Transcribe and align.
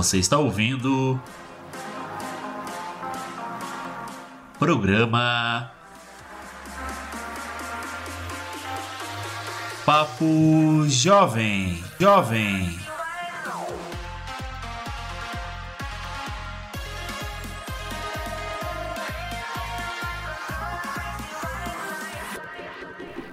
Você 0.00 0.16
está 0.16 0.38
ouvindo. 0.38 1.20
Programa. 4.58 5.70
Papo 9.84 10.86
Jovem. 10.88 11.84
Jovem. 12.00 12.78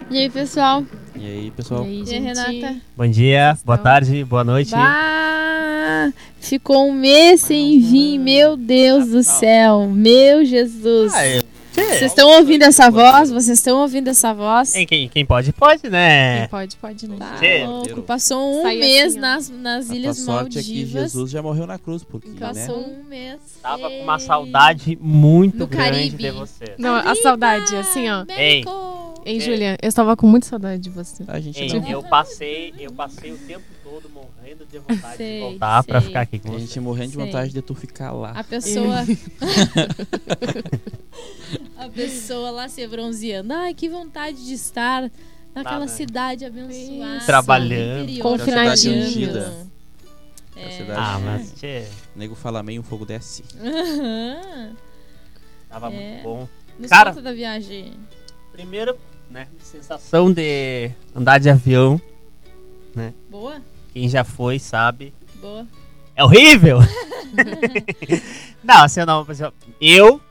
E 0.09 0.18
aí, 0.18 0.29
pessoal? 0.29 0.84
E 1.15 1.25
aí, 1.25 1.52
pessoal? 1.52 1.86
E 1.86 1.87
aí, 1.87 2.04
E? 2.04 2.19
Renata? 2.19 2.81
Bom 2.95 3.07
dia, 3.07 3.57
boa 3.65 3.77
tarde, 3.77 4.23
boa 4.23 4.43
noite. 4.43 4.71
Bah, 4.71 5.07
ficou 6.47 6.87
um 6.89 6.93
mês 6.93 7.42
sem 7.42 7.79
vir, 7.79 8.18
meu 8.18 8.55
Deus 8.57 9.07
do 9.10 9.24
céu, 9.24 9.88
meu 9.88 10.43
Jesus. 10.46 11.14
Ah, 11.14 11.28
eu- 11.28 11.43
Vocês 11.75 12.04
estão 12.11 12.28
ouvindo 12.38 12.64
essa 12.64 12.89
voz? 12.89 13.29
Vocês 13.29 13.60
estão 13.60 13.79
ouvindo 13.82 14.07
essa 14.07 14.33
voz? 14.33 14.71
Quem, 14.74 14.88
quem, 14.88 15.07
quem 15.07 15.24
pode, 15.24 15.54
pode, 15.54 15.82
Quem 15.82 15.91
né? 15.91 16.47
pode, 16.47 16.75
pode, 16.78 17.07
né? 17.07 17.15
Tá 17.19 17.68
louco. 17.68 18.02
Passou 18.02 18.60
um 18.60 18.64
Sai 18.64 18.78
mês 18.78 19.05
assim, 19.10 19.18
ó. 19.19 19.21
nas, 19.21 19.50
nas 19.50 19.89
Ilhas 19.91 20.18
sorte 20.18 20.57
é 20.57 20.64
que 20.64 20.69
Maldivas. 20.74 21.02
Jesus 21.04 21.29
já 21.29 21.39
morreu 21.43 21.68
na 21.68 21.78
cruz, 21.78 22.04
porque, 22.04 22.29
né? 22.29 22.36
Passou 22.39 22.79
um 22.79 23.04
mês. 23.04 23.38
Tava 23.61 23.89
com 23.91 24.02
uma 24.02 24.18
saudade 24.18 24.97
muito 25.00 25.57
No 25.60 25.68
grande 25.68 25.91
Caribe. 25.91 26.18
de 26.18 26.32
você. 26.32 26.66
Não, 26.79 26.96
a 26.96 27.14
saudade, 27.16 27.75
assim, 27.75 28.10
ó. 28.10 28.25
México. 28.25 28.71
Ei, 29.24 29.33
Ei. 29.36 29.39
Julia, 29.39 29.77
eu 29.79 29.88
estava 29.89 30.16
com 30.18 30.25
muita 30.25 30.47
saudade 30.47 30.82
de 30.82 30.89
você. 30.89 31.25
A 31.27 31.39
gente 31.39 31.61
Ei, 31.61 31.68
não. 31.79 31.88
eu 31.88 32.02
passei, 32.02 32.73
eu 32.80 32.91
passei 32.91 33.31
o 33.33 33.38
tempo 33.38 33.61
todo 33.89 34.09
morrendo 34.09 34.66
de 34.66 34.80
vontade 34.80 35.16
Sei, 35.17 35.35
de 35.38 35.39
voltar 35.43 35.83
pra 35.83 35.99
sei. 36.02 36.07
ficar 36.09 36.21
aqui 36.21 36.39
com 36.39 36.49
A 36.49 36.52
você. 36.52 36.59
gente 36.59 36.80
morrendo 36.81 37.07
de 37.11 37.16
Sei. 37.16 37.25
vontade 37.25 37.53
de 37.53 37.61
tu 37.61 37.73
ficar 37.73 38.11
lá. 38.11 38.31
A 38.31 38.43
pessoa. 38.43 38.97
a 41.77 41.89
pessoa 41.89 42.52
lá 42.52 42.67
se 42.67 42.85
bronzeando. 42.88 43.53
Ai, 43.53 43.73
que 43.73 43.88
vontade 43.88 44.45
de 44.45 44.53
estar 44.53 45.09
naquela 45.55 45.80
né? 45.81 45.88
cidade 45.88 46.43
abençoada. 46.45 47.17
Isso. 47.17 47.25
Trabalhando. 47.25 48.19
Confinadinho. 48.19 49.30
É. 50.55 50.71
cidade. 50.71 50.99
Ah, 50.99 51.19
mas 51.23 51.53
tchê, 51.53 51.85
O 52.15 52.19
nego 52.19 52.35
fala 52.35 52.61
meio, 52.63 52.81
o 52.81 52.83
fogo 52.83 53.05
desce. 53.05 53.43
Aham. 53.59 54.75
tava 55.69 55.93
É. 55.93 56.11
muito 56.11 56.23
bom. 56.23 56.47
Nos 56.77 56.89
Cara- 56.89 57.11
da 57.13 57.31
viagem. 57.31 57.93
Primeiro, 58.52 58.97
né, 59.30 59.47
sensação 59.61 60.31
de 60.33 60.91
andar 61.15 61.39
de 61.39 61.49
avião, 61.49 62.02
Boa? 63.30 63.61
Quem 63.97 64.07
já 64.07 64.23
foi 64.23 64.59
sabe. 64.59 65.11
Boa. 65.41 65.65
É 66.15 66.23
horrível! 66.23 66.77
não, 68.63 68.83
assim, 68.83 69.03
não, 69.05 69.25
eu- 69.81 70.21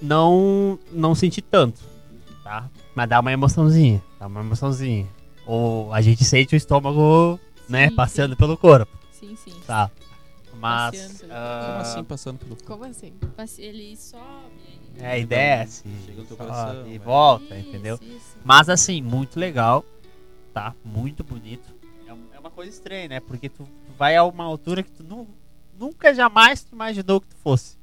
não, 0.00 0.78
não 0.90 1.14
senti 1.14 1.40
tanto, 1.40 1.80
tá? 2.42 2.68
Mas 2.94 3.08
dá 3.08 3.20
uma 3.20 3.32
emoçãozinha, 3.32 4.02
dá 4.18 4.26
uma 4.26 4.40
emoçãozinha. 4.40 5.06
Ou 5.46 5.92
a 5.92 6.00
gente 6.00 6.24
sente 6.24 6.54
o 6.54 6.56
estômago, 6.56 7.38
né, 7.68 7.88
Sim, 7.88 7.94
passando 7.94 8.36
pelo 8.36 8.56
corpo, 8.56 8.92
Sim, 9.12 9.36
sim. 9.36 9.54
tá? 9.66 9.88
Mas, 10.60 11.20
pelo 11.20 11.32
ah, 11.32 11.66
Como 11.68 11.80
assim, 11.80 12.04
passando 12.04 12.38
pelo 12.38 12.56
Como 12.64 12.84
assim? 12.84 13.12
Ele 13.58 13.96
sobe. 13.96 14.22
é, 14.98 15.18
e 15.20 15.24
desce, 15.24 15.84
Chega 16.04 16.20
no 16.20 16.26
teu 16.26 16.36
sobe 16.36 16.50
coração, 16.50 16.86
e 16.88 16.98
volta, 16.98 17.56
Isso, 17.58 17.68
entendeu? 17.68 17.98
isso. 18.02 18.36
Mas 18.44 18.68
assim, 18.68 19.00
muito 19.02 19.38
legal, 19.40 19.84
tá? 20.52 20.74
Muito 20.84 21.24
bonito. 21.24 21.71
É, 22.42 22.44
um- 22.44 22.46
é 22.46 22.48
uma 22.48 22.50
coisa 22.50 22.70
estranha, 22.70 23.08
né? 23.08 23.20
Porque 23.20 23.48
tu, 23.48 23.68
vai 23.96 24.16
a 24.16 24.24
uma 24.24 24.44
altura 24.44 24.82
que 24.82 24.90
tu 24.90 25.02
nu- 25.04 25.28
nunca 25.78 26.12
jamais 26.14 26.62
tu 26.64 26.74
imaginou 26.74 27.20
que 27.20 27.28
tu 27.28 27.36
fosse. 27.36 27.76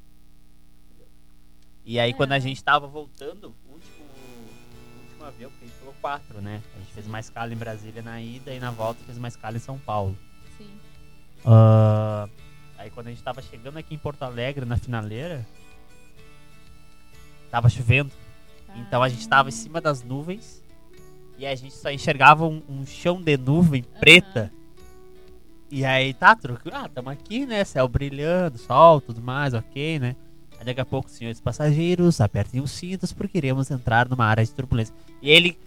E 1.85 1.99
aí 1.99 2.13
quando 2.13 2.33
a 2.33 2.37
É. 2.37 2.39
gente 2.39 2.63
tava 2.63 2.85
voltando, 2.87 3.55
o 3.67 3.73
último, 3.73 4.05
o 4.05 5.03
último 5.05 5.25
avião, 5.25 5.49
porque 5.49 5.65
a 5.65 5.67
gente 5.67 5.77
pegou 5.79 5.93
quatro, 6.01 6.41
né? 6.41 6.61
A 6.75 6.79
gente 6.79 6.93
fez 6.93 7.07
uma 7.07 7.19
escala 7.19 7.51
em 7.53 7.57
Brasília 7.57 8.01
na 8.01 8.21
ida 8.21 8.53
e 8.53 8.59
na 8.59 8.69
volta 8.71 9.03
fez 9.05 9.17
uma 9.17 9.27
escala 9.27 9.55
em 9.57 9.59
São 9.59 9.77
Paulo. 9.79 10.15
Sim. 10.57 10.69
Ah, 11.45 12.27
aí 12.77 12.89
quando 12.91 13.07
a 13.07 13.09
gente 13.09 13.23
tava 13.23 13.41
chegando 13.41 13.77
aqui 13.77 13.95
em 13.95 13.97
Porto 13.97 14.21
Alegre, 14.23 14.65
na 14.65 14.77
finaleira, 14.77 15.45
tava 17.49 17.69
chovendo. 17.69 18.11
Então 18.75 19.01
a 19.01 19.09
gente 19.09 19.27
tava 19.27 19.49
em 19.49 19.53
cima 19.53 19.81
das 19.81 20.03
nuvens 20.03 20.63
e 21.39 21.45
a 21.47 21.55
gente 21.55 21.73
só 21.73 21.89
enxergava 21.89 22.45
um, 22.45 22.61
um 22.69 22.85
chão 22.85 23.19
de 23.19 23.35
nuvem 23.35 23.81
preta. 23.81 24.51
E 25.71 25.85
aí 25.85 26.13
tá, 26.13 26.35
tranquilo. 26.35 26.77
Ah, 26.77 26.89
tamo 26.89 27.09
aqui, 27.09 27.45
né? 27.45 27.63
Céu 27.63 27.87
brilhando, 27.87 28.57
sol, 28.57 28.99
tudo 28.99 29.21
mais, 29.21 29.53
ok, 29.53 29.99
né? 29.99 30.15
Aí 30.59 30.65
daqui 30.65 30.81
a 30.81 30.85
pouco, 30.85 31.09
senhores 31.09 31.39
passageiros, 31.39 32.19
apertem 32.19 32.59
os 32.59 32.71
cintos 32.71 33.13
porque 33.13 33.37
iremos 33.37 33.71
entrar 33.71 34.09
numa 34.09 34.25
área 34.25 34.43
de 34.43 34.51
turbulência. 34.51 34.93
E 35.21 35.29
ele, 35.29 35.57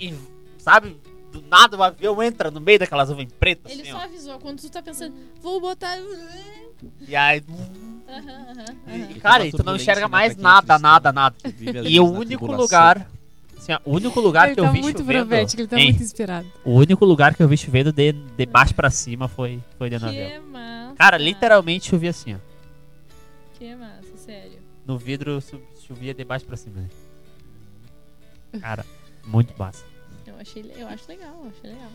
e, 0.00 0.14
sabe, 0.58 0.96
do 1.30 1.42
nada 1.42 1.76
o 1.76 1.82
avião 1.82 2.22
entra 2.22 2.50
no 2.50 2.60
meio 2.60 2.78
daquelas 2.78 3.08
nuvens 3.08 3.32
pretas. 3.38 3.70
Ele 3.70 3.82
assim, 3.82 3.90
só 3.90 3.98
ó. 3.98 4.00
avisou 4.02 4.38
quando 4.38 4.60
tu 4.60 4.70
tá 4.70 4.82
pensando, 4.82 5.14
vou 5.40 5.60
botar. 5.60 5.96
E 7.06 7.14
aí, 7.14 7.42
e, 9.10 9.20
cara, 9.20 9.46
e 9.46 9.52
tu 9.52 9.62
não 9.64 9.76
enxerga 9.76 10.02
né, 10.02 10.08
mais 10.08 10.34
quem 10.34 10.42
nada, 10.42 10.78
nada, 10.78 11.12
nada. 11.12 11.36
E 11.84 12.00
o 12.00 12.10
único 12.10 12.50
lugar, 12.50 13.08
assim, 13.62 13.72
ó, 13.72 13.78
o 13.84 13.94
único 13.94 14.20
lugar 14.20 14.46
ele 14.46 14.54
que 14.54 14.60
eu 14.60 14.64
tá 14.64 14.70
vi 14.72 14.80
muito 14.82 14.98
chovendo, 14.98 15.26
profético, 15.26 15.60
ele 15.62 15.68
tá 15.68 15.78
hein? 15.78 15.90
muito 15.90 16.02
inspirado. 16.02 16.52
o 16.64 16.72
único 16.72 17.04
lugar 17.04 17.34
que 17.34 17.42
eu 17.42 17.48
vi 17.48 17.56
chovendo 17.56 17.92
de, 17.92 18.12
de 18.12 18.46
baixo 18.46 18.74
pra 18.74 18.90
cima 18.90 19.28
foi, 19.28 19.60
foi. 19.78 19.88
Que 19.90 19.98
massa. 19.98 20.94
Cara, 20.96 21.16
literalmente 21.18 21.88
chovia 21.88 22.10
assim, 22.10 22.34
ó. 22.34 22.38
Que 23.58 23.74
massa, 23.76 24.16
sério. 24.16 24.58
No 24.86 24.98
vidro 24.98 25.42
chovia 25.86 26.12
de 26.12 26.24
baixo 26.24 26.44
pra 26.44 26.56
cima. 26.56 26.80
né? 26.80 28.60
Cara, 28.60 28.84
muito 29.24 29.54
massa. 29.58 29.84
Eu, 30.26 30.34
achei, 30.40 30.72
eu 30.76 30.86
acho 30.88 31.04
legal, 31.08 31.34
eu 31.44 31.50
achei 31.56 31.70
legal. 31.70 31.90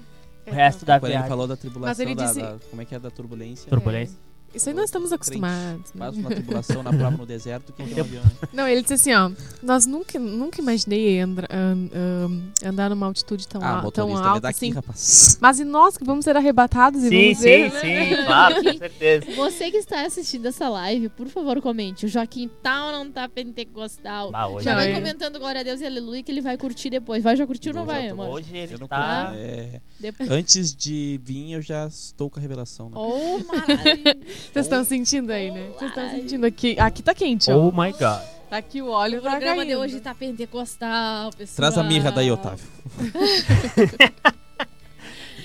O 0.48 0.52
resto 0.52 0.86
da 0.86 0.98
Quando 0.98 1.06
ele 1.06 1.14
viagem. 1.14 1.30
falou 1.30 1.48
da 1.48 1.58
tribulação, 1.58 1.90
Mas 1.90 2.00
ele 2.00 2.16
da- 2.16 2.26
disse- 2.26 2.40
da- 2.42 2.58
como 2.70 2.82
é 2.82 2.86
que 2.86 2.96
é 2.96 3.00
da 3.00 3.12
turbulência? 3.12 3.70
Turbulência. 3.70 4.18
Isso 4.54 4.70
aí 4.70 4.76
nós 4.76 4.86
estamos 4.86 5.12
acostumados. 5.14 5.94
né? 5.94 6.00
Passa 6.06 6.18
uma 6.20 6.30
tribulação 6.30 6.82
na 6.84 6.92
prova 6.92 7.16
no 7.18 7.26
deserto 7.26 7.72
que 7.74 7.84
tem 7.84 7.96
um 7.96 8.00
avião? 8.00 8.24
Não, 8.54 8.68
ele 8.68 8.82
disse 8.82 8.94
assim, 8.96 9.14
ó. 9.14 9.30
Nós 9.62 9.86
nunca, 9.86 10.18
nunca 10.18 10.60
imaginei 10.62 11.20
andra- 11.20 11.48
an- 11.52 11.90
an- 11.94 12.70
andar 12.70 12.90
numa 12.90 13.06
altitude 13.06 13.48
tão, 13.48 13.62
Ah, 13.62 13.82
al- 13.82 13.92
tão 13.92 14.10
é 14.10 14.14
alta 14.14 14.40
daqui, 14.42 14.66
assim. 14.66 14.72
rapaz. 14.74 15.38
Mas 15.40 15.60
e 15.60 15.64
nós 15.66 15.98
que 15.98 16.04
vamos 16.04 16.24
ser 16.26 16.36
arrebatados 16.36 17.04
e 17.04 17.10
Sim, 17.10 17.22
vamos 17.24 17.38
sim, 17.38 17.44
ver, 17.44 17.72
né? 17.74 17.80
sim, 18.16 18.26
claro, 18.26 18.56
com 18.64 18.74
certeza. 18.78 19.32
Você 19.36 19.70
que 19.72 19.78
está 19.78 20.06
assistindo 20.06 20.46
essa 20.48 20.68
live, 20.70 21.10
por 21.10 21.28
favor, 21.28 21.62
comente. 21.62 22.06
O 22.06 22.10
Joaquim 22.10 22.50
tá 22.64 22.88
ou 22.88 22.92
não 22.94 23.12
tá 23.12 23.30
pentecostal? 23.30 24.32
Bah, 24.32 24.48
Já 24.62 24.74
vai 24.76 24.92
é- 24.92 24.96
comentando 24.96 25.38
glória 25.40 25.62
a 25.62 25.64
Deus 25.64 25.82
e 25.82 25.86
aleluia 25.86 26.24
que 26.24 26.32
ele 26.32 26.42
vai 26.42 26.58
curtir 26.58 26.90
depois. 26.90 27.24
Vai, 27.24 27.36
já 27.36 27.46
curtiu 27.46 27.72
ou 27.74 27.80
não 27.80 27.86
vai, 27.86 28.10
amor? 28.10 28.30
hoje 28.30 28.56
ele 28.58 28.74
Eu 28.74 28.80
não 28.80 28.88
tá. 28.88 29.32
é. 29.36 29.82
Antes 30.30 30.76
de 30.76 31.20
vir, 31.24 31.52
eu 31.54 31.62
já 31.62 31.86
estou 31.88 32.30
com 32.30 32.40
a 32.40 32.42
revelação. 32.42 32.90
Né? 32.90 32.96
Oh, 32.98 33.40
maravilha. 33.46 34.18
Vocês 34.54 34.66
estão 34.66 34.84
sentindo 34.84 35.32
aí, 35.32 35.52
né? 35.52 35.70
Vocês 35.78 35.92
estão 35.92 36.10
sentindo 36.10 36.46
aqui. 36.46 36.80
Aqui 36.80 37.04
tá 37.04 37.14
quente, 37.14 37.52
ó. 37.52 37.58
Oh 37.58 37.72
my 37.72 37.92
god. 37.92 38.22
Tá 38.50 38.58
aqui 38.58 38.82
o 38.82 38.90
óleo 38.90 39.20
O 39.20 39.22
tá 39.22 39.32
programa 39.32 39.64
de 39.66 39.72
caindo. 39.72 39.82
hoje 39.82 40.00
tá 40.00 40.16
pentecostal, 40.16 41.32
pessoal. 41.32 41.56
Traz 41.56 41.78
a 41.78 41.84
mirra 41.84 42.12
daí, 42.12 42.32
Otávio. 42.32 42.66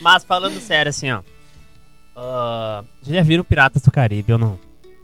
Mas 0.00 0.25
falando 0.25 0.58
sério, 0.60 0.91
assim, 0.91 1.10
ó. 1.10 1.22
vocês 3.02 3.16
já 3.16 3.22
viram 3.22 3.44
Piratas 3.44 3.82
do 3.82 3.91
Caribe 3.91 4.32
ou 4.32 4.38
não? 4.38 4.58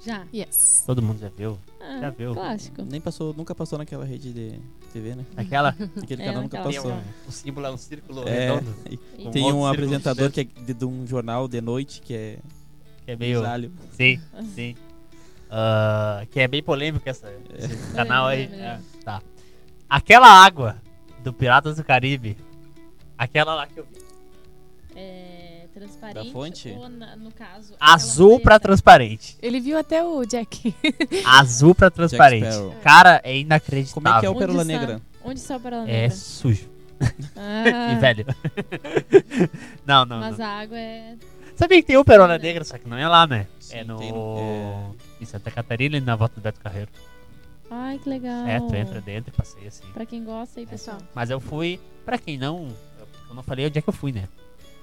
Já. 0.04 0.24
Yes. 0.32 0.82
Todo 0.86 1.02
mundo 1.02 1.18
já 1.20 1.28
viu? 1.28 1.58
Ah, 1.80 2.00
Já 2.00 2.10
viu? 2.10 2.34
Clássico. 2.34 2.82
Nem 2.82 3.00
passou, 3.00 3.32
nunca 3.34 3.54
passou 3.54 3.78
naquela 3.78 4.04
rede 4.04 4.32
de 4.32 4.60
TV, 4.92 5.14
né? 5.14 5.24
Aquela. 5.36 5.74
Aquele 6.02 6.22
É, 6.22 6.26
canal 6.26 6.42
nunca 6.42 6.58
naquela 6.58 6.72
Tem 6.72 6.82
passou. 6.82 6.92
um, 6.92 7.28
o 7.28 7.32
símbolo 7.32 7.66
é 7.66 7.70
um 7.70 7.76
círculo 7.76 8.28
É, 8.28 8.40
redondo. 8.50 8.76
e 8.88 8.96
tem 8.96 9.26
um 9.26 9.32
círculo 9.32 9.66
apresentador 9.66 10.30
que 10.30 10.40
é 10.40 10.44
de, 10.44 10.74
de 10.74 10.84
um 10.84 11.06
jornal 11.06 11.46
de 11.48 11.60
noite 11.60 12.00
que 12.00 12.14
é 12.14 12.38
que 13.08 13.12
é 13.12 13.16
meio. 13.16 13.40
Zalho. 13.40 13.72
Sim, 13.92 14.20
sim. 14.54 14.76
Ah, 15.50 16.26
que 16.30 16.40
é 16.40 16.46
bem 16.46 16.62
polêmico 16.62 17.08
essa, 17.08 17.32
esse 17.58 17.94
canal 17.94 18.26
aí. 18.26 18.46
lembro. 18.46 18.56
É, 18.60 18.80
tá. 19.02 19.22
Aquela 19.88 20.28
água 20.28 20.76
do 21.24 21.32
Piratas 21.32 21.76
do 21.76 21.84
Caribe, 21.84 22.36
aquela 23.16 23.54
lá 23.54 23.66
que 23.66 23.78
eu 23.80 23.84
vi. 23.90 23.98
É 24.94 25.64
transparente. 25.72 26.26
Da 26.26 26.32
fonte? 26.32 26.68
Ou 26.76 26.88
na- 26.90 27.16
no 27.16 27.30
caso. 27.32 27.72
Azul 27.80 28.40
pra 28.40 28.58
transparente. 28.60 29.38
Ele 29.40 29.58
viu 29.58 29.78
até 29.78 30.04
o 30.04 30.22
Jack. 30.26 30.74
Azul 31.24 31.74
pra 31.74 31.90
transparente. 31.90 32.46
Cara, 32.82 33.22
é 33.24 33.38
inacreditável. 33.38 33.94
Como 33.94 34.08
é 34.08 34.20
que 34.20 34.26
é 34.26 34.28
o 34.28 34.32
Onde 34.32 34.38
Pérola 34.40 34.62
está? 34.62 34.72
Negra? 34.78 35.00
Onde 35.24 35.40
está 35.40 35.56
o 35.56 35.60
Pérola 35.60 35.88
É 35.88 36.02
Negra? 36.02 36.10
sujo 36.16 36.68
Ah, 37.36 37.92
e 37.94 37.96
velho. 37.96 38.26
não, 39.86 40.04
não, 40.04 40.20
Mas 40.20 40.36
não. 40.36 40.44
a 40.44 40.48
água 40.48 40.76
é. 40.78 41.14
Sabia 41.58 41.78
que 41.82 41.88
tem 41.88 41.96
o 41.96 42.04
Perola 42.04 42.38
Negra, 42.38 42.62
só 42.64 42.78
que 42.78 42.88
não 42.88 42.96
é 42.96 43.08
lá, 43.08 43.26
né? 43.26 43.48
Sim, 43.58 43.78
é 43.78 43.84
no. 43.84 43.98
tem 43.98 44.12
no- 44.12 44.94
Em 45.20 45.24
Santa 45.24 45.50
Catarina 45.50 45.96
e 45.96 46.00
na 46.00 46.14
volta 46.14 46.36
do 46.36 46.40
Beto 46.40 46.60
Carreiro. 46.60 46.88
Ai, 47.70 47.98
que 47.98 48.08
legal. 48.08 48.46
É, 48.46 48.60
tu 48.60 48.74
entra 48.76 49.00
dentro 49.00 49.32
e 49.34 49.36
passeia 49.36 49.66
assim. 49.68 49.84
Pra 49.92 50.06
quem 50.06 50.24
gosta 50.24 50.60
aí, 50.60 50.66
pessoal. 50.66 50.98
Mas 51.14 51.30
eu 51.30 51.40
fui, 51.40 51.80
pra 52.04 52.16
quem 52.16 52.38
não. 52.38 52.68
Eu 53.28 53.34
não 53.34 53.42
falei 53.42 53.66
onde 53.66 53.78
é 53.78 53.82
que 53.82 53.88
eu 53.88 53.92
fui, 53.92 54.12
né? 54.12 54.28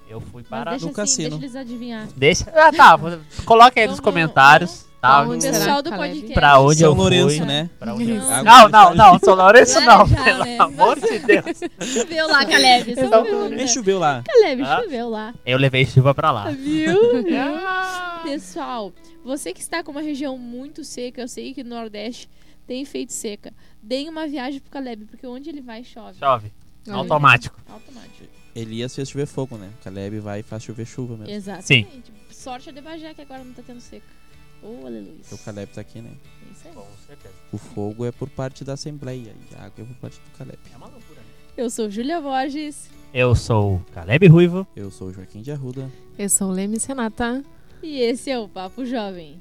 Eu 0.07 0.19
fui 0.19 0.43
Mas 0.43 0.49
para. 0.49 0.71
deixa 0.71 0.85
no 0.85 0.91
assim, 0.91 1.01
cassino. 1.01 1.29
deixa 1.39 1.45
eles 1.45 1.55
adivinhar. 1.55 2.07
Deixa. 2.15 2.45
Ah, 2.53 2.71
tá. 2.71 2.95
Coloca 3.45 3.79
aí 3.79 3.87
nos 3.87 3.95
Vamos- 3.95 3.99
comentários. 4.01 4.85
Tá? 5.07 5.21
Onde 5.21 5.47
pessoal 5.47 5.81
do 5.81 5.89
podcast. 5.91 6.33
Pra 6.33 6.59
onde 6.59 6.79
São 6.79 6.87
eu 6.89 6.93
Lourenço, 6.95 7.37
fui. 7.37 7.45
né? 7.45 7.69
Pra 7.79 7.93
onde 7.93 8.09
eu 8.09 8.15
Não. 8.17 8.25
fui. 8.35 8.43
Não, 8.43 8.69
não, 8.69 8.95
não. 8.95 9.19
São 9.19 9.35
Lourenço 9.35 9.79
não. 9.81 10.05
Já, 10.07 10.23
Pelo 10.23 10.43
né? 10.45 10.57
amor 10.59 10.99
de 10.99 11.19
Deus. 11.19 11.59
Choveu 11.93 12.27
lá, 12.27 12.45
Caleb. 12.45 12.95
Só 12.95 13.01
Então. 13.01 13.49
Nem 13.49 13.67
choveu 13.67 13.99
lá. 13.99 14.23
Caleb, 14.25 14.61
Ah. 14.63 14.81
choveu 14.81 15.09
lá. 15.09 15.33
Eu 15.45 15.57
levei 15.57 15.85
chuva 15.85 16.13
pra 16.13 16.31
lá. 16.31 16.49
Viu? 16.51 16.95
Ah. 17.37 18.21
Pessoal, 18.23 18.91
você 19.23 19.53
que 19.53 19.61
está 19.61 19.83
com 19.83 19.91
uma 19.91 20.01
região 20.01 20.37
muito 20.37 20.83
seca, 20.83 21.21
eu 21.21 21.27
sei 21.27 21.53
que 21.53 21.63
no 21.63 21.69
Nordeste 21.75 22.27
tem 22.65 22.83
feito 22.85 23.13
seca. 23.13 23.53
Deem 23.81 24.09
uma 24.09 24.27
viagem 24.27 24.59
pro 24.59 24.71
Caleb, 24.71 25.05
porque 25.05 25.27
onde 25.27 25.49
ele 25.49 25.61
vai 25.61 25.83
chove. 25.83 26.17
Chove. 26.19 26.51
Olha. 26.87 26.97
Automático. 26.97 27.59
Automático. 27.71 28.25
Elias 28.55 28.95
fez 28.95 29.09
chover 29.09 29.27
fogo, 29.27 29.57
né? 29.57 29.69
Caleb 29.83 30.19
vai 30.19 30.39
e 30.39 30.43
faz 30.43 30.63
chover 30.63 30.85
chuva 30.85 31.17
mesmo. 31.17 31.33
Exatamente. 31.33 32.11
Sorte 32.31 32.69
é 32.69 32.71
de 32.71 32.81
Bagé 32.81 33.13
que 33.13 33.21
agora 33.21 33.43
não 33.43 33.53
tá 33.53 33.61
tendo 33.65 33.79
seca. 33.81 34.05
Oh, 34.65 34.85
aleluia. 34.85 35.13
O 35.31 35.37
Caleb 35.37 35.71
tá 35.73 35.81
aqui, 35.81 36.01
né? 36.01 36.11
Isso 36.51 36.67
aí. 36.67 36.73
Com 36.73 36.85
certeza. 37.05 37.33
O 37.51 37.57
fogo 37.57 38.05
é 38.05 38.11
por 38.11 38.29
parte 38.29 38.63
da 38.63 38.73
Assembleia 38.73 39.33
e 39.51 39.55
a 39.55 39.65
água 39.65 39.83
é 39.83 39.83
por 39.83 39.95
parte 39.97 40.19
do 40.19 40.37
Caleb. 40.37 40.57
É 40.73 40.77
uma 40.77 40.87
loucura. 40.87 41.19
né? 41.19 41.25
Eu 41.57 41.69
sou 41.69 41.89
Júlia 41.89 42.19
Borges 42.19 42.89
Eu 43.13 43.33
sou 43.35 43.75
o 43.75 43.85
Caleb 43.93 44.27
Ruivo. 44.27 44.67
Eu 44.75 44.91
sou 44.91 45.07
o 45.09 45.13
Joaquim 45.13 45.41
de 45.41 45.51
Arruda. 45.51 45.89
Eu 46.17 46.29
sou 46.29 46.49
o 46.49 46.51
Lemes 46.51 46.83
Renata. 46.85 47.43
e 47.83 47.99
esse 47.99 48.29
é 48.31 48.39
o 48.39 48.47
Papo 48.49 48.83
Jovem. 48.85 49.39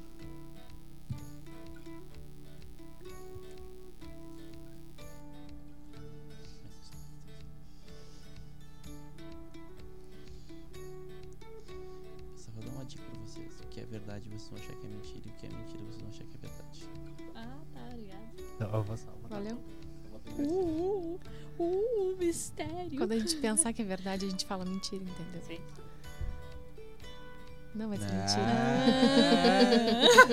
Vou. 18.83 18.95
Valeu. 19.29 19.57
Uh, 20.37 21.19
uh, 21.59 21.63
uh, 21.63 22.15
mistério. 22.17 22.97
Quando 22.97 23.11
a 23.13 23.19
gente 23.19 23.35
pensar 23.37 23.71
que 23.73 23.81
é 23.81 23.85
verdade, 23.85 24.25
a 24.25 24.29
gente 24.29 24.45
fala 24.45 24.65
mentira, 24.65 25.03
entendeu? 25.03 25.41
Sim. 25.47 25.59
Não, 27.73 27.89
mas 27.89 28.01
é 28.01 28.07
Ah. 28.07 28.13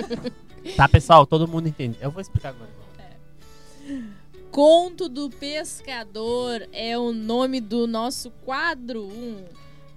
mentira. 0.03 0.43
Tá, 0.77 0.87
pessoal, 0.87 1.25
todo 1.27 1.45
mundo 1.45 1.67
entende. 1.67 1.97
Eu 1.99 2.09
vou 2.09 2.21
explicar 2.21 2.49
agora. 2.49 2.69
Conto 4.49 5.09
do 5.09 5.29
Pescador 5.29 6.65
é 6.71 6.97
o 6.97 7.11
nome 7.11 7.59
do 7.59 7.85
nosso 7.85 8.31
quadro 8.45 9.03
1. 9.05 9.45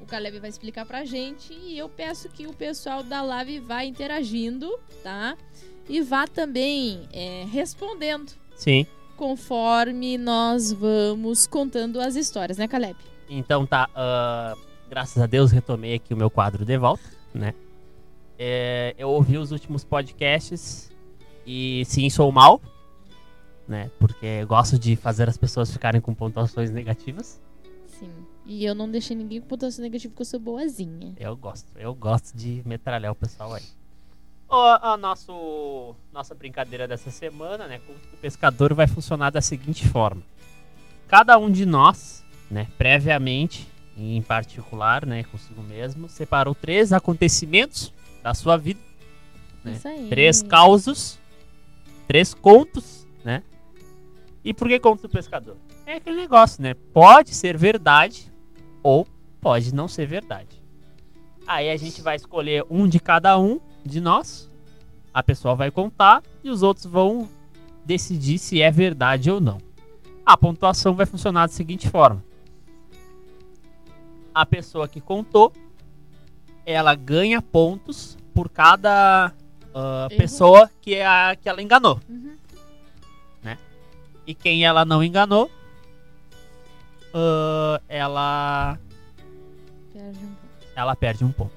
O 0.00 0.06
Caleb 0.06 0.40
vai 0.40 0.50
explicar 0.50 0.84
pra 0.84 1.04
gente 1.04 1.52
e 1.52 1.78
eu 1.78 1.88
peço 1.88 2.28
que 2.28 2.46
o 2.48 2.52
pessoal 2.52 3.02
da 3.04 3.22
live 3.22 3.60
vá 3.60 3.84
interagindo, 3.84 4.76
tá? 5.04 5.36
E 5.88 6.00
vá 6.00 6.26
também 6.26 7.08
é, 7.12 7.44
respondendo 7.50 8.32
Sim. 8.56 8.86
conforme 9.16 10.18
nós 10.18 10.72
vamos 10.72 11.46
contando 11.46 12.00
as 12.00 12.16
histórias, 12.16 12.58
né, 12.58 12.66
Caleb? 12.66 12.96
Então 13.28 13.66
tá, 13.66 13.88
ah, 13.94 14.54
graças 14.88 15.22
a 15.22 15.26
Deus 15.26 15.52
retomei 15.52 15.94
aqui 15.94 16.12
o 16.12 16.16
meu 16.16 16.30
quadro 16.30 16.64
de 16.64 16.76
volta, 16.76 17.04
né? 17.32 17.54
É, 18.38 18.94
eu 18.98 19.08
ouvi 19.08 19.38
os 19.38 19.50
últimos 19.52 19.84
podcasts 19.84 20.90
e 21.46 21.84
sim, 21.86 22.10
sou 22.10 22.30
mal, 22.30 22.60
né? 23.66 23.90
Porque 23.98 24.44
gosto 24.44 24.78
de 24.78 24.96
fazer 24.96 25.28
as 25.28 25.36
pessoas 25.36 25.70
ficarem 25.70 26.00
com 26.00 26.12
pontuações 26.12 26.70
negativas. 26.70 27.40
Sim. 27.86 28.10
E 28.44 28.64
eu 28.64 28.74
não 28.74 28.90
deixei 28.90 29.16
ninguém 29.16 29.40
com 29.40 29.46
pontuação 29.46 29.82
negativa 29.82 30.12
porque 30.12 30.22
eu 30.22 30.26
sou 30.26 30.38
boazinha. 30.38 31.14
Eu 31.18 31.36
gosto, 31.36 31.66
eu 31.76 31.94
gosto 31.94 32.36
de 32.36 32.62
metralhar 32.64 33.12
o 33.12 33.14
pessoal 33.14 33.54
aí. 33.54 33.62
O, 34.48 34.54
a 34.54 34.96
nosso, 34.96 35.96
nossa 36.12 36.34
brincadeira 36.34 36.86
dessa 36.86 37.10
semana, 37.10 37.66
né? 37.66 37.80
Com 37.84 37.92
o 37.92 38.16
pescador 38.20 38.72
vai 38.74 38.86
funcionar 38.86 39.30
da 39.30 39.40
seguinte 39.40 39.88
forma: 39.88 40.22
cada 41.08 41.36
um 41.36 41.50
de 41.50 41.66
nós, 41.66 42.24
né, 42.50 42.68
previamente, 42.78 43.66
em 43.96 44.22
particular, 44.22 45.04
né, 45.04 45.24
consigo 45.24 45.62
mesmo, 45.62 46.08
separou 46.08 46.54
três 46.54 46.92
acontecimentos 46.92 47.92
da 48.22 48.34
sua 48.34 48.56
vida, 48.56 48.80
né? 49.64 49.72
Isso 49.72 49.88
aí. 49.88 50.08
três 50.08 50.42
causos, 50.42 51.18
três 52.06 52.32
contos, 52.32 53.06
né? 53.24 53.42
E 54.44 54.54
por 54.54 54.68
que 54.68 54.78
conto 54.78 55.02
do 55.02 55.08
pescador? 55.08 55.56
É 55.84 55.94
aquele 55.94 56.16
negócio, 56.16 56.62
né? 56.62 56.74
Pode 56.92 57.34
ser 57.34 57.56
verdade 57.56 58.32
ou 58.80 59.04
pode 59.40 59.74
não 59.74 59.88
ser 59.88 60.06
verdade. 60.06 60.62
Aí 61.46 61.68
a 61.68 61.76
gente 61.76 62.00
vai 62.00 62.14
escolher 62.14 62.64
um 62.70 62.88
de 62.88 63.00
cada 63.00 63.36
um 63.38 63.60
de 63.86 64.00
nós. 64.00 64.50
A 65.12 65.22
pessoa 65.22 65.54
vai 65.54 65.70
contar 65.70 66.22
e 66.44 66.50
os 66.50 66.62
outros 66.62 66.86
vão 66.86 67.28
decidir 67.84 68.38
se 68.38 68.60
é 68.60 68.70
verdade 68.70 69.30
ou 69.30 69.40
não. 69.40 69.58
A 70.24 70.36
pontuação 70.36 70.94
vai 70.94 71.06
funcionar 71.06 71.46
da 71.46 71.52
seguinte 71.52 71.88
forma: 71.88 72.22
a 74.34 74.44
pessoa 74.44 74.86
que 74.88 75.00
contou, 75.00 75.52
ela 76.66 76.94
ganha 76.94 77.40
pontos 77.40 78.18
por 78.34 78.48
cada 78.50 79.32
Erro. 79.74 80.18
pessoa 80.18 80.70
que, 80.82 80.94
é 80.94 81.06
a, 81.06 81.36
que 81.36 81.48
ela 81.48 81.62
enganou. 81.62 82.00
Uhum. 82.08 82.36
E 84.26 84.34
quem 84.34 84.66
ela 84.66 84.84
não 84.84 85.04
enganou, 85.04 85.48
ah, 87.14 87.80
ela, 87.88 88.76
Perde 89.92 90.18
um 90.18 90.26
pouco. 90.34 90.72
ela 90.74 90.96
perde 90.96 91.24
um 91.24 91.30
ponto. 91.30 91.55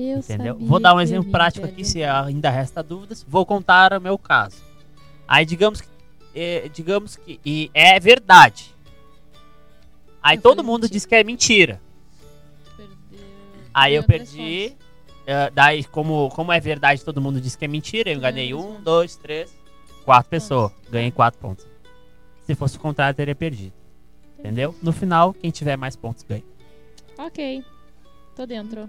Eu 0.00 0.18
Entendeu? 0.18 0.54
sabia 0.54 0.68
Vou 0.68 0.80
dar 0.80 0.94
um 0.94 1.00
exemplo 1.00 1.30
prático 1.30 1.66
aqui, 1.66 1.84
se 1.84 2.02
ainda 2.04 2.50
resta 2.50 2.82
dúvidas. 2.82 3.24
Vou 3.28 3.44
contar 3.44 3.92
o 3.92 4.00
meu 4.00 4.16
caso. 4.18 4.62
Aí 5.28 5.44
digamos 5.44 5.80
que, 5.80 5.88
eh, 6.34 6.68
digamos 6.72 7.16
que 7.16 7.40
e 7.44 7.70
é 7.74 7.98
verdade. 8.00 8.74
Aí 10.22 10.36
Eu 10.36 10.42
todo 10.42 10.62
mundo 10.62 10.82
mentira. 10.82 10.92
diz 10.92 11.06
que 11.06 11.14
é 11.14 11.24
mentira. 11.24 11.80
Perdeu. 12.76 13.26
Aí 13.72 13.94
eu 13.94 14.02
perdi. 14.04 14.76
eh, 15.26 15.50
daí, 15.54 15.84
como, 15.84 16.28
como 16.30 16.52
é 16.52 16.60
verdade, 16.60 17.04
todo 17.04 17.20
mundo 17.20 17.40
diz 17.40 17.56
que 17.56 17.64
é 17.64 17.68
mentira. 17.68 18.10
Eu 18.10 18.16
enganei 18.16 18.52
um, 18.54 18.80
dois, 18.82 19.16
três, 19.16 19.54
quatro 20.04 20.28
pessoas. 20.30 20.72
Ganhei 20.90 21.10
quatro 21.10 21.40
pontos. 21.40 21.66
Se 22.46 22.54
fosse 22.54 22.76
o 22.76 22.80
contrário, 22.80 23.12
eu 23.12 23.16
teria 23.16 23.34
perdido. 23.34 23.72
Entendeu? 24.38 24.74
No 24.82 24.92
final, 24.92 25.32
quem 25.34 25.50
tiver 25.50 25.76
mais 25.76 25.94
pontos 25.96 26.22
ganha. 26.24 26.42
Ok. 27.18 27.62
Tô 28.34 28.46
dentro. 28.46 28.88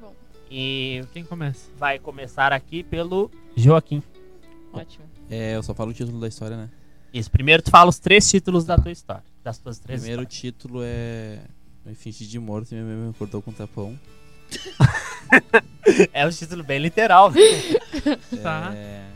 E 0.51 1.01
Quem 1.13 1.24
começa? 1.24 1.70
vai 1.77 1.98
começar 1.98 2.51
aqui 2.51 2.84
pelo 2.84 3.31
Joaquim. 3.55 4.03
Ótimo. 4.74 5.05
É, 5.29 5.55
eu 5.55 5.63
só 5.63 5.74
falo 5.74 5.91
o 5.91 5.93
título 5.93 6.20
da 6.20 6.27
história, 6.27 6.58
né? 6.58 6.70
Isso, 7.13 7.31
primeiro 7.31 7.63
tu 7.63 7.72
fala 7.72 7.89
os 7.89 8.00
três 8.00 8.29
títulos 8.29 8.65
da 8.65 8.77
tua 8.77 8.91
história. 8.91 9.24
Das 9.43 9.58
tuas 9.58 9.79
três 9.79 10.01
Primeiro 10.01 10.24
histórias. 10.24 10.39
título 10.41 10.79
é. 10.84 11.39
Me 11.86 11.96
fingi 11.96 12.27
de 12.27 12.38
morto 12.39 12.72
e 12.72 12.75
minha 12.75 12.86
mãe 12.86 12.96
me 13.05 13.10
acordou 13.12 13.41
com 13.41 13.51
um 13.51 13.53
tapão. 13.53 13.98
É 16.13 16.25
um 16.27 16.29
título 16.29 16.63
bem 16.63 16.77
literal. 16.79 17.31
né? 17.31 17.39
Tá. 18.43 18.72
É, 18.75 19.10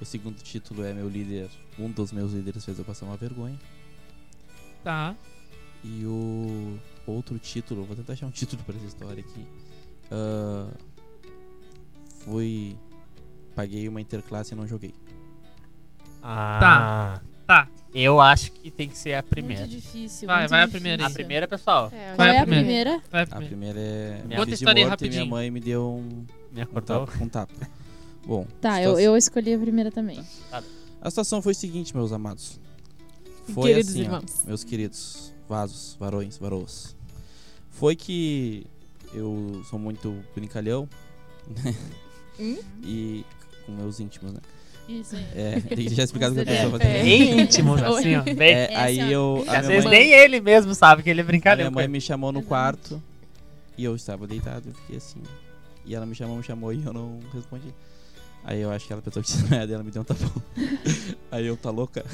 O 0.00 0.04
segundo 0.04 0.36
título 0.42 0.84
é 0.84 0.92
meu 0.92 1.08
líder. 1.08 1.48
Um 1.78 1.90
dos 1.90 2.12
meus 2.12 2.32
líderes 2.32 2.64
fez 2.64 2.78
eu 2.78 2.84
passar 2.84 3.06
uma 3.06 3.16
vergonha. 3.16 3.58
Tá. 4.84 5.14
E 5.84 6.04
o 6.06 6.78
outro 7.06 7.38
título, 7.38 7.84
vou 7.84 7.96
tentar 7.96 8.12
achar 8.12 8.26
um 8.26 8.30
título 8.30 8.62
pra 8.64 8.76
essa 8.76 8.86
história 8.86 9.20
aqui. 9.28 9.44
Ah, 10.14 10.68
fui. 12.20 12.76
Paguei 13.54 13.88
uma 13.88 14.00
interclasse 14.00 14.52
e 14.52 14.56
não 14.56 14.66
joguei. 14.66 14.94
Ah, 16.22 17.20
Tá. 17.46 17.68
Eu 17.94 18.18
acho 18.20 18.50
que 18.52 18.70
tem 18.70 18.88
que 18.88 18.96
ser 18.96 19.12
a 19.14 19.22
primeira. 19.22 19.62
Muito 19.66 19.72
difícil. 19.72 20.26
Vai, 20.26 20.38
muito 20.40 20.50
vai 20.50 20.60
a 20.62 20.64
difícil. 20.64 20.80
primeira 20.80 21.06
A 21.06 21.10
primeira, 21.10 21.48
pessoal, 21.48 21.90
é, 21.92 22.06
Qual 22.14 22.16
Vai 22.16 22.28
é 22.36 22.38
a 22.38 22.42
a 22.42 22.46
primeira? 22.46 23.02
Vai 23.10 23.22
A 23.22 23.26
primeira 23.26 23.78
é. 23.80 24.22
Conta 24.22 24.34
a 24.34 24.38
fiz 24.38 24.46
de 24.46 24.54
história 24.54 24.82
aí 24.82 24.88
morto 24.88 25.04
e 25.04 25.08
minha 25.08 25.20
rapidinho. 25.20 25.26
mãe 25.30 25.50
me 25.50 25.60
deu 25.60 25.86
um, 25.90 26.24
me 26.50 26.60
um 26.60 26.62
acordou. 26.62 27.06
tapa. 27.06 27.24
Um 27.24 27.28
tapa. 27.28 27.68
Bom, 28.24 28.46
Tá, 28.60 28.76
situa- 28.76 28.92
eu, 28.92 28.98
eu 29.00 29.16
escolhi 29.16 29.52
a 29.52 29.58
primeira 29.58 29.90
também. 29.90 30.24
a 31.02 31.10
situação 31.10 31.42
foi 31.42 31.52
o 31.52 31.54
seguinte, 31.56 31.94
meus 31.94 32.12
amados. 32.12 32.58
Foi 33.52 33.70
Queridos 33.70 33.90
assim, 33.90 34.00
ó, 34.00 34.04
irmãos. 34.04 34.44
meus 34.46 34.64
queridos 34.64 35.34
vasos, 35.48 35.94
varões, 36.00 36.38
varoas. 36.38 36.96
Foi 37.68 37.94
que 37.94 38.64
eu 39.14 39.62
sou 39.68 39.78
muito 39.78 40.14
brincalhão. 40.34 40.88
né? 41.64 41.74
Hum? 42.40 42.58
E 42.82 43.24
com 43.66 43.72
meus 43.72 44.00
íntimos, 44.00 44.32
né? 44.32 44.40
Isso 44.88 45.14
aí. 45.14 45.24
É, 45.34 45.60
tem 45.60 45.86
que 45.86 45.94
já 45.94 46.02
explicado 46.02 46.32
o 46.32 46.34
que 46.44 46.50
a 46.50 46.52
É, 46.52 46.56
pessoa 46.62 46.76
é. 46.76 46.78
fazia. 46.80 47.02
Bem 47.02 47.40
íntimo, 47.40 47.74
assim, 47.84 48.16
ó. 48.16 48.22
Bem, 48.22 48.52
É, 48.54 48.76
aí 48.76 48.98
é 48.98 49.02
a- 49.02 49.10
eu. 49.10 49.44
Às 49.46 49.66
vezes 49.66 49.84
mãe, 49.84 49.98
nem 49.98 50.12
ele 50.12 50.40
mesmo 50.40 50.74
sabe 50.74 51.02
que 51.02 51.10
ele 51.10 51.20
é 51.20 51.22
a 51.22 51.26
brincalhão. 51.26 51.58
minha 51.58 51.70
mãe 51.70 51.86
me 51.88 52.00
chamou 52.00 52.32
no 52.32 52.40
Exatamente. 52.40 52.48
quarto 52.88 53.02
e 53.78 53.84
eu 53.84 53.94
estava 53.94 54.26
deitado, 54.26 54.68
eu 54.68 54.74
fiquei 54.74 54.96
assim. 54.96 55.20
E 55.86 55.94
ela 55.94 56.04
me 56.06 56.14
chamou, 56.14 56.36
me 56.36 56.42
chamou 56.42 56.72
e 56.72 56.84
eu 56.84 56.92
não 56.92 57.18
respondi. 57.32 57.72
Aí 58.44 58.60
eu 58.60 58.70
acho 58.72 58.86
que 58.86 58.92
ela 58.92 59.00
pensou 59.00 59.22
que 59.22 59.28
tinha 59.28 59.40
desmaiado 59.42 59.70
e 59.70 59.74
ela 59.74 59.84
me 59.84 59.90
deu 59.92 60.02
um 60.02 60.04
tapão. 60.04 60.30
Aí 61.30 61.46
eu, 61.46 61.56
tá 61.56 61.70
louca? 61.70 62.04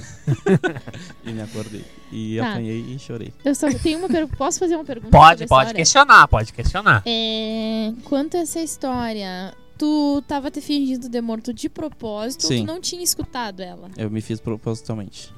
e 1.25 1.33
me 1.33 1.41
acordei. 1.41 1.85
E 2.13 2.37
Tá. 2.39 2.51
apanhei 2.51 2.81
e 2.95 2.99
chorei. 2.99 3.33
Eu 3.45 3.55
só 3.55 3.69
tenho 3.73 3.99
uma 3.99 4.09
pergunta. 4.09 4.37
Posso 4.37 4.59
fazer 4.59 4.75
uma 4.75 4.85
pergunta? 4.85 5.11
Pode, 5.11 5.47
pode 5.47 5.65
história? 5.69 5.75
questionar, 5.75 6.29
pode 6.29 6.53
questionar. 6.53 7.03
É, 7.07 7.93
quanto 8.05 8.37
a 8.37 8.41
essa 8.41 8.61
história, 8.61 9.55
tu 9.79 10.23
tava 10.29 10.51
te 10.51 10.61
fingindo 10.61 11.09
de 11.09 11.21
morto 11.21 11.53
de 11.55 11.69
propósito 11.69 12.43
ou 12.45 12.49
Sim. 12.49 12.65
tu 12.65 12.67
não 12.67 12.81
tinha 12.81 13.03
escutado 13.03 13.61
ela? 13.61 13.91
Eu 13.97 14.11
me 14.11 14.21
fiz 14.21 14.39
propositalmente. 14.39 15.33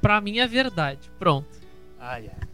Pra 0.00 0.20
mim 0.20 0.38
é 0.38 0.46
verdade. 0.46 1.10
Pronto. 1.18 1.46
Ai, 2.00 2.30
ai. 2.34 2.48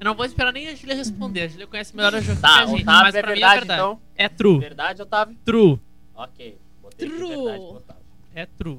Eu 0.00 0.04
não 0.06 0.14
vou 0.14 0.24
esperar 0.26 0.52
nem 0.52 0.68
a 0.68 0.74
Julia 0.74 0.94
responder. 0.94 1.42
A 1.42 1.48
Julia 1.48 1.66
conhece 1.66 1.94
melhor 1.96 2.14
a 2.14 2.20
que 2.20 2.36
Tá, 2.36 2.62
a 2.62 2.66
gente. 2.66 2.82
Otávio 2.82 3.02
mas 3.04 3.14
é 3.14 3.20
pra 3.22 3.30
mim 3.34 3.40
verdade, 3.40 3.54
é 3.56 3.58
verdade. 3.58 3.80
então? 3.80 4.00
É 4.16 4.28
true. 4.28 4.58
Verdade, 4.60 5.02
Otávio? 5.02 5.36
True. 5.44 5.80
Ok. 6.14 6.58
Botei 6.82 7.08
aqui 7.08 7.16
True. 7.16 7.36
verdade 7.44 7.64
Otávio. 7.64 8.02
É 8.34 8.46
true. 8.46 8.78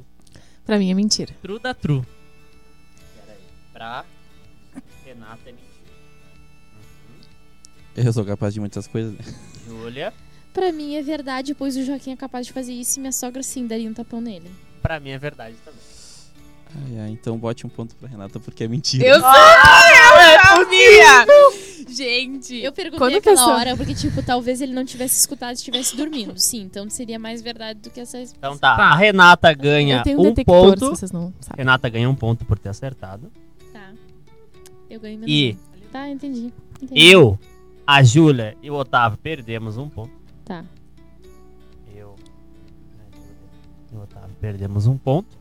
Pra 0.66 0.78
mim 0.78 0.90
é 0.92 0.94
mentira. 0.94 1.34
True 1.42 1.60
da 1.60 1.74
true. 1.74 2.02
Pera 3.16 3.32
aí. 3.34 3.40
Pra 3.74 4.06
Renata 5.06 5.42
é 5.50 5.52
mentira. 5.52 5.66
Eu 7.96 8.12
sou 8.14 8.26
capaz 8.26 8.54
de 8.54 8.60
muitas 8.60 8.88
coisas, 8.88 9.14
né? 9.14 9.24
Júlia, 9.66 10.14
Pra 10.54 10.72
mim 10.72 10.96
é 10.96 11.02
verdade, 11.02 11.54
pois 11.54 11.76
o 11.76 11.84
Joaquim 11.84 12.12
é 12.12 12.16
capaz 12.16 12.48
de 12.48 12.54
fazer 12.54 12.72
isso 12.74 12.98
e 12.98 13.02
minha 13.02 13.12
sogra 13.12 13.44
sim 13.44 13.68
daria 13.68 13.90
um 13.90 13.94
tapão 13.94 14.22
nele. 14.22 14.50
pra 14.82 15.00
mim 15.00 15.10
é 15.10 15.18
verdade 15.18 15.56
também. 15.66 15.80
Ai, 16.78 17.00
ai, 17.00 17.10
então 17.12 17.38
bote 17.38 17.66
um 17.66 17.70
ponto 17.70 17.96
pra 17.96 18.10
Renata 18.10 18.40
porque 18.40 18.66
é 18.66 18.68
mentira. 18.68 19.06
Eu 19.06 19.22
sabia! 19.22 21.26
Gente, 21.88 22.56
Eu 22.58 22.74
perguntei 22.74 23.00
Quando 23.00 23.16
a 23.16 23.18
aquela 23.20 23.36
pessoa- 23.36 23.56
hora 23.56 23.78
porque, 23.78 23.94
tipo, 23.94 24.22
talvez 24.22 24.60
ele 24.60 24.74
não 24.74 24.84
tivesse 24.84 25.18
escutado 25.20 25.52
e 25.52 25.54
estivesse 25.54 25.96
dormindo. 25.96 26.38
Sim, 26.38 26.64
então 26.64 26.90
seria 26.90 27.18
mais 27.18 27.42
verdade 27.42 27.80
do 27.80 27.90
que 27.90 28.02
essa. 28.02 28.20
Então 28.20 28.58
tá, 28.58 28.76
Tá. 28.76 28.84
a 28.92 28.96
Renata 28.96 29.54
ganha 29.54 29.98
eu 29.98 30.04
tenho 30.04 30.20
um 30.20 30.28
um 30.30 30.34
ponto. 30.34 30.90
vocês 30.90 31.12
não 31.12 31.32
sabem. 31.40 31.60
Renata 31.60 31.88
ganha 31.88 32.10
um 32.10 32.16
ponto 32.16 32.44
por 32.44 32.60
ter 32.60 32.70
acertado. 32.70 33.32
Tá. 33.72 33.92
Eu 34.90 35.00
ganhei 35.00 35.18
menos 35.18 35.32
E 35.32 35.58
um. 35.58 35.90
Tá, 35.92 36.10
entendi. 36.10 36.52
entendi. 36.82 37.08
eu, 37.08 37.40
a 37.88 38.04
Júlia 38.04 38.58
e 38.62 38.70
o 38.70 38.74
Otávio 38.74 39.18
perdemos 39.20 39.78
um 39.78 39.88
ponto. 39.88 40.12
Tá. 40.44 40.66
Eu, 41.96 42.16
a 43.00 43.16
Júlia 43.16 43.38
e 43.94 43.96
o 43.96 44.02
Otávio 44.02 44.36
perdemos 44.42 44.88
um 44.88 44.98
ponto. 44.98 45.38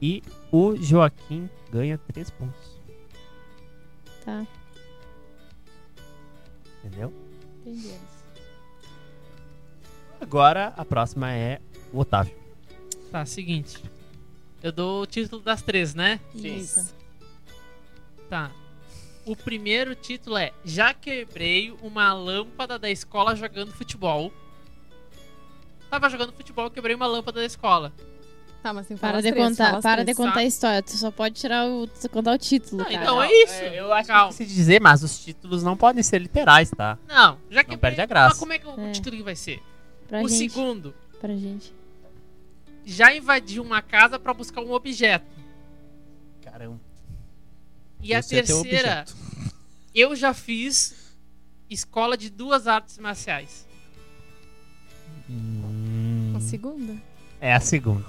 E 0.00 0.22
o 0.50 0.74
Joaquim 0.76 1.48
ganha 1.70 1.98
três 1.98 2.30
pontos. 2.30 2.78
Tá. 4.24 4.46
Entendeu? 6.82 7.12
Entendi. 7.60 7.94
Agora 10.20 10.72
a 10.76 10.84
próxima 10.84 11.32
é 11.32 11.60
o 11.92 11.98
Otávio. 12.00 12.34
Tá, 13.10 13.24
seguinte. 13.26 13.82
Eu 14.62 14.72
dou 14.72 15.02
o 15.02 15.06
título 15.06 15.42
das 15.42 15.62
três, 15.62 15.94
né? 15.94 16.20
Isso. 16.34 16.94
Tá. 18.28 18.50
O 19.26 19.36
primeiro 19.36 19.94
título 19.94 20.36
é 20.36 20.52
Já 20.64 20.94
quebrei 20.94 21.70
uma 21.82 22.12
lâmpada 22.12 22.78
da 22.78 22.90
escola 22.90 23.34
jogando 23.34 23.72
futebol. 23.72 24.32
Tava 25.90 26.08
jogando 26.08 26.32
futebol, 26.32 26.70
quebrei 26.70 26.94
uma 26.94 27.06
lâmpada 27.06 27.40
da 27.40 27.46
escola. 27.46 27.92
Tá, 28.62 28.74
mas 28.74 28.86
tem 28.86 28.94
que 28.96 29.00
falar 29.00 29.12
Para 29.14 29.22
de 29.22 29.32
três, 29.32 29.48
contar, 29.48 29.80
para 29.80 29.96
de 30.02 30.04
três. 30.04 30.16
contar 30.18 30.32
tá? 30.34 30.40
a 30.40 30.44
história. 30.44 30.82
Tu 30.82 30.90
só 30.90 31.10
pode 31.10 31.34
tirar 31.34 31.66
o, 31.66 31.88
contar 32.10 32.32
o 32.34 32.38
título, 32.38 32.84
cara. 32.84 32.94
então 32.94 33.22
é 33.22 33.32
isso. 33.32 33.54
Eu 33.54 33.90
acho 33.92 34.06
Calma. 34.08 34.28
que 34.28 34.34
se 34.34 34.44
dizer, 34.44 34.80
mas 34.82 35.02
os 35.02 35.18
títulos 35.18 35.62
não 35.62 35.76
podem 35.76 36.02
ser 36.02 36.18
literais, 36.20 36.70
tá? 36.70 36.98
Não, 37.08 37.38
já 37.50 37.62
quebrei. 37.64 37.78
perde 37.78 38.00
a 38.02 38.06
graça. 38.06 38.28
Mas 38.30 38.38
como 38.38 38.52
é 38.52 38.58
que 38.58 38.66
o 38.66 38.78
É. 38.78 38.92
título 38.92 39.16
que 39.16 39.22
vai 39.22 39.34
ser? 39.34 39.62
Pra 40.06 40.20
o 40.22 40.28
gente. 40.28 40.52
segundo, 40.52 40.94
Pra 41.20 41.34
gente. 41.34 41.72
já 42.84 43.14
invadiu 43.14 43.62
uma 43.62 43.80
casa 43.80 44.18
pra 44.18 44.34
buscar 44.34 44.60
um 44.60 44.72
objeto. 44.72 45.24
Caramba. 46.42 46.78
E 48.02 48.12
a 48.14 48.18
é 48.18 48.22
teu 48.22 48.44
terceira, 48.62 49.04
eu 49.94 50.14
já 50.14 50.34
fiz 50.34 51.14
escola 51.70 52.14
de 52.16 52.28
duas 52.28 52.66
artes 52.66 52.98
marciais. 52.98 53.66
Hum, 55.30 56.34
A 56.36 56.40
segunda? 56.40 56.96
é 57.40 57.54
a 57.54 57.60
segunda. 57.60 58.04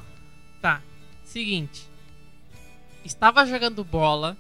Tá. 0.62 0.82
Seguinte. 1.24 1.90
Estava 3.04 3.46
jogando 3.46 3.84
bola 3.84 4.38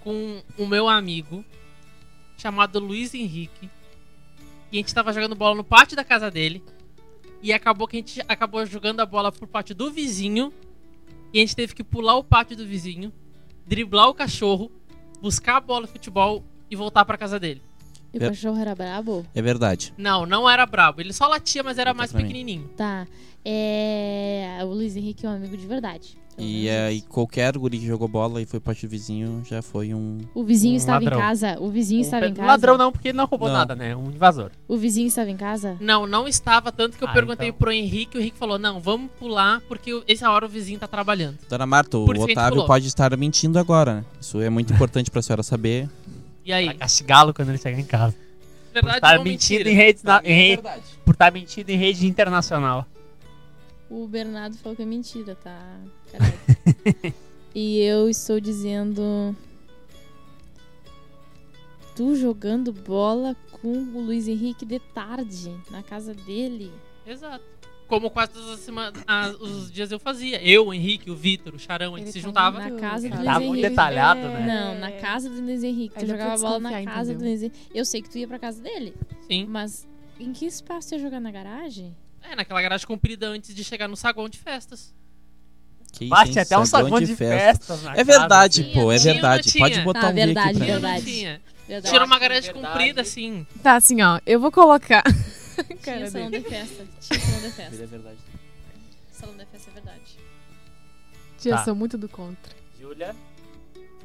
com 0.00 0.42
o 0.58 0.66
meu 0.66 0.88
amigo 0.88 1.44
chamado 2.36 2.80
Luiz 2.80 3.14
Henrique. 3.14 3.70
E 4.72 4.76
a 4.76 4.80
gente 4.80 4.92
tava 4.92 5.12
jogando 5.12 5.36
bola 5.36 5.54
no 5.54 5.62
pátio 5.62 5.96
da 5.96 6.02
casa 6.02 6.30
dele. 6.30 6.62
E 7.40 7.52
acabou 7.52 7.86
que 7.86 7.96
a 7.96 8.00
gente 8.00 8.20
acabou 8.28 8.66
jogando 8.66 9.00
a 9.00 9.06
bola 9.06 9.30
pro 9.30 9.46
pátio 9.46 9.74
do 9.74 9.90
vizinho. 9.92 10.52
E 11.32 11.38
a 11.38 11.40
gente 11.40 11.54
teve 11.54 11.74
que 11.74 11.84
pular 11.84 12.16
o 12.16 12.24
pátio 12.24 12.56
do 12.56 12.66
vizinho, 12.66 13.12
driblar 13.66 14.08
o 14.08 14.14
cachorro, 14.14 14.70
buscar 15.20 15.56
a 15.56 15.60
bola 15.60 15.86
de 15.86 15.92
futebol 15.92 16.44
e 16.70 16.76
voltar 16.76 17.04
pra 17.04 17.16
casa 17.16 17.38
dele. 17.38 17.62
E 18.12 18.16
o 18.16 18.20
Ver- 18.20 18.28
cachorro 18.28 18.58
era 18.60 18.74
brabo? 18.74 19.24
É 19.34 19.40
verdade. 19.40 19.92
Não, 19.96 20.26
não 20.26 20.48
era 20.48 20.66
brabo. 20.66 21.00
Ele 21.00 21.12
só 21.12 21.26
latia, 21.26 21.62
mas 21.62 21.78
era 21.78 21.90
Conta 21.92 21.98
mais 21.98 22.12
mim. 22.12 22.22
pequenininho. 22.22 22.70
Tá. 22.76 23.06
É. 23.44 24.58
O 24.62 24.66
Luiz 24.66 24.96
Henrique 24.96 25.24
é 25.26 25.28
um 25.28 25.32
amigo 25.34 25.56
de 25.56 25.66
verdade. 25.66 26.16
E 26.38 26.68
aí 26.70 26.96
isso. 26.98 27.08
qualquer 27.08 27.56
guri 27.58 27.78
que 27.78 27.86
jogou 27.86 28.08
bola 28.08 28.40
e 28.40 28.46
foi 28.46 28.58
parte 28.58 28.86
do 28.86 28.90
vizinho 28.90 29.42
já 29.44 29.60
foi 29.60 29.92
um. 29.92 30.18
O 30.34 30.42
vizinho 30.42 30.72
um 30.72 30.76
estava 30.76 31.04
ladrão. 31.04 31.18
em 31.18 31.22
casa. 31.22 31.56
O 31.60 31.68
vizinho 31.70 32.00
estava 32.00 32.26
em 32.26 32.30
Um 32.30 32.34
casa. 32.34 32.46
ladrão 32.48 32.78
não, 32.78 32.90
porque 32.90 33.08
ele 33.08 33.18
não 33.18 33.26
roubou 33.26 33.48
Não. 33.48 33.54
nada, 33.54 33.74
né? 33.76 33.94
Um 33.94 34.06
invasor. 34.10 34.50
O 34.66 34.76
vizinho 34.78 35.06
estava 35.08 35.30
em 35.30 35.36
casa? 35.36 35.76
Não, 35.78 36.06
não 36.06 36.26
estava, 36.26 36.72
tanto 36.72 36.96
que 36.96 37.04
eu 37.04 37.08
Ah, 37.08 37.12
perguntei 37.12 37.48
então. 37.48 37.58
pro 37.58 37.70
Henrique, 37.70 38.16
o 38.16 38.20
Henrique 38.20 38.38
falou, 38.38 38.58
não, 38.58 38.80
vamos 38.80 39.10
pular, 39.18 39.60
porque 39.68 39.92
o- 39.92 40.02
essa 40.08 40.30
hora 40.30 40.46
o 40.46 40.48
vizinho 40.48 40.78
tá 40.78 40.88
trabalhando. 40.88 41.36
Dona 41.50 41.66
Marta, 41.66 41.98
o 41.98 42.06
Por 42.06 42.16
gente 42.16 42.32
Otávio 42.32 42.66
pode 42.66 42.86
estar 42.86 43.14
mentindo 43.18 43.58
agora, 43.58 43.96
né? 43.96 44.04
Isso 44.18 44.40
é 44.40 44.48
muito 44.48 44.72
importante 44.72 45.10
pra 45.10 45.20
senhora 45.20 45.42
saber. 45.42 45.86
E 46.44 46.52
aí? 46.52 46.66
Vai 46.66 46.74
castigá-lo 46.76 47.32
quando 47.34 47.48
ele 47.50 47.58
chegar 47.58 47.78
em 47.78 47.84
casa. 47.84 48.14
Por 48.14 48.74
Verdade 48.74 48.96
estar 48.96 49.18
ou 49.18 49.24
mentindo 49.24 49.68
em 49.68 49.74
redes 49.74 50.02
na- 50.02 50.22
em 50.24 50.32
rede- 50.34 50.62
por 51.04 51.12
estar 51.12 51.30
mentindo 51.30 51.70
em 51.70 51.76
rede 51.76 52.06
internacional. 52.06 52.86
O 53.90 54.06
Bernardo 54.08 54.56
falou 54.56 54.74
que 54.74 54.82
é 54.82 54.86
mentira, 54.86 55.34
tá? 55.36 55.58
E 57.54 57.80
eu 57.80 58.08
estou 58.08 58.40
dizendo. 58.40 59.36
Tu 61.94 62.16
jogando 62.16 62.72
bola 62.72 63.36
com 63.50 63.68
o 63.68 64.00
Luiz 64.00 64.26
Henrique 64.26 64.64
de 64.64 64.78
tarde, 64.78 65.54
na 65.70 65.82
casa 65.82 66.14
dele. 66.14 66.72
Exato. 67.06 67.44
Como 67.92 68.08
quase 68.08 68.32
todos 68.32 68.48
as 68.48 68.60
sema- 68.60 68.90
as- 69.06 69.34
os 69.34 69.70
dias 69.70 69.92
eu 69.92 69.98
fazia. 69.98 70.42
Eu, 70.42 70.68
o 70.68 70.72
Henrique, 70.72 71.10
o 71.10 71.14
Vitor, 71.14 71.54
o 71.54 71.58
Charão, 71.58 71.94
a 71.94 71.98
gente 71.98 72.06
Ele 72.06 72.12
se 72.12 72.20
tá 72.22 72.26
juntava. 72.26 72.58
Na 72.58 72.70
casa 72.80 73.06
do 73.06 73.14
Ele 73.14 73.16
Luiz 73.16 73.26
tá 73.34 73.40
muito 73.40 73.60
detalhado, 73.60 74.20
né? 74.20 74.46
Não, 74.46 74.78
na 74.80 74.92
casa 74.92 75.28
do 75.28 75.38
Luiz 75.42 75.62
Henrique. 75.62 75.94
Tu 75.96 76.00
Aí 76.00 76.06
jogava 76.08 76.38
bola 76.38 76.58
na 76.58 76.70
casa 76.84 77.12
do 77.12 77.16
entendeu? 77.16 77.28
Luiz 77.28 77.42
Henrique. 77.42 77.58
Eu 77.74 77.84
sei 77.84 78.00
que 78.00 78.08
tu 78.08 78.16
ia 78.16 78.26
pra 78.26 78.38
casa 78.38 78.62
dele. 78.62 78.94
Sim. 79.30 79.44
Mas 79.46 79.86
em 80.18 80.32
que 80.32 80.46
espaço 80.46 80.88
tu 80.88 80.92
ia 80.94 81.00
jogar 81.00 81.20
na 81.20 81.30
garagem? 81.30 81.94
É, 82.22 82.34
naquela 82.34 82.62
garagem 82.62 82.86
comprida 82.86 83.26
antes 83.28 83.54
de 83.54 83.62
chegar 83.62 83.86
no 83.88 83.96
saguão 83.96 84.26
de 84.26 84.38
festas. 84.38 84.94
Que 85.92 86.06
Bate 86.08 86.38
até 86.38 86.56
um 86.58 86.64
Saguão 86.64 86.92
saguão 86.92 87.00
de, 87.02 87.14
festa. 87.14 87.74
festas. 87.76 87.82
na 87.82 87.94
É 87.94 88.02
verdade, 88.02 88.62
assim. 88.62 88.72
pô, 88.72 88.90
é 88.90 88.98
Tinha, 88.98 89.12
verdade. 89.12 89.52
Pode 89.58 89.80
botar 89.82 90.06
Ah, 90.06 90.10
um 90.10 90.14
verdade, 90.14 90.56
pra 90.58 90.66
não 90.66 90.72
verdade. 90.80 91.04
tinha. 91.04 91.42
Verdade. 91.68 91.92
Tinha 91.94 92.04
uma 92.06 92.18
garagem 92.18 92.52
verdade- 92.54 92.72
comprida, 92.74 93.02
assim. 93.02 93.46
Tá, 93.62 93.76
assim, 93.76 94.00
ó. 94.00 94.18
Eu 94.24 94.40
vou 94.40 94.50
colocar. 94.50 95.02
Tinha 95.66 95.76
Cara 95.78 96.10
salão 96.10 96.30
dele. 96.30 96.42
de 96.44 96.48
festa. 96.50 96.86
Tinha 97.00 97.20
salão 97.20 97.40
de 97.42 97.50
festa. 97.52 97.74
É 97.82 97.86
verdade. 97.86 98.18
Salão 99.12 99.36
de 99.36 99.46
festa 99.46 99.70
é 99.70 99.74
verdade. 99.74 100.18
Já 101.40 101.56
Tá. 101.56 101.64
sou 101.64 101.74
muito 101.74 101.98
do 101.98 102.08
contra. 102.08 102.52
Júlia. 102.80 103.14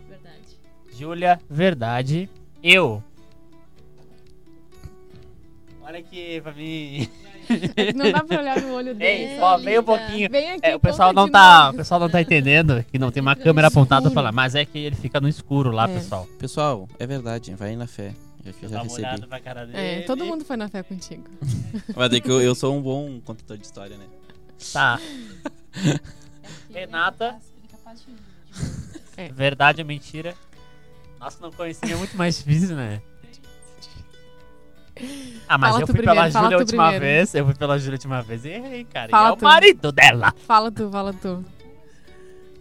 Verdade. 0.10 0.60
Júlia, 0.94 1.40
verdade. 1.50 2.30
Eu. 2.64 3.04
Olha 5.82 6.00
aqui 6.00 6.42
pra 6.42 6.52
mim. 6.52 7.10
É 7.78 7.86
que 7.86 7.94
não 7.94 8.12
dá 8.12 8.22
pra 8.24 8.42
olhar 8.42 8.62
no 8.62 8.74
olho 8.74 8.94
dele. 8.96 9.32
Ei, 9.34 9.40
só 9.40 9.58
vem 9.58 9.80
um 9.80 9.84
pouquinho. 9.84 10.30
Vem 10.30 10.52
aqui, 10.52 10.66
É, 10.66 10.76
o 10.76 10.80
pessoal 10.80 11.10
conta 11.10 11.20
não 11.22 11.26
de 11.28 11.32
tá, 11.32 11.60
novo. 11.66 11.74
o 11.74 11.78
pessoal 11.78 12.00
não 12.02 12.10
tá 12.10 12.22
entendendo 12.22 12.84
que 12.92 13.00
não 13.00 13.10
tem 13.12 13.22
uma 13.22 13.36
câmera 13.38 13.68
apontada 13.68 14.12
pra 14.12 14.22
lá, 14.22 14.32
mas 14.34 14.54
é 14.56 14.66
que 14.66 14.78
ele 14.78 14.96
fica 14.98 15.22
no 15.22 15.30
escuro 15.30 15.72
lá, 15.72 15.86
É. 15.90 15.94
pessoal. 15.94 16.28
Pessoal, 16.38 16.90
é 17.00 17.08
verdade. 17.08 17.54
Vai 17.56 17.76
na 17.78 17.88
fé. 17.88 18.14
Já 18.44 18.52
eu 18.62 18.70
já 18.70 18.82
uma 18.82 18.84
recebi. 18.84 19.28
pra 19.28 19.40
cara 19.40 19.66
dele. 19.66 19.78
É, 19.78 20.02
todo 20.04 20.26
mundo 20.26 20.46
foi 20.46 20.56
na 20.58 20.70
fé 20.70 20.82
contigo. 20.84 21.26
Mas 21.96 22.14
é 22.14 22.20
que 22.20 22.30
eu, 22.32 22.42
eu 22.42 22.56
sou 22.56 22.76
um 22.78 22.82
bom 22.82 23.20
contador 23.22 23.58
de 23.58 23.66
história, 23.66 23.98
né? 23.98 24.06
Tá. 24.72 25.00
Renata. 26.74 27.36
É. 29.18 29.30
Verdade 29.30 29.82
ou 29.82 29.88
mentira? 29.88 30.36
Nossa, 31.20 31.38
não 31.42 31.52
conhecia, 31.52 31.92
é 31.94 31.96
muito 31.98 32.16
mais 32.16 32.38
difícil, 32.38 32.76
né? 32.76 33.02
Ah, 35.48 35.58
mas 35.60 35.70
Fala 35.72 35.82
eu 35.84 35.88
fui 35.88 35.96
pela 36.02 36.12
primeiro, 36.14 36.32
fala 36.34 36.44
Júlia 36.46 36.58
a 36.58 36.60
última 36.60 36.84
primeiro. 36.86 37.06
vez. 37.06 37.36
Eu 37.36 37.46
fui 37.46 37.54
pela 37.56 37.78
Júlia 37.78 37.94
a 37.94 37.98
última 37.98 38.22
vez 38.24 38.46
e 38.46 38.50
errei, 38.50 38.84
cara. 38.86 39.10
Fala 39.10 39.28
e 39.28 39.30
é 39.30 39.34
o 39.34 39.36
tu. 39.38 39.44
marido 39.44 39.92
dela. 39.92 40.34
Fala 40.46 40.72
tu, 40.72 40.90
fala 40.90 41.14
tu. 41.14 41.46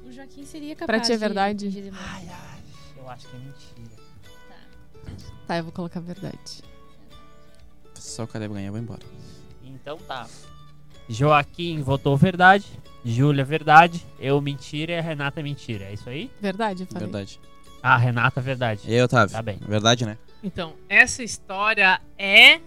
O 0.04 0.12
Joaquim 0.12 0.44
seria 0.44 0.74
capaz 0.76 0.86
Pra 0.86 1.00
ti 1.00 1.12
é 1.12 1.14
de- 1.14 1.20
verdade? 1.20 1.68
de- 1.70 1.90
Ai, 1.90 2.28
ai. 2.28 2.58
Eu 2.98 3.08
acho 3.08 3.26
que 3.26 3.36
é 3.36 3.38
mentira. 3.38 3.75
Tá, 5.46 5.56
eu 5.58 5.62
vou 5.64 5.72
colocar 5.72 6.00
a 6.00 6.02
verdade. 6.02 6.62
Só 7.94 8.24
o 8.24 8.26
Caleb 8.26 8.54
ganhar, 8.54 8.66
eu 8.68 8.72
vou 8.72 8.80
embora. 8.80 9.00
Então 9.64 9.96
tá. 9.98 10.26
Joaquim 11.08 11.82
votou 11.82 12.16
verdade. 12.16 12.64
Júlia, 13.04 13.44
verdade. 13.44 14.04
Eu, 14.18 14.40
mentira. 14.40 14.92
E 14.94 14.98
a 14.98 15.00
Renata, 15.00 15.42
mentira. 15.42 15.84
É 15.84 15.92
isso 15.94 16.08
aí? 16.08 16.30
Verdade, 16.40 16.82
eu 16.82 16.86
falei. 16.86 17.06
Verdade. 17.08 17.40
Ah, 17.82 17.96
Renata, 17.96 18.40
verdade. 18.40 18.80
E 18.84 18.94
aí, 18.94 19.02
Otávio? 19.02 19.32
Tá 19.36 19.42
bem. 19.42 19.58
Verdade, 19.60 20.04
né? 20.04 20.18
Então, 20.42 20.74
essa 20.88 21.22
história 21.22 22.00
é 22.18 22.60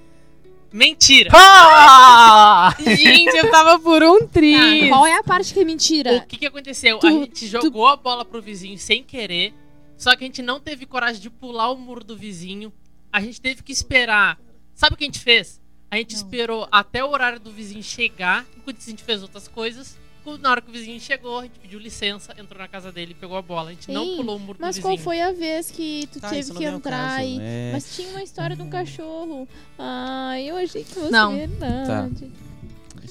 mentira. 0.72 1.30
Ah! 1.34 2.74
Gente, 2.80 3.36
eu 3.36 3.52
tava 3.52 3.78
por 3.80 4.02
um 4.02 4.26
tri. 4.26 4.54
Tá, 4.84 4.88
qual 4.90 5.06
é 5.06 5.18
a 5.18 5.24
parte 5.24 5.54
que 5.54 5.60
é 5.60 5.66
mentira? 5.66 6.16
O 6.18 6.26
que, 6.26 6.38
que 6.38 6.46
aconteceu? 6.46 7.00
Tu- 7.00 7.08
a 7.08 7.12
gente 7.12 7.48
jogou 7.48 7.88
a 7.88 7.98
bola 7.98 8.24
pro 8.24 8.42
vizinho 8.42 8.78
sem 8.78 9.04
querer, 9.04 9.54
só 10.00 10.16
que 10.16 10.24
a 10.24 10.28
gente 10.28 10.42
não 10.42 10.60
teve 10.60 10.88
coragem 10.88 11.22
de 11.22 11.30
pular 11.30 11.70
o 11.72 11.78
muro 11.78 12.04
do 12.04 12.18
vizinho. 12.18 12.74
A 13.14 13.22
gente 13.22 13.40
teve 13.40 13.62
que 13.62 13.72
esperar. 13.72 14.40
Sabe 14.74 14.96
o 14.96 14.98
que 14.98 15.04
a 15.04 15.08
gente 15.08 15.20
fez? 15.20 15.62
A 15.92 15.98
gente 15.98 16.16
Não. 16.16 16.24
esperou 16.24 16.68
até 16.72 17.04
o 17.04 17.10
horário 17.10 17.40
do 17.40 17.52
vizinho 17.52 17.84
chegar, 17.84 18.46
enquanto 18.58 18.78
a 18.78 18.90
gente 18.90 19.04
fez 19.04 19.22
outras 19.22 19.48
coisas. 19.48 19.98
Quando- 20.24 20.42
Na 20.42 20.52
hora 20.52 20.62
que 20.62 20.70
o 20.70 20.74
vizinho 20.74 21.00
chegou, 21.00 21.40
a 21.40 21.44
gente 21.44 21.58
pediu 21.60 21.80
licença, 21.80 22.34
entrou 22.38 22.60
na 22.60 22.68
casa 22.68 22.92
dele, 22.92 23.14
pegou 23.16 23.36
a 23.38 23.42
bola. 23.42 23.70
A 23.70 23.74
gente 23.74 23.92
não 23.92 24.06
Sim, 24.06 24.16
pulou 24.18 24.36
o 24.36 24.40
muro 24.40 24.58
Mas 24.62 24.76
do 24.76 24.82
qual 24.82 24.92
vizinho. 24.92 25.04
foi 25.04 25.22
a 25.22 25.32
vez 25.32 25.72
que 25.72 26.08
tu 26.12 26.20
Tá, 26.20 26.30
teve 26.30 26.50
não 26.50 26.56
que 26.58 26.66
ao 26.66 26.76
entrar 26.76 27.18
caso, 27.18 27.28
e... 27.28 27.38
é. 27.42 27.70
Mas 27.74 27.96
tinha 27.96 28.10
uma 28.10 28.22
história 28.24 28.56
de 28.56 28.62
um 28.62 28.70
cachorro. 28.70 29.48
Ai, 29.78 30.50
eu 30.50 30.58
achei 30.58 30.84
que 30.84 30.94
fosse 30.94 31.12
Não. 31.12 31.32
foi 31.32 31.48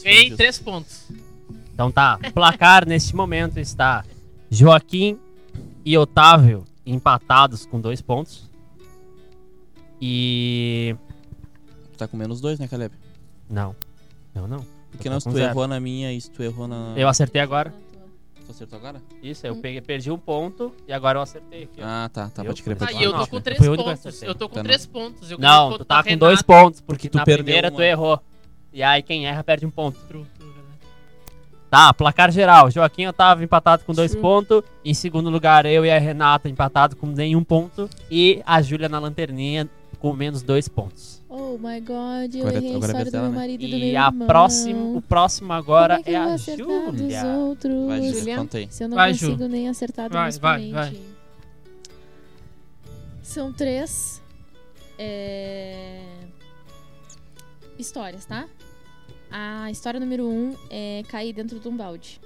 Ganhei 0.04 0.37
três 0.37 0.59
pontos. 0.59 1.04
Então 1.75 1.90
tá. 1.90 2.18
O 2.28 2.33
placar 2.33 2.87
neste 2.87 3.14
momento 3.16 3.59
está 3.59 4.04
Joaquim 4.50 5.18
e 5.85 5.97
Otávio 5.99 6.64
empatados 6.90 7.66
com 7.66 7.80
dois 7.80 8.00
pontos. 8.00 8.49
E. 10.00 10.95
Tá 11.97 12.07
com 12.07 12.16
menos 12.16 12.40
dois, 12.40 12.59
né, 12.59 12.68
Caleb? 12.68 12.95
Não. 13.50 13.75
Não, 14.35 14.47
não. 14.47 14.64
Porque 14.92 15.09
não, 15.11 15.18
se 15.21 15.28
tu 15.28 15.35
zero. 15.35 15.50
errou 15.50 15.66
na 15.66 15.80
minha 15.80 16.12
e 16.12 16.21
se 16.21 16.30
tu 16.30 16.42
errou 16.42 16.68
na. 16.68 16.95
Eu 16.97 17.09
acertei 17.09 17.40
agora. 17.40 17.75
Tu 18.47 18.50
acertou 18.52 18.78
agora? 18.78 19.02
Isso, 19.23 19.47
eu 19.47 19.57
peguei, 19.57 19.80
perdi 19.80 20.11
um 20.11 20.16
ponto 20.18 20.73
e 20.87 20.92
agora 20.92 21.18
eu 21.18 21.23
acertei 21.23 21.64
aqui. 21.64 21.80
ó. 21.83 21.85
Ah, 21.85 22.09
tá, 22.12 22.28
tá, 22.30 22.42
Eu 22.42 22.47
pode 22.47 22.62
crer. 22.62 22.76
Ah, 22.80 22.92
eu 23.02 23.12
tô 23.12 23.26
com 23.26 23.40
três 23.40 23.59
fui 23.59 23.68
o 23.68 23.73
único 23.73 23.85
que 23.88 23.90
pontos. 23.97 24.07
acertei. 24.07 24.28
Eu 24.28 24.35
tô 24.35 24.49
com 24.49 24.54
Tá, 24.54 24.61
não. 24.62 24.64
três 24.64 24.87
pontos. 24.87 25.30
Eu 25.30 25.38
ganhei 25.38 25.54
Não, 25.57 25.68
ponto 25.71 25.78
tu 25.78 25.85
tá 25.85 25.97
da 25.97 26.02
com 26.02 26.09
Renata. 26.09 26.26
dois 26.26 26.42
pontos, 26.42 26.80
porque 26.80 27.09
Tu 27.11 27.18
na 27.18 27.25
perdeu 27.25 27.45
primeira 27.45 27.68
uma. 27.68 27.76
tu 27.76 27.83
errou. 27.83 28.21
E 28.73 28.83
aí 28.83 29.02
quem 29.02 29.26
erra 29.26 29.42
perde 29.45 29.66
um 29.66 29.71
ponto. 29.71 29.99
True. 30.07 30.25
Tá, 31.70 31.92
placar 31.92 32.30
geral. 32.32 32.70
Joaquim 32.70 33.02
e 33.02 33.08
Otávio 33.08 33.44
empatado 33.44 33.84
com 33.84 33.92
dois 33.92 34.14
pontos. 34.14 34.62
Em 34.84 34.94
segundo 34.94 35.28
lugar, 35.28 35.66
eu 35.66 35.84
e 35.84 35.90
a 35.90 35.98
Renata 35.98 36.48
empatados 36.48 36.96
com 36.98 37.06
nenhum 37.06 37.44
ponto. 37.44 37.88
E 38.10 38.42
a 38.46 38.62
Júlia 38.62 38.88
na 38.88 38.98
lanterninha 38.98 39.68
com 39.98 40.12
menos 40.14 40.42
dois 40.42 40.66
pontos. 40.68 41.18
Oh 41.28 41.58
my 41.58 41.80
god, 41.80 42.34
eu 42.34 42.40
Agora- 42.46 42.56
errei 42.56 42.70
a 42.70 42.75
é 42.75 42.78
história 42.78 43.04
do 43.04 43.10
meu 43.18 43.22
né? 43.30 43.37
marido 43.37 43.62
e 43.64 43.66
do 43.66 43.76
meu 43.76 43.87
E 43.87 43.96
a 43.96 44.06
irmão. 44.06 44.26
próximo, 44.26 44.96
o 44.96 45.02
próximo 45.02 45.52
agora 45.52 46.00
é, 46.06 46.12
é 46.12 46.16
a 46.16 46.37
Júlia. 46.38 47.26
outros? 47.37 47.87
Vai, 47.87 48.02
Júlia, 48.12 48.37
conta 48.38 48.58
aí. 48.58 48.68
Se 48.70 48.84
eu 48.84 48.88
não 48.88 48.94
Vai, 48.96 49.12
Ju. 49.12 49.26
consigo 49.32 49.48
nem 49.48 49.68
acertar 49.68 50.08
do 50.08 50.12
Vai, 50.14 50.30
vai, 50.32 50.60
exponente. 50.62 51.02
São 53.22 53.52
três 53.52 54.22
é, 54.98 56.00
histórias, 57.78 58.25
tá? 58.25 58.46
A 59.30 59.70
história 59.70 60.00
número 60.00 60.26
um 60.26 60.56
é 60.70 61.02
cair 61.08 61.32
dentro 61.32 61.58
de 61.61 61.68
um 61.68 61.76
balde. 61.76 62.20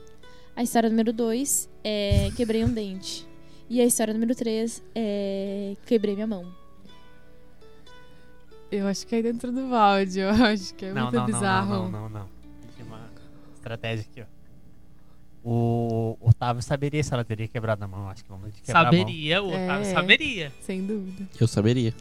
A 0.55 0.63
história 0.63 0.89
número 0.89 1.13
dois 1.13 1.69
é 1.83 2.31
quebrei 2.37 2.65
um 2.65 2.73
dente. 2.73 3.27
E 3.69 3.81
a 3.81 3.85
história 3.85 4.13
número 4.13 4.35
três 4.35 4.83
é 4.95 5.77
quebrei 5.87 6.15
minha 6.15 6.27
mão. 6.27 6.53
Eu 8.71 8.87
acho 8.89 9.07
que 9.07 9.15
é 9.17 9.23
dentro 9.23 9.53
do 9.53 9.69
balde. 9.69 10.21
Eu 10.21 10.31
acho 10.31 10.75
que 10.75 10.87
é 10.87 10.93
Não, 10.93 11.03
muito 11.05 11.17
não, 11.17 11.27
bizarro. 11.27 11.69
não, 11.75 11.91
não, 11.91 12.01
não, 12.03 12.09
não. 12.21 12.29
Tem 12.77 12.87
uma 12.87 13.01
estratégia 13.55 14.07
aqui, 14.11 14.23
ó. 14.23 14.25
O 15.45 16.17
Otávio 16.21 16.63
saberia 16.63 17.03
se 17.03 17.13
ela 17.13 17.25
teria 17.25 17.49
quebrado 17.49 17.83
a 17.85 17.89
mão. 17.89 18.09
Acho 18.09 18.23
que 18.23 18.31
vamos 18.31 18.55
de 18.55 18.63
quebrar 18.63 18.85
Saberia, 18.85 19.43
o 19.43 19.49
Otávio 19.49 19.87
É. 19.87 19.93
saberia. 19.93 20.53
Sem 20.61 20.87
dúvida. 20.87 21.29
Eu 21.41 21.49
saberia. 21.49 21.93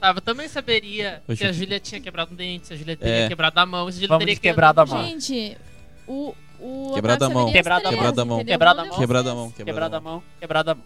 Otávio 0.00 0.22
também 0.22 0.48
saberia 0.48 1.22
se 1.36 1.44
a 1.44 1.52
Júlia 1.52 1.78
tinha 1.78 2.00
quebrado 2.00 2.32
um 2.32 2.36
dente, 2.36 2.66
se 2.68 2.72
a 2.72 2.76
Júlia 2.76 2.96
teria 2.96 3.24
É. 3.24 3.28
quebrado 3.28 3.60
a 3.60 3.66
mão, 3.66 3.84
se 3.84 3.90
a 3.90 3.94
Júlia 3.96 4.08
Vamos 4.08 4.24
teria 4.24 4.36
quebrado 4.40 4.80
a 4.80 4.86
mão. 4.86 5.04
Gente, 5.04 5.58
o. 6.06 6.34
o 6.58 6.92
Quebrada 6.94 7.26
Otávio 7.26 7.38
a 7.38 7.42
mão. 7.42 7.52
Quebrada 7.52 7.88
a 7.88 7.92
mão. 7.92 7.98
Quebrada 7.98 8.22
a 8.22 8.24
mão. 8.24 8.44
Quebrada 8.44 8.80
a 8.80 8.84
mão. 8.84 8.98
Quebrada 8.98 9.30
a 9.30 9.34
mão, 9.34 9.50
quebrada 9.50 9.96
Quebrada 10.40 10.70
a 10.72 10.74
mão. 10.74 10.84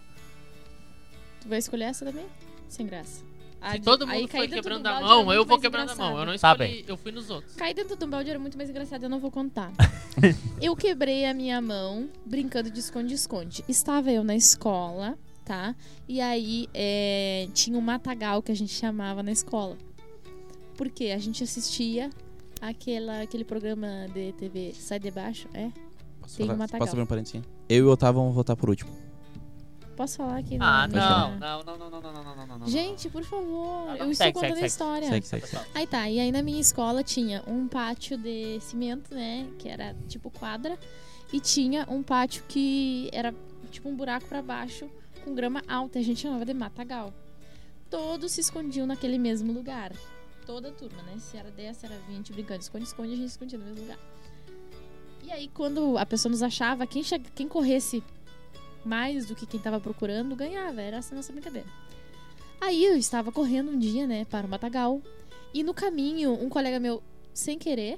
Tu 1.41 1.47
vai 1.47 1.59
escolher 1.59 1.85
essa 1.85 2.05
também? 2.05 2.25
Sem 2.67 2.85
graça. 2.85 3.23
A 3.61 3.71
Se 3.71 3.79
de- 3.79 3.85
todo 3.85 4.03
aí 4.07 4.21
mundo 4.21 4.29
cair 4.29 4.47
foi 4.47 4.47
quebrando 4.57 4.83
do 4.83 4.89
a 4.89 4.99
mão, 4.99 5.33
eu 5.33 5.43
vou 5.45 5.59
quebrando 5.59 5.89
a 5.91 5.95
mão. 5.95 6.19
Eu 6.19 6.25
não. 6.25 6.37
Tá 6.37 6.51
escolhi, 6.51 6.85
eu 6.87 6.97
fui 6.97 7.11
nos 7.11 7.29
outros. 7.29 7.55
Cair 7.55 7.73
dentro 7.73 7.95
de 7.95 8.03
um 8.05 8.09
balde 8.09 8.29
era 8.29 8.37
muito 8.37 8.57
mais 8.57 8.69
engraçado, 8.69 9.03
eu 9.03 9.09
não 9.09 9.19
vou 9.19 9.31
contar. 9.31 9.71
eu 10.61 10.75
quebrei 10.75 11.25
a 11.25 11.33
minha 11.33 11.59
mão 11.61 12.09
brincando 12.25 12.69
de 12.69 12.79
esconde-esconde. 12.79 13.63
Estava 13.67 14.11
eu 14.11 14.23
na 14.23 14.35
escola, 14.35 15.17
tá? 15.45 15.75
E 16.07 16.19
aí 16.19 16.67
é, 16.73 17.47
tinha 17.53 17.77
um 17.77 17.81
matagal 17.81 18.41
que 18.41 18.51
a 18.51 18.55
gente 18.55 18.73
chamava 18.73 19.21
na 19.23 19.31
escola. 19.31 19.77
Por 20.75 20.89
quê? 20.89 21.11
A 21.15 21.19
gente 21.19 21.43
assistia 21.43 22.09
aquela, 22.59 23.21
aquele 23.21 23.45
programa 23.45 23.87
de 24.13 24.33
TV 24.33 24.73
Sai 24.73 24.99
de 24.99 25.11
Baixo, 25.11 25.47
é? 25.53 25.69
Posso, 26.19 26.37
Tem 26.37 26.47
falar- 26.47 26.55
um 26.55 26.59
matagal. 26.59 26.79
posso 26.79 26.91
abrir 26.91 27.03
um 27.03 27.05
parênteses? 27.05 27.41
Eu 27.69 27.77
e 27.77 27.81
o 27.83 27.89
Otávio 27.91 28.19
vamos 28.21 28.35
votar 28.35 28.55
por 28.57 28.69
último. 28.69 28.91
Posso 29.95 30.17
falar 30.17 30.39
aqui? 30.39 30.57
Ah, 30.59 30.87
não, 30.89 31.37
não, 31.37 31.63
não, 31.63 31.77
não, 31.77 31.89
não, 31.89 32.01
não, 32.01 32.11
não, 32.11 32.35
não, 32.35 32.47
não, 32.47 32.57
não. 32.59 32.67
Gente, 32.67 33.09
por 33.09 33.23
favor, 33.23 33.45
Não, 33.45 33.85
não, 33.85 33.95
eu 33.95 34.11
estou 34.11 34.15
segue, 34.15 34.33
contando 34.33 34.49
segue, 34.55 34.63
a 34.63 34.67
história. 34.67 35.07
Segue, 35.07 35.25
segue, 35.25 35.47
segue. 35.47 35.65
Aí 35.73 35.87
tá, 35.87 36.09
e 36.09 36.19
aí 36.19 36.31
na 36.33 36.41
minha 36.41 36.59
escola 36.59 37.01
tinha 37.01 37.41
um 37.47 37.65
pátio 37.69 38.17
de 38.17 38.59
cimento, 38.59 39.15
né? 39.15 39.47
Que 39.57 39.69
era 39.69 39.95
tipo 40.09 40.29
quadra. 40.29 40.77
E 41.31 41.39
tinha 41.39 41.87
um 41.89 42.03
pátio 42.03 42.43
que 42.49 43.09
era 43.13 43.33
tipo 43.71 43.87
um 43.87 43.95
buraco 43.95 44.27
pra 44.27 44.41
baixo 44.41 44.89
com 45.25 45.33
grama 45.35 45.63
alta. 45.67 45.99
A 45.99 46.01
gente 46.01 46.21
chamava 46.21 46.45
de 46.45 46.53
matagal. 46.53 47.13
Todos 47.89 48.31
se 48.31 48.41
escondiam 48.41 48.85
naquele 48.85 49.17
mesmo 49.17 49.51
lugar. 49.51 49.91
Toda 50.45 50.69
a 50.69 50.71
turma, 50.71 51.01
né? 51.03 51.17
Se 51.17 51.35
era 51.35 51.49
10, 51.49 51.75
se 51.75 51.85
era 51.85 51.97
20, 52.07 52.31
brincando, 52.31 52.61
esconde-esconde, 52.61 53.13
a 53.13 53.15
gente 53.17 53.29
escondia 53.29 53.57
no 53.57 53.65
mesmo 53.65 53.81
lugar. 53.81 53.99
E 55.23 55.31
aí, 55.31 55.47
quando 55.47 55.97
a 55.97 56.05
pessoa 56.05 56.29
nos 56.29 56.43
achava, 56.43 56.85
quem, 56.85 57.01
quem 57.33 57.47
corresse 57.47 58.03
mais 58.85 59.25
do 59.25 59.35
que 59.35 59.47
quem 59.47 59.59
tava 59.59 59.79
procurando, 59.79 60.35
ganhava. 60.35 60.81
Era 60.81 60.97
essa 60.97 61.15
nossa 61.15 61.33
brincadeira. 61.33 61.67
Aí 62.61 62.85
eu 62.85 62.95
estava 62.95 63.31
correndo 63.31 63.71
um 63.71 63.79
dia, 63.79 64.05
né, 64.05 64.25
para 64.25 64.45
o 64.45 64.49
matagal. 64.49 65.01
E 65.53 65.63
no 65.63 65.73
caminho, 65.73 66.33
um 66.33 66.47
colega 66.47 66.79
meu, 66.79 67.01
sem 67.33 67.57
querer, 67.57 67.97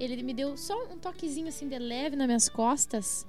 ele 0.00 0.22
me 0.22 0.32
deu 0.32 0.56
só 0.56 0.84
um 0.84 0.98
toquezinho 0.98 1.48
assim 1.48 1.68
de 1.68 1.78
leve 1.78 2.16
nas 2.16 2.26
minhas 2.26 2.48
costas. 2.48 3.26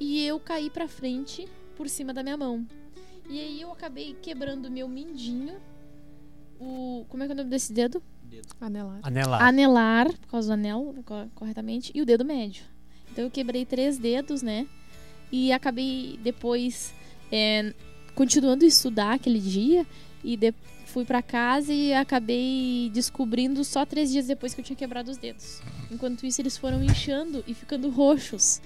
E 0.00 0.26
eu 0.26 0.40
caí 0.40 0.68
pra 0.68 0.88
frente 0.88 1.48
por 1.72 1.88
cima 1.88 2.12
da 2.14 2.22
minha 2.22 2.36
mão. 2.36 2.66
E 3.28 3.38
aí 3.40 3.60
eu 3.60 3.70
acabei 3.72 4.14
quebrando 4.20 4.66
o 4.66 4.70
meu 4.70 4.88
mindinho. 4.88 5.54
O. 6.60 7.04
Como 7.08 7.22
é 7.22 7.26
que 7.26 7.32
é 7.32 7.34
o 7.34 7.38
nome 7.38 7.50
desse 7.50 7.72
dedo? 7.72 8.02
Anelar. 8.60 9.00
Anelar. 9.02 9.42
Anelar, 9.42 10.12
por 10.18 10.28
causa 10.28 10.48
do 10.48 10.52
anel, 10.54 10.94
co- 11.04 11.28
corretamente, 11.34 11.92
e 11.94 12.00
o 12.00 12.06
dedo 12.06 12.24
médio. 12.24 12.64
Então 13.10 13.24
eu 13.24 13.30
quebrei 13.30 13.64
três 13.66 13.98
dedos, 13.98 14.42
né? 14.42 14.66
E 15.30 15.52
acabei 15.52 16.18
depois 16.22 16.94
é, 17.30 17.74
continuando 18.14 18.64
a 18.64 18.68
estudar 18.68 19.14
aquele 19.14 19.38
dia. 19.40 19.86
E 20.24 20.36
de- 20.36 20.54
fui 20.86 21.04
pra 21.04 21.20
casa 21.22 21.72
e 21.72 21.92
acabei 21.94 22.90
descobrindo 22.92 23.64
só 23.64 23.84
três 23.84 24.10
dias 24.12 24.26
depois 24.26 24.54
que 24.54 24.60
eu 24.60 24.64
tinha 24.64 24.76
quebrado 24.76 25.10
os 25.10 25.16
dedos. 25.18 25.60
Enquanto 25.90 26.24
isso, 26.26 26.40
eles 26.40 26.56
foram 26.56 26.82
inchando 26.82 27.42
e 27.46 27.54
ficando 27.54 27.88
roxos. 27.90 28.60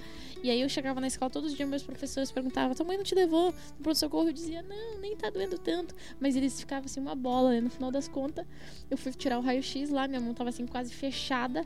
E 0.47 0.49
aí 0.49 0.61
eu 0.61 0.69
chegava 0.69 1.01
na 1.01 1.07
escola 1.07 1.29
todos 1.29 1.51
os 1.51 1.57
dias, 1.57 1.67
meus 1.67 1.83
professores 1.83 2.31
perguntavam: 2.31 2.73
tua 2.73 2.85
mãe 2.85 2.95
não 2.95 3.03
te 3.03 3.13
levou 3.13 3.53
no 3.77 3.83
pronto-socorro? 3.83 4.29
Eu 4.29 4.31
dizia: 4.31 4.61
não, 4.61 4.97
nem 4.97 5.13
tá 5.13 5.29
doendo 5.29 5.57
tanto. 5.57 5.93
Mas 6.21 6.37
eles 6.37 6.57
ficavam 6.57 6.85
assim, 6.85 7.01
uma 7.01 7.15
bola, 7.15 7.51
né? 7.51 7.59
No 7.59 7.69
final 7.69 7.91
das 7.91 8.07
contas, 8.07 8.47
eu 8.89 8.97
fui 8.97 9.11
tirar 9.11 9.39
o 9.39 9.41
raio-x 9.41 9.89
lá, 9.89 10.07
minha 10.07 10.21
mão 10.21 10.33
tava 10.33 10.49
assim 10.49 10.65
quase 10.65 10.93
fechada, 10.93 11.65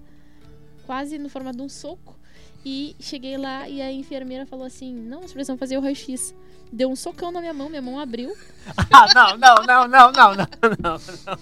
quase 0.83 1.19
no 1.19 1.29
formato 1.29 1.57
de 1.57 1.63
um 1.63 1.69
soco. 1.69 2.19
E 2.65 2.95
cheguei 2.99 3.37
lá 3.37 3.69
e 3.69 3.83
a 3.83 3.91
enfermeira 3.91 4.47
falou 4.47 4.65
assim: 4.65 4.95
Não, 4.95 5.21
nós 5.21 5.31
precisamos 5.31 5.59
fazer 5.59 5.77
o 5.77 5.81
raio-x. 5.81 6.33
Deu 6.71 6.89
um 6.89 6.95
socão 6.95 7.31
na 7.31 7.41
minha 7.41 7.53
mão, 7.53 7.69
minha 7.69 7.81
mão 7.81 7.99
abriu. 7.99 8.35
Ah, 8.93 9.07
não, 9.15 9.37
não, 9.37 9.55
não, 9.65 9.87
não, 9.87 10.11
não, 10.11 10.35
não, 10.35 10.47
não, 10.79 10.99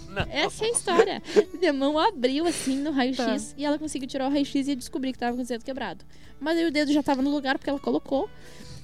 não. 0.07 0.27
Essa 0.31 0.63
é 0.63 0.67
a 0.67 0.71
história. 0.71 1.23
minha 1.59 1.73
mão 1.73 1.99
abriu 1.99 2.47
assim 2.47 2.77
no 2.77 2.91
raio-x 2.91 3.53
e 3.57 3.65
ela 3.65 3.77
conseguiu 3.77 4.07
tirar 4.07 4.27
o 4.27 4.31
raio-x 4.31 4.69
e 4.69 4.75
descobrir 4.75 5.11
que 5.11 5.19
tava 5.19 5.35
com 5.35 5.43
o 5.43 5.45
dedo 5.45 5.63
quebrado. 5.63 6.05
Mas 6.39 6.57
aí 6.57 6.65
o 6.65 6.71
dedo 6.71 6.93
já 6.93 7.03
tava 7.03 7.21
no 7.21 7.29
lugar 7.29 7.57
porque 7.57 7.69
ela 7.69 7.79
colocou. 7.79 8.29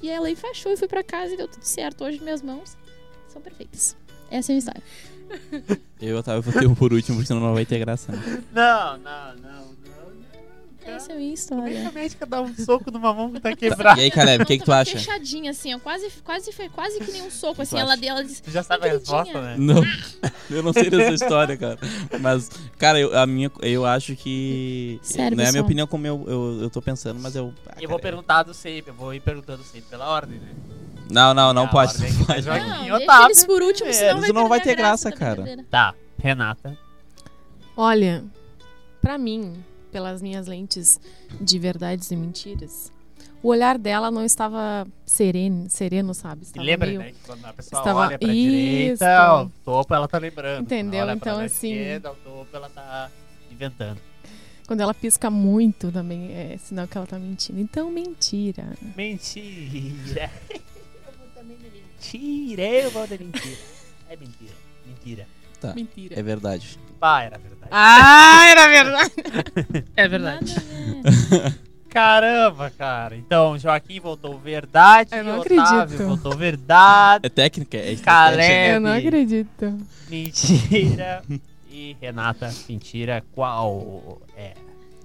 E 0.02 0.10
aí 0.10 0.16
ela 0.16 0.30
enfaixou 0.30 0.74
e 0.74 0.78
fui 0.78 0.88
pra 0.88 1.02
casa 1.02 1.34
e 1.34 1.38
deu 1.38 1.48
tudo 1.48 1.64
certo. 1.64 2.04
Hoje 2.04 2.20
minhas 2.22 2.42
mãos 2.42 2.76
são 3.30 3.42
perfeitas. 3.42 3.96
Essa 4.30 4.52
é 4.52 4.54
a 4.54 4.56
minha 4.56 4.60
história. 4.60 4.84
Eu 6.02 6.10
e 6.10 6.14
o 6.14 6.20
Otávio 6.20 6.42
votei 6.42 6.76
por 6.76 6.94
último, 6.94 7.18
porque 7.18 7.28
senão 7.28 7.42
não 7.42 7.54
vai 7.54 7.66
ter 7.66 7.80
graça. 7.80 8.12
Né? 8.12 8.44
Não, 8.52 8.98
não, 8.98 9.36
não, 9.36 9.65
não, 11.10 11.16
não. 11.20 11.34
Essa 11.34 11.54
é 11.54 11.58
a 11.58 11.62
minha 11.62 11.66
Como 11.66 11.68
é 11.68 11.72
que 11.72 11.88
a 11.88 11.92
médica 11.92 12.26
dá 12.26 12.42
um 12.42 12.56
soco 12.56 12.92
numa 12.92 13.14
mão 13.14 13.32
que 13.32 13.40
tá 13.40 13.56
quebrada? 13.56 14.00
E 14.00 14.06
aí, 14.06 14.12
Caleb, 14.12 14.44
o 14.44 14.46
que, 14.46 14.58
que 14.60 14.66
tu 14.66 14.72
acha? 14.72 14.92
Fechadinha, 14.98 15.52
assim, 15.52 15.74
ó. 15.74 15.80
Quase, 15.80 16.10
quase, 16.24 16.52
foi 16.52 16.70
quase 16.70 17.00
que 17.00 17.12
nem 17.12 17.22
um 17.24 17.32
soco, 17.32 17.62
assim. 17.64 17.78
Ela, 17.78 17.96
ela 18.04 18.24
disse. 18.24 18.42
Tu 18.42 18.52
já 18.52 18.64
sabe 18.64 18.88
a 18.88 18.92
resposta, 18.94 19.42
né? 19.42 19.56
Não, 19.58 19.84
eu 20.50 20.64
não 20.64 20.74
sei 20.74 20.90
dessa 20.90 21.14
história, 21.14 21.56
cara. 21.58 21.78
Mas, 22.20 22.50
cara, 22.78 23.00
eu, 23.00 23.18
a 23.18 23.26
minha, 23.26 23.52
eu 23.62 23.86
acho 23.86 24.16
que. 24.16 25.00
Sério, 25.02 25.36
não 25.38 25.44
é 25.44 25.48
a 25.48 25.52
minha 25.52 25.64
pessoal? 25.64 25.66
opinião 25.66 25.88
como 25.88 26.08
eu, 26.08 26.24
eu, 26.28 26.60
eu 26.64 26.70
tô 26.70 26.82
pensando, 26.82 27.20
mas 27.20 27.36
eu. 27.36 27.54
ah, 27.68 27.76
eu 27.80 27.90
vou 27.90 28.00
cara, 28.00 28.12
perguntando 28.12 28.54
sempre, 28.54 28.92
eu 28.92 28.96
vou 28.96 29.14
ir 29.14 29.20
perguntando 29.20 29.64
sempre 29.64 29.90
pela 29.90 30.08
ordem, 30.10 30.38
né? 30.40 30.48
Não, 31.12 31.34
não, 31.34 31.54
não 31.54 31.66
Ah, 31.66 31.68
pode. 31.68 31.94
Não 32.00 32.26
pode. 32.26 32.46
Não, 32.48 32.54
deixa 32.82 32.96
Otávio. 32.96 33.26
eles 33.28 33.46
por 33.46 33.62
último, 33.62 33.90
É, 33.90 33.94
senão 33.94 34.20
isso 34.24 34.34
vai 34.34 34.42
não 34.44 34.50
vai 34.50 34.60
ter 34.62 34.76
graça 34.76 35.10
graça, 35.12 35.12
cara. 35.12 35.64
Tá, 35.70 35.94
Renata. 36.18 36.78
Olha, 37.78 38.24
pra 39.02 39.18
mim, 39.18 39.54
pelas 39.96 40.22
minhas 40.22 40.46
lentes 40.46 41.00
de 41.40 41.58
verdades 41.58 42.12
e 42.12 42.18
mentiras, 42.18 42.92
o 43.42 43.48
olhar 43.48 43.78
dela 43.78 44.12
não 44.12 44.26
estava 44.26 44.86
sereno, 45.06 45.70
sereno, 45.70 46.14
sabe? 46.14 46.44
Estava 46.44 46.66
lembra, 46.66 46.88
meio... 46.88 47.00
né? 47.00 47.12
Que 47.14 47.20
quando 47.26 47.46
a 47.46 47.54
pessoa 47.54 47.80
estava- 47.80 48.00
olha 48.02 48.20
pra 48.20 48.28
Isso. 48.28 48.52
direita, 48.52 49.42
o 49.44 49.50
topo 49.64 49.96
ela 49.96 50.06
tá 50.06 50.18
lembrando. 50.18 50.64
Entendeu? 50.64 51.10
Então, 51.12 51.40
assim- 51.40 51.72
Esquerda, 51.72 52.12
o 52.12 52.16
topo 52.16 52.48
ela 52.58 52.68
tá 52.70 53.10
inventando. 53.50 54.02
Quando 54.68 54.82
ela 54.82 54.94
pisca 54.94 55.30
muito 55.30 55.90
também 55.94 56.34
é 56.34 56.58
sinal 56.58 56.90
que 56.90 56.98
ela 56.98 57.08
tá 57.08 57.18
mentindo. 57.18 57.58
Então, 57.62 57.90
mentira. 57.90 58.74
Mentira. 58.98 60.30
Eu 61.00 61.14
vou 61.18 61.28
também 61.34 61.56
de 61.56 61.70
mentira. 61.72 62.64
Eu 62.64 62.92
vou 62.92 63.08
de 63.08 63.18
mentira. 63.18 63.58
É 64.10 64.16
mentira. 64.18 64.54
Mentira. 64.86 65.28
Mentira. 65.74 66.20
É 66.20 66.22
verdade. 66.22 66.78
Pá, 67.00 67.22
era 67.24 67.38
verdade. 67.38 67.55
Ah, 67.72 68.46
era 68.48 68.68
verdade. 68.68 69.12
É 69.96 70.08
verdade. 70.08 70.56
Caramba, 71.90 72.70
cara. 72.78 73.16
Então, 73.16 73.58
Joaquim 73.58 74.00
voltou 74.02 74.38
verdade. 74.38 75.12
Eu 75.14 75.24
não 75.24 75.40
Otávio 75.40 75.62
acredito. 75.62 76.06
voltou 76.06 76.36
verdade. 76.36 77.26
É 77.26 77.30
técnica, 77.30 77.78
é 77.78 77.96
Caleb. 77.96 78.42
estratégia. 78.42 78.74
Eu 78.74 78.80
não 78.82 78.92
acredito. 78.92 79.78
Mentira. 80.10 81.24
E 81.72 81.96
Renata, 82.02 82.54
mentira. 82.68 83.24
Qual 83.34 84.22
é? 84.36 84.54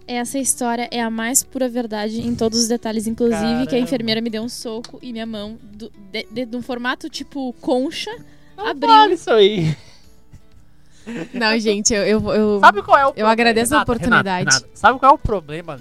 Essa 0.06 0.40
história 0.40 0.88
é 0.90 1.00
a 1.00 1.08
mais 1.08 1.44
pura 1.44 1.68
verdade 1.68 2.20
em 2.26 2.34
todos 2.34 2.58
os 2.58 2.66
detalhes, 2.66 3.06
inclusive 3.06 3.38
que 3.38 3.46
Caramba. 3.66 3.76
a 3.76 3.78
enfermeira 3.78 4.20
me 4.20 4.28
deu 4.28 4.42
um 4.42 4.48
soco 4.48 4.98
e 5.00 5.12
minha 5.12 5.26
mão, 5.26 5.56
do, 5.62 5.92
de, 6.10 6.26
de, 6.28 6.44
de 6.46 6.56
um 6.56 6.62
formato 6.62 7.08
tipo 7.08 7.52
concha, 7.60 8.10
abriu. 8.56 8.90
Olha 8.90 9.14
isso 9.14 9.30
aí. 9.30 9.76
Não, 11.34 11.58
gente, 11.58 11.92
eu, 11.94 12.02
eu, 12.04 12.30
eu- 12.32 12.60
Sabe 12.60 12.82
qual 12.82 12.96
é 12.98 13.02
o 13.04 13.08
problema? 13.08 13.30
agradeço 13.32 13.74
a 13.74 13.78
Renata, 13.78 13.92
oportunidade. 13.92 14.38
Renata, 14.38 14.56
Renata, 14.58 14.70
sabe 14.74 14.98
qual 14.98 15.12
é 15.12 15.14
o 15.14 15.18
problema? 15.18 15.80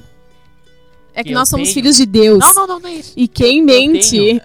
é 1.13 1.23
que 1.23 1.31
eu 1.31 1.33
nós 1.33 1.49
somos 1.49 1.67
tenho- 1.67 1.73
filhos 1.75 1.97
de 1.97 2.05
Deus. 2.05 2.39
Não, 2.39 2.53
não, 2.55 2.67
não, 2.67 2.79
não 2.79 2.89
é 2.89 2.93
isso. 2.93 3.13
E 3.17 3.27
quem 3.27 3.61
mente. 3.61 4.09
tenho. 4.11 4.41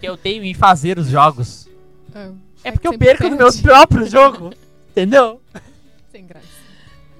Que 0.00 0.08
eu 0.08 0.16
tenho 0.16 0.44
em 0.44 0.54
fazer 0.54 0.98
os 0.98 1.06
jogos. 1.08 1.68
Ah, 2.14 2.30
É 2.64 2.72
porque 2.72 2.88
eu 2.88 2.98
perco 2.98 3.24
no 3.24 3.36
meu 3.36 3.46
perde. 3.46 3.62
próprio 3.62 4.06
jogo. 4.10 4.52
Entendeu? 4.90 5.40
Sem 6.10 6.26
graça. 6.26 6.46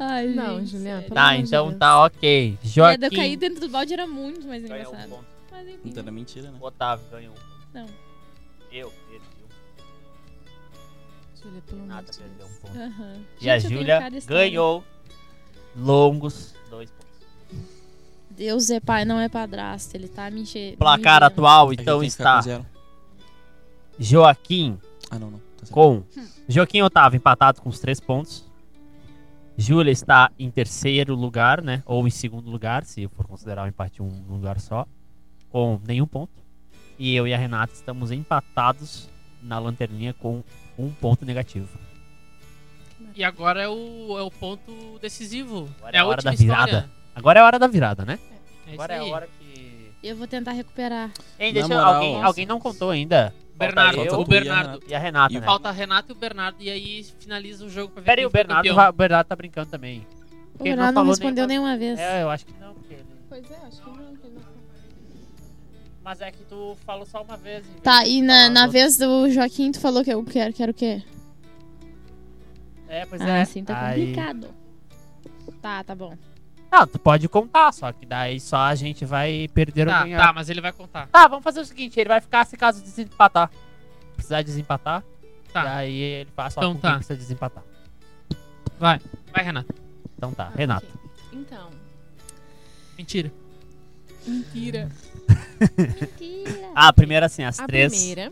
Ai, 0.01 0.29
Não, 0.29 0.59
gente, 0.61 0.71
Juliana, 0.73 1.03
Tá, 1.13 1.37
então 1.37 1.67
Deus. 1.69 1.79
tá 1.79 2.05
ok. 2.05 2.59
É, 2.63 2.67
Joaquim 2.67 2.99
de 2.99 3.07
eu 3.07 3.11
cair 3.13 3.37
dentro 3.37 3.61
do 3.61 3.69
balde 3.69 3.93
era 3.93 4.07
muito 4.07 4.47
mais 4.47 4.63
ganhou 4.63 4.77
um 4.77 4.89
engraçado. 4.89 5.11
ponto. 5.11 5.25
Mas 5.53 5.69
enfim. 5.69 5.79
Então 5.85 6.03
era 6.03 6.13
mentira, 6.13 6.51
né? 6.51 6.59
Otávio 6.61 7.05
ganhou. 7.11 7.35
Não. 7.75 7.87
Eu. 8.73 8.93
Júlia, 11.49 11.63
pelo 11.63 11.83
amor 11.83 11.89
Nada 11.89 12.13
de 12.13 12.19
perdeu 12.19 12.47
um 12.47 12.55
ponto. 12.61 12.79
Aham. 12.79 13.21
E 13.41 13.51
a 13.51 13.59
Gente, 13.59 13.69
tenho 13.69 13.81
Júlia 13.81 14.11
ganhou 14.27 14.85
longos 15.75 16.55
dois 16.69 16.91
pontos. 16.91 17.09
Deus 18.31 18.71
é 18.71 18.81
pai, 18.81 19.05
não 19.05 19.19
é 19.19 19.29
padrasto. 19.29 19.97
Ele 19.97 20.09
tá 20.09 20.31
me 20.31 20.43
enchendo. 20.43 20.77
Placar 20.77 21.23
atual, 21.23 21.71
A 21.71 21.75
então 21.75 22.03
está. 22.03 22.41
Joaquim 23.99 24.79
Ah, 25.11 25.19
não, 25.19 25.31
não. 25.31 25.39
Tá 25.39 25.67
com 25.71 26.05
Joaquim 26.49 26.79
e 26.79 26.83
Otávio 26.83 27.17
empatados 27.17 27.61
com 27.61 27.69
os 27.69 27.81
três 27.81 27.99
pontos. 27.99 28.47
Júlia 29.57 29.91
está 29.91 30.31
em 30.39 30.51
terceiro 30.51 31.17
lugar, 31.17 31.61
né? 31.63 31.83
Ou 31.85 32.07
em 32.07 32.11
segundo 32.11 32.49
lugar, 32.49 32.85
se 32.85 33.09
for 33.09 33.27
considerar 33.27 33.65
o 33.65 33.67
empate 33.67 34.01
um 34.01 34.25
lugar 34.29 34.61
só, 34.61 34.87
com 35.51 35.81
nenhum 35.85 36.07
ponto. 36.07 36.33
E 36.97 37.15
eu 37.15 37.27
e 37.27 37.35
a 37.35 37.39
Renata 37.39 37.73
estamos 37.73 38.13
empatados 38.13 39.11
na 39.43 39.59
lanterninha 39.59 40.15
com 40.15 40.45
um 40.79 40.91
ponto 40.91 41.25
negativo. 41.27 41.69
E 43.15 43.25
agora 43.25 43.63
é 43.63 43.69
o, 43.69 44.17
é 44.19 44.23
o 44.23 44.31
ponto 44.31 44.99
decisivo. 45.01 45.69
Agora 45.79 45.97
é 45.97 45.99
é 45.99 46.01
a 46.01 46.03
a 46.03 46.07
hora 46.07 46.23
da 46.23 46.31
virada. 46.33 46.65
história. 46.71 46.91
Agora 47.15 47.39
é 47.39 47.43
a 47.43 47.47
hora 47.47 47.59
da 47.59 47.67
virada, 47.67 48.05
né? 48.05 48.19
É 48.67 48.73
Agora 48.75 48.95
é 48.95 48.99
a 48.99 49.05
hora 49.05 49.29
que. 49.39 49.91
Eu 50.03 50.17
vou 50.17 50.27
tentar 50.29 50.53
recuperar. 50.53 51.09
Na 51.09 51.13
deixa 51.39 51.61
eu- 51.61 51.69
moral, 51.69 51.95
alguém, 51.95 52.13
nossa. 52.15 52.27
alguém 52.27 52.47
não 52.47 52.61
contou 52.61 52.91
ainda. 52.91 53.35
Bernardo, 53.57 53.97
Falta 53.97 54.17
o 54.19 54.25
Bernardo. 54.25 54.81
E 54.87 54.95
a 54.95 54.99
Renata, 55.01 55.35
E 55.35 55.41
né? 55.41 55.45
Falta 55.47 55.69
a 55.69 55.73
Renata 55.73 56.13
e 56.13 56.13
o 56.13 56.15
Bernardo. 56.15 56.57
E 56.63 56.71
aí 56.71 57.05
finaliza 57.19 57.65
o 57.65 57.69
jogo 57.71 57.93
pra 57.93 58.03
ver 58.03 58.07
Pera 58.07 58.21
aí, 58.21 58.23
quem 58.23 58.27
o 58.27 58.31
Bernardo, 58.31 58.75
vai- 58.75 58.89
o 58.89 58.93
Bernardo 58.93 59.27
tá 59.27 59.35
brincando 59.35 59.69
também. 59.69 59.99
O 59.99 60.03
Porque 60.53 60.69
ele 60.69 60.77
Bernardo 60.77 60.95
não 60.95 61.01
falou 61.03 61.11
respondeu 61.11 61.47
nenhuma- 61.49 61.77
nenhuma 61.77 61.97
vez. 61.97 61.99
É, 61.99 62.23
eu 62.23 62.31
acho 62.31 62.47
que 62.47 62.53
não, 62.61 62.73
porque 62.75 62.95
ele... 62.95 63.05
Pois 63.29 63.51
é, 63.51 63.57
acho 63.67 63.83
que 63.83 63.89
não. 63.91 63.97
que 64.17 64.29
não. 64.29 64.43
Mas 66.09 66.23
é 66.23 66.31
que 66.31 66.43
tu 66.45 66.75
falou 66.87 67.05
só 67.05 67.21
uma 67.23 67.37
vez. 67.37 67.67
Tá, 67.83 68.07
e 68.07 68.23
na, 68.23 68.49
na 68.49 68.67
vez 68.67 68.97
do 68.97 69.29
Joaquim, 69.29 69.71
tu 69.71 69.79
falou 69.79 70.03
que 70.03 70.11
eu 70.11 70.25
quero, 70.25 70.55
quero 70.55 70.73
o 70.73 70.75
quê? 70.75 71.03
É, 72.89 73.05
pois 73.05 73.21
ah, 73.21 73.29
é. 73.29 73.43
assim 73.43 73.63
tá 73.63 73.79
Aí- 73.89 74.07
complicado. 74.07 74.49
Tá, 75.61 75.85
tá 75.85 75.95
bom. 75.95 76.17
Não, 76.73 76.87
tu 76.87 76.99
pode 76.99 77.29
contar, 77.29 77.71
só 77.75 77.93
que 77.93 78.07
daí 78.07 78.41
só 78.41 78.57
a 78.57 78.75
gente 78.75 79.05
vai 79.05 79.49
perder 79.53 79.87
ou 79.87 79.93
Tá, 79.93 80.03
ganhar. 80.05 80.19
tá, 80.19 80.33
mas 80.33 80.49
ele 80.49 80.63
vai 80.63 80.73
contar. 80.73 81.09
Tá, 81.09 81.29
vamos 81.29 81.45
fazer 81.45 81.61
o 81.61 81.65
seguinte, 81.67 82.01
ele 82.01 82.09
vai 82.09 82.23
ficar 82.23 82.47
se 82.47 82.57
caso 82.57 82.81
desempatar. 82.83 83.51
Precisar 84.15 84.41
desempatar, 84.41 85.05
Tá. 85.53 85.63
daí 85.63 85.95
ele 85.95 86.31
só 86.35 86.47
Então 86.63 86.73
com 86.75 86.81
tá. 86.81 86.89
quem 86.89 86.97
precisa 87.01 87.19
desempatar. 87.19 87.65
Vai, 88.79 88.99
vai, 89.31 89.45
Renata. 89.45 89.75
Então 90.17 90.33
tá, 90.33 90.45
Ah, 90.47 90.57
Renato. 90.57 90.87
ok. 90.87 91.11
Então, 91.35 91.69
Mentira. 92.97 93.31
Mentira. 94.29 94.89
Mentira. 95.79 96.71
Ah, 96.75 96.93
primeiro 96.93 97.27
assim, 97.27 97.43
as 97.43 97.59
A 97.59 97.67
três. 97.67 97.93
primeira 97.93 98.31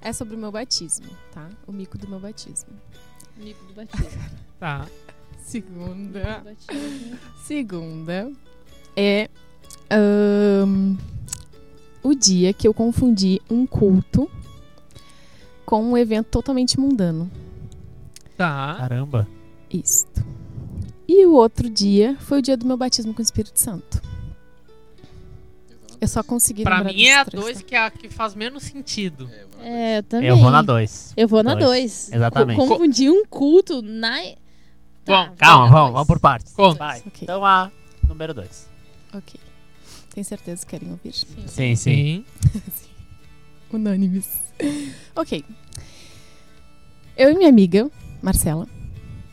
é 0.00 0.12
sobre 0.12 0.34
o 0.36 0.38
meu 0.38 0.50
batismo, 0.52 1.06
tá? 1.32 1.48
O 1.66 1.72
mico 1.72 1.98
do 1.98 2.08
meu 2.08 2.20
batismo. 2.20 2.70
Mico 3.36 3.64
do 3.66 3.74
batismo. 3.74 4.08
Tá. 4.58 4.86
Segunda. 5.40 6.18
Mico 6.18 6.40
do 6.40 6.44
batismo. 6.44 7.18
Segunda 7.44 8.32
é 8.96 9.30
ahn, 9.88 10.96
o 12.02 12.12
dia 12.14 12.52
que 12.52 12.66
eu 12.66 12.74
confundi 12.74 13.40
um 13.48 13.64
culto 13.64 14.28
com 15.64 15.82
um 15.84 15.96
evento 15.96 16.26
totalmente 16.26 16.78
mundano. 16.80 17.30
Tá. 18.36 18.76
Caramba. 18.78 19.28
Isto. 19.72 20.24
E 21.06 21.24
o 21.26 21.32
outro 21.34 21.70
dia 21.70 22.16
foi 22.20 22.40
o 22.40 22.42
dia 22.42 22.56
do 22.56 22.66
meu 22.66 22.76
batismo 22.76 23.14
com 23.14 23.20
o 23.20 23.22
Espírito 23.22 23.58
Santo. 23.60 24.02
Eu 26.00 26.06
só 26.08 26.22
consegui 26.22 26.62
Pra 26.62 26.76
lembrar 26.78 26.92
mim 26.92 27.04
é 27.04 27.14
a 27.16 27.24
desses 27.24 27.30
três, 27.40 27.44
2 27.44 27.56
tá? 27.58 27.64
que 27.64 27.74
é 27.74 27.78
a 27.78 27.90
que 27.90 28.08
faz 28.08 28.34
menos 28.34 28.62
sentido. 28.62 29.28
É, 29.60 29.98
eu 29.98 30.02
também. 30.04 30.28
Eu 30.28 30.36
vou 30.36 30.50
na 30.50 30.62
dois. 30.62 31.12
Eu 31.16 31.26
vou 31.26 31.42
na 31.42 31.54
Dois. 31.54 32.08
2. 32.08 32.12
Exatamente. 32.12 32.56
Confundir 32.56 33.10
um 33.10 33.24
culto 33.26 33.82
na. 33.82 34.16
Tá, 35.04 35.26
Bom, 35.26 35.34
Calma, 35.36 35.68
vamos, 35.68 35.92
vamos 35.92 36.06
por 36.06 36.20
partes. 36.20 36.52
Conta. 36.52 36.78
Vai. 36.78 36.98
Ok. 37.00 37.12
Então 37.22 37.44
a 37.44 37.70
número 38.06 38.32
dois. 38.34 38.68
Ok. 39.12 39.40
Tem 40.14 40.22
certeza 40.22 40.64
que 40.64 40.70
querem 40.70 40.90
ouvir? 40.90 41.14
Sim, 41.46 41.74
sim. 41.74 42.24
Unânimes. 43.72 44.28
ok. 45.16 45.44
Eu 47.16 47.30
e 47.30 47.34
minha 47.34 47.48
amiga, 47.48 47.90
Marcela. 48.22 48.66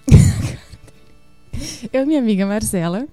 eu 1.93 2.01
e 2.03 2.05
minha 2.05 2.19
amiga 2.19 2.45
Marcela, 2.45 3.07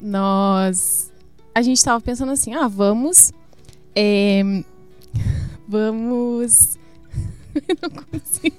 nós. 0.00 1.12
A 1.56 1.62
gente 1.62 1.82
tava 1.82 1.98
pensando 2.02 2.32
assim: 2.32 2.52
ah, 2.52 2.68
vamos. 2.68 3.32
é, 3.94 4.42
vamos. 5.66 6.76
Eu 7.56 7.76
não 7.80 7.88
consigo. 7.88 8.56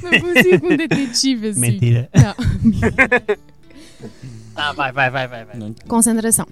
não 0.02 0.10
consigo 0.18 0.60
com 0.60 0.74
detetive 0.74 1.48
assim. 1.48 1.60
Mentira. 1.60 2.08
Não. 2.14 2.34
Tá, 4.54 4.72
vai, 4.72 4.90
vai, 4.92 5.10
vai, 5.10 5.28
vai. 5.28 5.44
vai. 5.44 5.74
Concentração. 5.86 6.46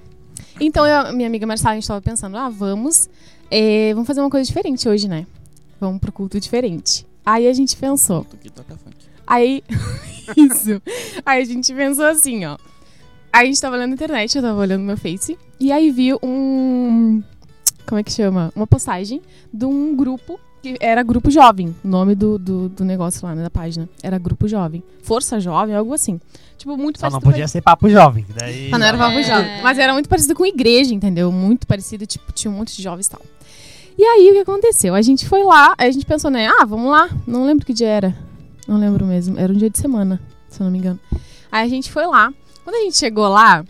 Então, 0.61 0.87
eu, 0.87 1.15
minha 1.15 1.27
amiga 1.27 1.47
Marcela, 1.47 1.71
a 1.71 1.75
gente 1.77 1.89
tava 1.89 2.03
pensando, 2.03 2.37
ah, 2.37 2.51
vamos, 2.51 3.09
é, 3.51 3.95
vamos 3.95 4.07
fazer 4.07 4.21
uma 4.21 4.29
coisa 4.29 4.47
diferente 4.47 4.87
hoje, 4.87 5.09
né? 5.09 5.27
Vamos 5.81 5.99
pro 5.99 6.13
culto 6.13 6.39
diferente. 6.39 7.07
Aí 7.25 7.49
a 7.49 7.53
gente 7.55 7.75
pensou, 7.75 8.27
aí, 9.27 9.65
isso, 10.37 10.83
aí 11.25 11.41
a 11.41 11.45
gente 11.47 11.73
pensou 11.73 12.05
assim, 12.05 12.45
ó. 12.45 12.59
Aí 13.33 13.45
a 13.45 13.47
gente 13.47 13.61
tava 13.61 13.77
olhando 13.77 13.91
na 13.91 13.95
internet, 13.95 14.37
eu 14.37 14.43
tava 14.43 14.59
olhando 14.61 14.81
no 14.81 14.87
meu 14.87 14.97
Face, 14.97 15.39
e 15.59 15.71
aí 15.71 15.91
vi 15.91 16.13
um, 16.23 17.23
como 17.87 18.01
é 18.01 18.03
que 18.03 18.13
chama? 18.13 18.53
Uma 18.57 18.67
postagem 18.67 19.21
de 19.53 19.65
um 19.65 19.95
grupo 19.97 20.39
que 20.63 20.77
era 20.79 21.03
Grupo 21.03 21.31
Jovem, 21.31 21.75
o 21.83 21.89
nome 21.89 22.15
do, 22.15 22.39
do, 22.39 22.69
do 22.69 22.85
negócio 22.85 23.27
lá, 23.27 23.35
né, 23.35 23.43
da 23.43 23.49
página. 23.49 23.89
Era 24.03 24.19
Grupo 24.19 24.47
Jovem. 24.47 24.83
Força 25.03 25.41
Jovem, 25.41 25.75
algo 25.75 25.95
assim. 25.95 26.21
Tipo, 26.59 26.77
muito 26.77 26.99
Só 27.01 27.07
não 27.07 27.13
parecido 27.13 27.25
com- 27.25 27.31
podia 27.31 27.49
ser 27.49 27.63
papo 27.63 27.89
jovem. 27.89 28.27
Daí... 28.39 28.69
Ah, 28.71 28.79
não 28.79 28.87
era 28.87 28.99
papo 28.99 29.19
É. 29.19 29.23
jovem. 29.23 29.63
Mas 29.63 29.79
era 29.79 29.95
muito 29.95 30.09
parecido 30.11 30.35
com 30.35 30.45
igreja, 30.45 30.93
entendeu? 30.95 31.33
Muito 31.33 31.67
parecido, 31.67 32.05
tipo, 32.07 32.31
tinha 32.33 32.51
um 32.51 32.55
monte 32.55 32.77
de 32.77 32.83
jovens 32.83 33.07
e 33.07 33.11
tal. 33.11 33.23
E 33.97 34.05
aí, 34.05 34.31
o 34.31 34.35
que 34.35 34.41
aconteceu? 34.41 34.95
A 34.95 35.01
gente 35.01 35.27
foi 35.27 35.43
lá, 35.45 35.75
a 35.79 35.91
gente 35.91 36.05
pensou, 36.05 36.31
né? 36.31 36.47
Ah, 36.49 36.65
vamos 36.67 36.91
lá. 36.91 37.09
Não 37.27 37.47
lembro 37.47 37.65
que 37.65 37.73
dia 37.73 37.89
era. 37.89 38.17
Não 38.69 38.79
lembro 38.79 39.07
mesmo. 39.07 39.39
Era 39.39 39.51
um 39.51 39.57
dia 39.57 39.71
de 39.71 39.79
semana, 39.79 40.21
se 40.51 40.61
eu 40.61 40.65
não 40.65 40.71
me 40.71 40.79
engano. 40.79 41.01
Aí 41.51 41.65
a 41.65 41.69
gente 41.69 41.91
foi 41.91 42.07
lá. 42.07 42.33
Quando 42.65 42.77
a 42.77 42.81
gente 42.81 42.97
chegou 42.97 43.29
lá, 43.29 43.65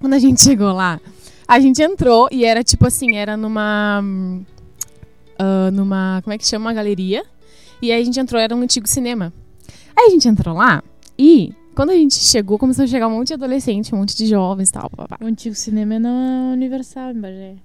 quando 0.00 0.12
a 0.14 0.18
gente 0.18 0.40
chegou 0.44 0.72
lá, 0.72 1.00
a 1.48 1.60
gente 1.60 1.82
entrou 1.82 2.28
e 2.30 2.44
era 2.44 2.62
tipo 2.64 2.86
assim, 2.86 3.16
era 3.16 3.36
numa. 3.36 4.02
ah, 5.38 5.70
numa. 5.72 6.20
Como 6.22 6.34
é 6.34 6.38
que 6.38 6.46
chama? 6.46 6.66
Uma 6.66 6.72
galeria. 6.74 7.24
E 7.80 7.92
aí 7.92 8.00
a 8.00 8.04
gente 8.04 8.18
entrou, 8.18 8.40
era 8.40 8.54
um 8.56 8.60
antigo 8.62 8.86
cinema. 8.88 9.32
Aí 9.96 10.06
a 10.06 10.10
gente 10.10 10.26
entrou 10.28 10.54
lá 10.56 10.82
e 11.18 11.52
quando 11.74 11.90
a 11.90 11.94
gente 11.94 12.14
chegou, 12.14 12.58
começou 12.58 12.84
a 12.84 12.86
chegar 12.86 13.06
um 13.06 13.10
monte 13.10 13.28
de 13.28 13.34
adolescente, 13.34 13.94
um 13.94 13.98
monte 13.98 14.16
de 14.16 14.26
jovens 14.26 14.70
e 14.70 14.72
tal. 14.72 14.88
Papá. 14.90 15.18
O 15.20 15.26
antigo 15.26 15.54
cinema 15.54 15.94
é 15.94 15.98
na 15.98 16.50
Universal, 16.54 17.10
em 17.12 17.20
Bagé. 17.20 17.56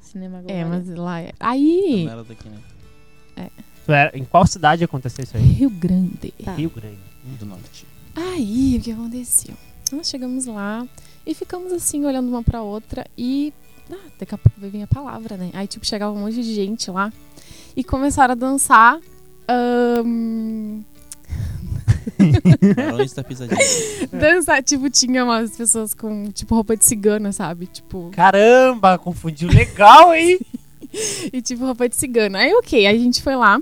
Cinema 0.00 0.38
agora. 0.38 0.52
É, 0.52 0.64
mas 0.64 0.88
lá 0.94 1.20
é. 1.20 1.32
Aí, 1.40 2.04
Não 2.04 2.12
era 2.12 2.24
daqui, 2.24 2.48
né? 2.48 3.50
Era- 3.86 4.16
Em 4.16 4.24
qual 4.24 4.46
cidade 4.46 4.82
aconteceu 4.84 5.24
isso 5.24 5.36
aí? 5.36 5.42
Rio 5.42 5.68
Grande. 5.70 6.32
Tá. 6.42 6.54
Rio 6.54 6.70
Grande. 6.70 6.96
Do 7.38 7.44
norte. 7.46 7.86
Aí, 8.14 8.76
o 8.78 8.80
que 8.80 8.92
aconteceu? 8.92 9.54
Nós 9.92 10.08
chegamos 10.08 10.46
lá 10.46 10.86
e 11.26 11.34
ficamos 11.34 11.72
assim, 11.72 12.04
olhando 12.04 12.28
uma 12.28 12.42
pra 12.42 12.62
outra 12.62 13.06
e. 13.16 13.52
Ah, 13.90 14.08
daqui 14.18 14.34
a 14.34 14.38
pouco 14.38 14.60
vai 14.60 14.70
vir 14.70 14.82
a 14.82 14.86
palavra, 14.86 15.36
né? 15.36 15.50
Aí, 15.52 15.66
tipo, 15.66 15.84
chegava 15.84 16.12
um 16.12 16.20
monte 16.20 16.36
de 16.36 16.54
gente 16.54 16.90
lá 16.90 17.12
e 17.76 17.84
começaram 17.84 18.32
a 18.32 18.34
dançar. 18.34 18.98
Barões 22.76 23.12
da 23.14 23.22
pisadinha. 23.24 23.58
dançar, 24.12 24.62
tipo, 24.62 24.88
tinha 24.88 25.24
umas 25.24 25.56
pessoas 25.56 25.92
com, 25.92 26.30
tipo, 26.30 26.54
roupa 26.54 26.76
de 26.76 26.84
cigana, 26.84 27.30
sabe? 27.32 27.66
Tipo. 27.66 28.10
Caramba, 28.12 28.96
confundiu 28.98 29.48
legal, 29.48 30.14
hein? 30.14 30.38
E 31.32 31.42
tipo, 31.42 31.64
roupa 31.64 31.88
de 31.88 31.96
cigana. 31.96 32.38
Aí, 32.38 32.54
ok, 32.54 32.86
aí 32.86 32.96
a 32.96 32.98
gente 32.98 33.20
foi 33.20 33.34
lá. 33.34 33.60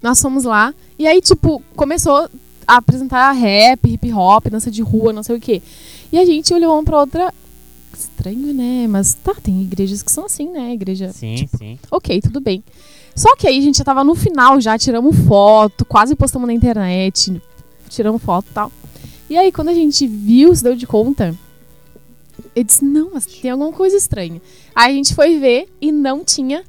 Nós 0.00 0.18
fomos 0.22 0.44
lá. 0.44 0.74
E 0.98 1.06
aí, 1.06 1.20
tipo, 1.20 1.62
começou 1.76 2.30
apresentar 2.76 3.32
rap, 3.32 3.88
hip 3.88 4.12
hop, 4.12 4.46
dança 4.48 4.70
de 4.70 4.82
rua, 4.82 5.12
não 5.12 5.22
sei 5.22 5.36
o 5.36 5.40
quê. 5.40 5.62
E 6.12 6.18
a 6.18 6.24
gente 6.24 6.52
olhou 6.52 6.74
uma 6.74 6.84
pra 6.84 7.00
outra. 7.00 7.34
Estranho, 7.96 8.52
né? 8.52 8.86
Mas 8.88 9.14
tá, 9.14 9.34
tem 9.34 9.62
igrejas 9.62 10.02
que 10.02 10.10
são 10.10 10.26
assim, 10.26 10.50
né? 10.50 10.72
Igreja. 10.72 11.12
Sim, 11.12 11.48
sim. 11.56 11.78
Ok, 11.90 12.20
tudo 12.20 12.40
bem. 12.40 12.62
Só 13.14 13.36
que 13.36 13.46
aí 13.46 13.58
a 13.58 13.60
gente 13.60 13.78
já 13.78 13.84
tava 13.84 14.02
no 14.02 14.14
final, 14.14 14.60
já 14.60 14.78
tiramos 14.78 15.16
foto, 15.26 15.84
quase 15.84 16.16
postamos 16.16 16.46
na 16.46 16.54
internet, 16.54 17.40
tiramos 17.88 18.22
foto 18.22 18.46
e 18.50 18.54
tal. 18.54 18.72
E 19.28 19.36
aí, 19.36 19.52
quando 19.52 19.68
a 19.68 19.74
gente 19.74 20.06
viu, 20.06 20.54
se 20.54 20.62
deu 20.62 20.74
de 20.74 20.86
conta, 20.86 21.34
eu 22.54 22.64
disse, 22.64 22.84
não, 22.84 23.10
mas 23.14 23.26
tem 23.26 23.50
alguma 23.50 23.72
coisa 23.72 23.96
estranha. 23.96 24.40
Aí 24.74 24.92
a 24.92 24.94
gente 24.94 25.14
foi 25.14 25.38
ver 25.38 25.68
e 25.80 25.90
não 25.90 26.24
tinha. 26.24 26.64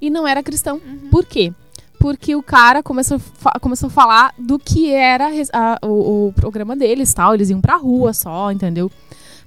E 0.00 0.10
não 0.10 0.26
era 0.26 0.42
cristão. 0.42 0.80
Uhum. 0.84 1.08
Por 1.10 1.24
quê? 1.24 1.52
Porque 1.98 2.36
o 2.36 2.42
cara 2.42 2.82
começou, 2.82 3.20
começou 3.60 3.86
a 3.88 3.90
falar 3.90 4.34
do 4.38 4.58
que 4.58 4.90
era 4.92 5.28
a- 5.52 5.78
o, 5.86 6.28
o 6.28 6.32
programa 6.34 6.76
deles, 6.76 7.12
tal. 7.14 7.34
Eles 7.34 7.50
iam 7.50 7.60
pra 7.60 7.76
rua 7.76 8.12
só, 8.12 8.50
entendeu? 8.52 8.90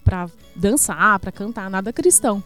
Pra 0.03 0.27
dançar, 0.55 1.19
pra 1.19 1.31
cantar, 1.31 1.69
nada 1.69 1.93
cristão. 1.93 2.43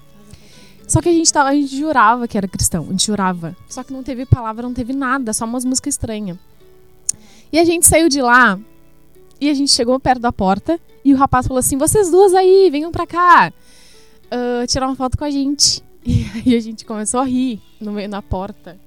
Só 0.88 1.02
que 1.02 1.08
a 1.10 1.13
gente, 1.13 1.32
tava, 1.32 1.50
a 1.50 1.54
gente 1.56 1.76
jurava 1.78 2.28
que 2.28 2.38
era 2.38 2.48
cristão, 2.48 2.84
a 2.88 2.92
gente 2.92 3.06
jurava. 3.06 3.56
Só 3.70 3.84
que 3.84 3.94
não 3.94 4.04
teve 4.04 4.26
palavra, 4.26 4.63
não 4.63 4.74
teve 4.74 4.92
nada, 4.94 5.32
só 5.34 5.46
umas 5.46 5.63
músicas 5.63 5.94
estranhas. 5.94 6.38
E 7.52 7.58
a 7.58 7.63
gente 7.63 7.86
saiu 7.88 8.10
de 8.10 8.22
lá 8.22 8.60
e 9.39 9.50
a 9.50 9.54
gente 9.54 9.72
chegou 9.72 9.98
perto 10.00 10.20
da 10.20 10.32
porta 10.34 10.80
e 11.06 11.13
o 11.13 11.18
rapaz 11.18 11.48
falou 11.48 11.60
assim: 11.60 11.78
vocês 11.78 12.12
duas 12.12 12.34
aí, 12.34 12.70
venham 12.70 12.92
pra 12.92 13.08
cá. 13.08 13.54
ah, 14.30 14.68
tirar 14.68 14.88
uma 14.88 14.96
foto 14.96 15.18
com 15.18 15.24
a 15.24 15.32
gente. 15.32 15.82
E 16.06 16.26
aí 16.36 16.56
a 16.58 16.60
gente 16.60 16.84
começou 16.84 17.22
a 17.22 17.24
rir 17.24 17.62
no 17.80 17.94
meio 17.94 18.10
da 18.10 18.22
porta. 18.22 18.78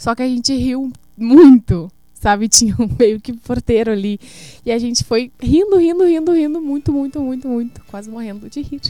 Só 0.00 0.14
que 0.14 0.22
a 0.22 0.26
gente 0.26 0.54
riu 0.54 0.90
muito, 1.14 1.92
sabe? 2.14 2.48
Tinha 2.48 2.74
um 2.80 2.88
meio 2.98 3.20
que 3.20 3.34
porteiro 3.34 3.92
ali. 3.92 4.18
E 4.64 4.72
a 4.72 4.78
gente 4.78 5.04
foi 5.04 5.30
rindo, 5.38 5.76
rindo, 5.76 6.04
rindo, 6.04 6.32
rindo, 6.32 6.60
muito, 6.60 6.90
muito, 6.90 7.20
muito, 7.20 7.46
muito. 7.46 7.82
Quase 7.84 8.08
morrendo 8.08 8.48
de 8.48 8.62
rir. 8.62 8.80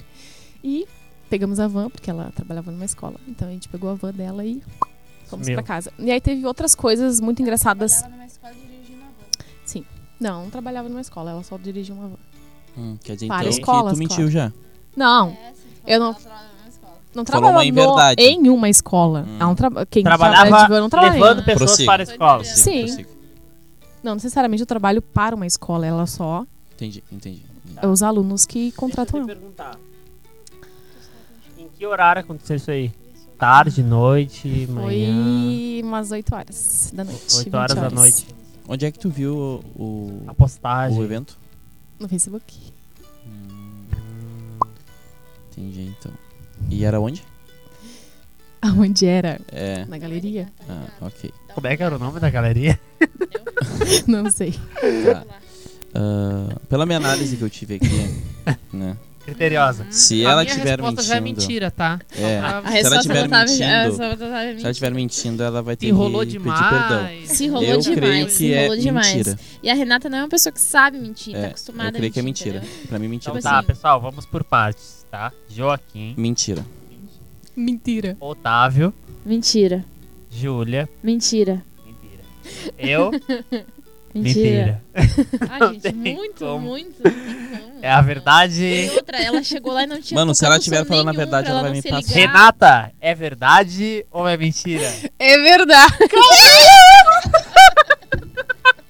E 0.63 0.87
pegamos 1.29 1.59
a 1.59 1.67
van, 1.67 1.91
porque 1.91 2.09
ela 2.09 2.31
trabalhava 2.33 2.71
numa 2.71 2.85
escola. 2.85 3.17
Então 3.27 3.49
a 3.49 3.51
gente 3.51 3.69
pegou 3.69 3.91
a 3.91 3.95
van 3.95 4.13
dela 4.13 4.45
e 4.45 4.63
fomos 5.27 5.49
pra 5.51 5.65
casa. 5.65 5.93
E 5.99 6.13
aí 6.13 6.21
teve 6.21 6.47
outras 6.47 6.77
coisas 6.77 7.19
muito 7.21 7.43
engraçadas. 7.43 7.95
Trabalhava 7.95 8.17
numa 8.17 8.27
escola 8.27 8.55
dirigindo 8.55 9.03
a 9.03 9.07
van. 9.07 9.85
Não, 10.21 10.43
não 10.45 10.51
trabalhava 10.51 10.89
numa 10.89 11.01
escola, 11.01 11.33
ela 11.33 11.43
só 11.43 11.59
dirigia 11.59 11.93
uma 11.93 12.07
van. 12.09 12.19
Hum, 12.79 12.97
quer 13.03 13.15
dizer, 13.15 13.27
Para 13.27 13.49
então 13.49 13.59
escolas, 13.59 13.93
que 13.93 13.97
tu 13.97 13.99
mentiu 13.99 14.17
claro. 14.17 14.31
já. 14.31 14.53
Não, 14.97 15.31
É, 15.31 15.53
sim, 15.55 15.69
Eu 15.87 15.99
não- 15.99 16.15
não 17.15 17.25
trabalhava 17.25 17.63
no- 17.65 18.15
em 18.19 18.49
uma 18.49 18.69
escola. 18.69 19.25
Hum. 19.29 19.37
Ela 19.41 19.55
não 19.55 19.87
Quem 19.87 20.03
Trabalhava 20.05 20.49
trabalha 20.49 20.81
não 20.81 20.89
trabalha. 20.91 21.13
levando 21.13 21.45
pessoas 21.45 21.71
Prossiga. 21.71 21.93
para 21.93 22.03
a 22.03 22.05
escola. 22.05 22.45
Sim. 22.45 22.81
prossiga. 22.87 23.09
Não, 24.03 24.15
necessariamente 24.15 24.63
eu 24.63 24.67
trabalho 24.67 25.03
para 25.03 25.37
uma 25.37 25.47
escola, 25.47 25.87
ela 25.87 26.07
só 26.07 26.47
Entendi, 26.75 27.05
entendi. 27.13 27.43
é 27.83 27.87
os 27.87 28.03
alunos 28.03 28.47
que 28.47 28.73
contratam 28.73 29.21
Deixa 29.25 29.33
eu 29.33 29.37
te 29.37 29.39
perguntar. 29.41 29.79
Em 31.59 31.69
que 31.77 31.85
horário 31.87 32.21
aconteceu 32.21 32.57
isso 32.57 32.71
aí? 32.71 32.91
Tarde, 33.39 33.83
noite, 33.83 34.67
manhã? 34.71 35.15
Foi 35.15 35.81
umas 35.83 36.11
8 36.11 36.35
horas 36.35 36.91
da 36.95 37.05
noite. 37.05 37.23
8 37.37 37.45
20 37.45 37.55
horas 37.57 37.75
da 37.75 37.91
noite. 37.91 38.27
Onde 38.69 38.87
é 38.87 38.91
que 38.91 38.99
tu 38.99 39.09
viu 39.11 39.35
o, 39.35 39.83
o, 39.83 40.23
A 40.29 40.35
postagem. 40.35 40.99
o 40.99 41.03
evento? 41.05 41.37
No 41.99 42.09
Facebook. 42.09 42.59
Hum, 43.27 43.85
entendi, 45.51 45.95
então. 45.99 46.13
E 46.69 46.85
era 46.85 47.01
onde? 47.01 47.23
Aonde 48.63 49.07
era? 49.07 49.41
É. 49.51 49.85
Na 49.87 49.97
galeria? 49.97 50.53
Ah, 50.69 50.87
ok. 51.01 51.33
Como 51.55 51.67
é 51.67 51.77
que 51.77 51.83
era 51.83 51.97
o 51.97 51.99
nome 51.99 52.21
da 52.21 52.29
galeria? 52.29 52.79
Não 54.07 54.31
sei. 54.31 54.53
Tá. 54.53 55.25
Ah, 55.95 56.57
pela 56.69 56.85
minha 56.85 56.99
análise 56.99 57.37
que 57.37 57.43
eu 57.43 57.51
tive 57.51 57.77
aqui, 57.77 58.23
né? 58.73 58.97
Criteriosa. 59.25 59.87
Se 59.91 60.25
a 60.27 60.31
ela 60.31 60.43
minha 60.43 60.55
tiver 60.55 60.81
resposta 60.81 61.03
já 61.03 61.17
é 61.17 61.21
mentindo. 61.21 61.41
mentira, 61.43 61.71
tá? 61.71 62.01
É. 62.17 62.39
A 62.39 62.49
ela 62.49 62.61
resposta 62.71 63.01
tiver 63.03 63.29
mentindo- 63.29 63.49
Se 63.57 63.63
ela 63.63 64.45
mentindo. 64.47 64.69
estiver 64.71 64.91
mentindo, 64.95 65.43
ela 65.43 65.63
vai 65.63 65.77
ter 65.77 65.87
Se 65.87 65.93
que 65.93 65.99
pedir 65.99 66.41
perdão. 66.43 67.09
Se 67.27 67.47
rolou 67.49 67.65
eu 67.69 67.79
demais, 67.81 67.97
creio 68.01 68.31
se 68.31 68.39
que 68.39 68.53
é 68.55 68.63
rolou 68.67 68.77
demais. 68.83 69.15
mentira. 69.15 69.39
E 69.63 69.71
a 69.71 69.75
Renata 69.75 70.09
não 70.09 70.19
é 70.19 70.23
uma 70.23 70.29
pessoa 70.29 70.53
que 70.53 70.61
sabe 70.61 70.99
mentir, 70.99 71.37
É, 71.37 71.43
tá 71.43 71.47
acostumada 71.49 71.91
eu 71.91 71.93
creio 71.95 72.11
a 72.11 72.13
que 72.13 72.19
é 72.19 72.23
mentir, 72.23 72.47
mentira. 72.47 72.65
entendeu? 72.67 72.87
Pra 72.89 72.99
mim, 72.99 73.09
mentira. 73.09 73.31
Então 73.31 73.41
Tipo 73.41 73.49
tá, 73.51 73.59
assim. 73.59 73.67
pessoal, 73.67 74.01
vamos 74.01 74.27
por 74.27 74.43
partes, 74.43 75.05
tá? 75.11 75.33
Joaquim, 75.49 76.15
Mentira. 76.17 76.65
Mentira. 77.57 78.17
Otávio, 78.21 78.93
Mentira. 79.25 79.85
Júlia, 80.31 80.89
Mentira. 81.03 81.63
mentira. 81.85 82.71
Eu, 82.79 83.11
Mentira. 84.15 84.81
mentira. 84.95 85.21
Ai, 85.51 85.75
gente, 85.81 85.93
muito, 85.95 86.39
como. 86.45 86.59
muito. 86.69 87.03
É 87.83 87.91
a 87.91 88.01
verdade. 88.01 88.63
E 88.63 88.91
outra, 88.91 89.19
ela 89.23 89.43
chegou 89.43 89.73
lá 89.73 89.85
e 89.85 89.87
não 89.87 90.01
tinha 90.01 90.19
Mano, 90.19 90.35
se 90.35 90.45
ela 90.45 90.59
estiver 90.59 90.85
falando 90.85 91.09
a 91.09 91.13
verdade, 91.13 91.45
pra 91.47 91.55
ela 91.55 91.63
vai 91.63 91.73
me 91.73 91.83
passar. 91.83 92.13
Renata, 92.15 92.93
é 93.01 93.15
verdade 93.15 94.05
ou 94.11 94.29
é 94.29 94.37
mentira? 94.37 94.91
É 95.19 95.39
verdade. 95.39 95.95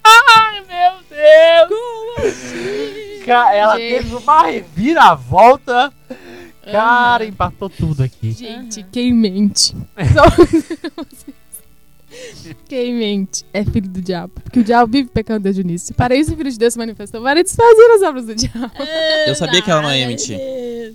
Ai, 0.05 0.62
meu 0.68 0.92
Deus! 1.11 2.35
Ca- 3.24 3.55
Ela 3.55 3.76
Gente. 3.79 3.94
teve 4.03 4.14
uma 4.16 4.42
reviravolta. 4.42 5.92
Cara, 6.70 7.24
empatou 7.24 7.68
tudo 7.68 8.03
aqui. 8.03 8.33
Gente, 8.33 8.83
quem 8.85 9.12
mente? 9.12 9.74
Só- 10.14 11.05
Quem 12.68 12.94
mente 12.94 13.44
é 13.52 13.64
filho 13.64 13.88
do 13.88 14.00
diabo. 14.00 14.33
Porque 14.42 14.61
o 14.61 14.64
diabo 14.64 14.90
vive 14.92 15.09
pecando 15.12 15.40
desde 15.40 15.61
o 15.61 15.64
início. 15.64 15.94
Para 15.94 16.14
isso, 16.14 16.33
o 16.33 16.37
filho 16.37 16.50
de 16.50 16.59
Deus 16.59 16.72
se 16.74 16.78
manifestou. 16.78 17.22
Para 17.22 17.42
desfazer 17.42 17.90
as 17.96 18.02
obras 18.02 18.26
do 18.26 18.35
diabo. 18.35 18.70
Eu 19.26 19.35
sabia 19.35 19.62
que 19.62 19.70
ela 19.70 19.83
não 19.83 19.94
ia 19.94 20.06
mentir. 20.06 20.38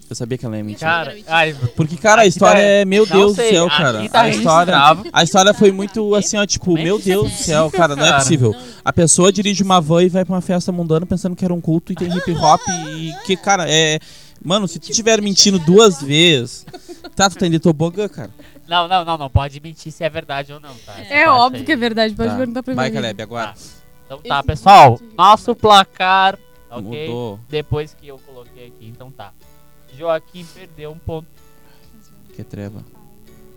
Eu 0.09 0.15
sabia 0.15 0.37
que 0.37 0.45
ela 0.45 0.57
ia 0.57 0.63
mentir. 0.63 0.79
Cara, 0.81 1.15
ai, 1.27 1.55
Porque, 1.75 1.97
cara, 1.97 2.21
a 2.21 2.23
Aqui 2.23 2.29
história 2.29 2.61
tá- 2.61 2.67
é. 2.67 2.85
Meu 2.85 3.05
Deus 3.05 3.35
do 3.35 3.41
céu, 3.41 3.67
cara. 3.69 4.09
tá 4.09 4.21
A 4.21 4.29
história. 4.29 4.75
A 5.11 5.23
história 5.23 5.53
foi 5.53 5.71
muito 5.71 6.15
assim, 6.15 6.37
ó, 6.37 6.45
tipo, 6.45 6.77
é 6.77 6.83
meu 6.83 6.99
Deus 6.99 7.29
do 7.29 7.33
é 7.33 7.37
céu, 7.37 7.71
cara, 7.71 7.95
não 7.95 8.05
é 8.05 8.13
possível. 8.13 8.53
A 8.83 8.91
pessoa 8.93 9.31
dirige 9.31 9.63
uma 9.63 9.79
van 9.81 10.03
e 10.03 10.09
vai 10.09 10.25
pra 10.25 10.33
uma 10.35 10.41
festa 10.41 10.71
mundana 10.71 11.05
pensando 11.05 11.35
que 11.35 11.43
era 11.45 11.53
um 11.53 11.61
culto 11.61 11.91
e 11.91 11.95
tem 11.95 12.07
hip 12.15 12.31
hop 12.31 12.61
e 12.97 13.13
que, 13.25 13.35
cara, 13.35 13.65
é. 13.69 13.99
Mano, 14.43 14.67
se 14.67 14.77
tu 14.77 14.91
estiver 14.91 15.21
mentindo 15.21 15.57
duas 15.57 16.01
vezes. 16.01 16.65
Tá, 17.15 17.29
tu 17.29 17.37
tá 17.37 17.47
indo 17.47 17.59
tobogã, 17.59 18.07
cara. 18.07 18.29
Não, 18.67 18.87
não, 18.87 19.05
não, 19.05 19.17
não 19.17 19.29
pode 19.29 19.59
mentir 19.59 19.91
se 19.91 20.03
é 20.03 20.09
verdade 20.09 20.51
ou 20.51 20.59
não, 20.59 20.73
tá? 20.79 20.93
É 20.99 21.25
parte 21.25 21.27
óbvio 21.27 21.59
aí. 21.61 21.65
que 21.65 21.71
é 21.71 21.75
verdade. 21.75 22.15
Pode 22.15 22.29
Tá. 22.29 22.37
perguntar 22.37 22.63
pra 22.63 22.73
Vai, 22.73 22.89
mim. 22.89 22.95
Caleb, 22.95 23.21
agora. 23.21 23.53
Então 24.05 24.21
tá, 24.21 24.43
pessoal, 24.43 24.99
nosso 25.17 25.55
placar, 25.55 26.37
ok? 26.69 27.07
Mudou. 27.07 27.39
Depois 27.49 27.93
que 27.93 28.07
eu 28.07 28.17
coloquei 28.19 28.67
aqui, 28.67 28.87
então 28.87 29.11
tá. 29.11 29.33
Joaquim 29.97 30.45
perdeu 30.45 30.91
um 30.91 30.97
ponto. 30.97 31.27
Que 32.33 32.41
é 32.41 32.43
treva. 32.43 32.83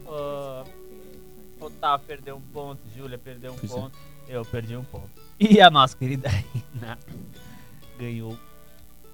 Ah, 0.06 0.64
Otávio 1.60 2.06
perdeu 2.06 2.36
um 2.36 2.40
ponto, 2.40 2.80
Júlia 2.96 3.18
perdeu 3.18 3.52
um 3.52 3.56
Pois 3.56 3.70
é. 3.70 3.74
ponto, 3.74 3.98
eu 4.28 4.44
perdi 4.44 4.76
um 4.76 4.84
ponto. 4.84 5.10
E 5.40 5.60
a 5.60 5.68
nossa 5.70 5.96
querida 5.96 6.28
Reina 6.28 6.98
ganhou 7.98 8.36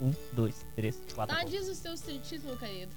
um, 0.01 0.13
dois, 0.33 0.65
três, 0.77 1.01
quatro 1.15 1.35
Tá, 1.35 1.43
pontos. 1.45 1.59
diz 1.59 1.69
o 1.69 1.75
seu 1.97 2.19
título, 2.21 2.57
querido. 2.57 2.93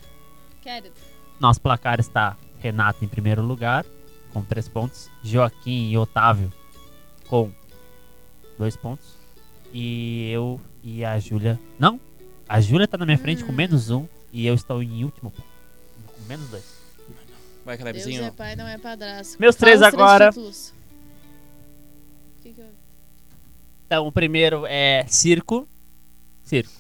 Querido. 0.62 0.93
Nosso 1.39 1.62
placar 1.62 1.99
está 1.99 2.36
Renato 2.60 3.04
em 3.04 3.08
primeiro 3.08 3.41
lugar, 3.41 3.86
com 4.34 4.43
três 4.43 4.67
pontos. 4.67 5.10
Joaquim 5.24 5.89
e 5.89 5.98
Otávio 5.98 6.52
com 7.28 7.52
dois 8.58 8.76
pontos. 8.76 9.15
E 9.74 10.30
eu 10.32 10.60
e 10.84 11.04
a 11.04 11.20
Júlia. 11.20 11.60
Não! 11.78 12.00
A 12.48 12.62
Júlia 12.62 12.88
tá 12.88 12.98
na 12.98 13.06
minha 13.06 13.17
frente 13.17 13.43
com 13.43 13.52
menos 13.52 13.89
um. 13.89 14.08
E 14.32 14.46
eu 14.46 14.54
estou 14.54 14.82
em 14.84 15.04
último 15.04 15.32
ponto. 15.32 15.48
Com 16.08 16.22
menos 16.28 16.50
dois. 16.50 16.78
Vai, 17.65 17.78
Deus 17.78 17.89
Clevezinho. 17.91 18.24
é 18.24 18.32
pai, 18.32 18.56
não 18.56 18.67
é 18.67 18.78
padrasto. 18.78 19.38
Meus 19.39 19.56
três 19.56 19.82
agora. 19.82 20.30
títulos. 20.30 20.74
Que 22.41 22.54
que 22.54 22.62
eu- 22.62 22.70
Então, 23.86 24.08
o 24.08 24.12
primeiro 24.12 24.65
é 24.65 25.06
circo. 25.08 25.67
Circo. 26.43 26.72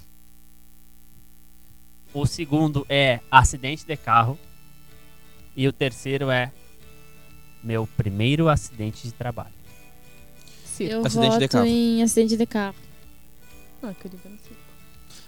O 2.13 2.25
segundo 2.25 2.85
é 2.89 3.19
acidente 3.29 3.85
de 3.85 3.97
carro. 3.97 4.39
E 5.57 5.67
o 5.67 5.73
terceiro 5.73 6.29
é 6.29 6.51
meu 7.63 7.87
primeiro 7.97 8.47
acidente 8.47 9.07
de 9.07 9.11
trabalho. 9.11 9.57
Eu 10.79 11.03
Acidente 11.03 11.33
de 11.33 11.39
voto 11.39 11.51
carro. 11.53 11.65
em 11.65 12.03
acidente 12.03 12.37
de 12.37 12.45
carro. 12.45 12.75
Ah, 13.81 13.91
queria 13.99 14.19
ver 14.19 14.29
no 14.29 14.37
circo. 14.37 14.55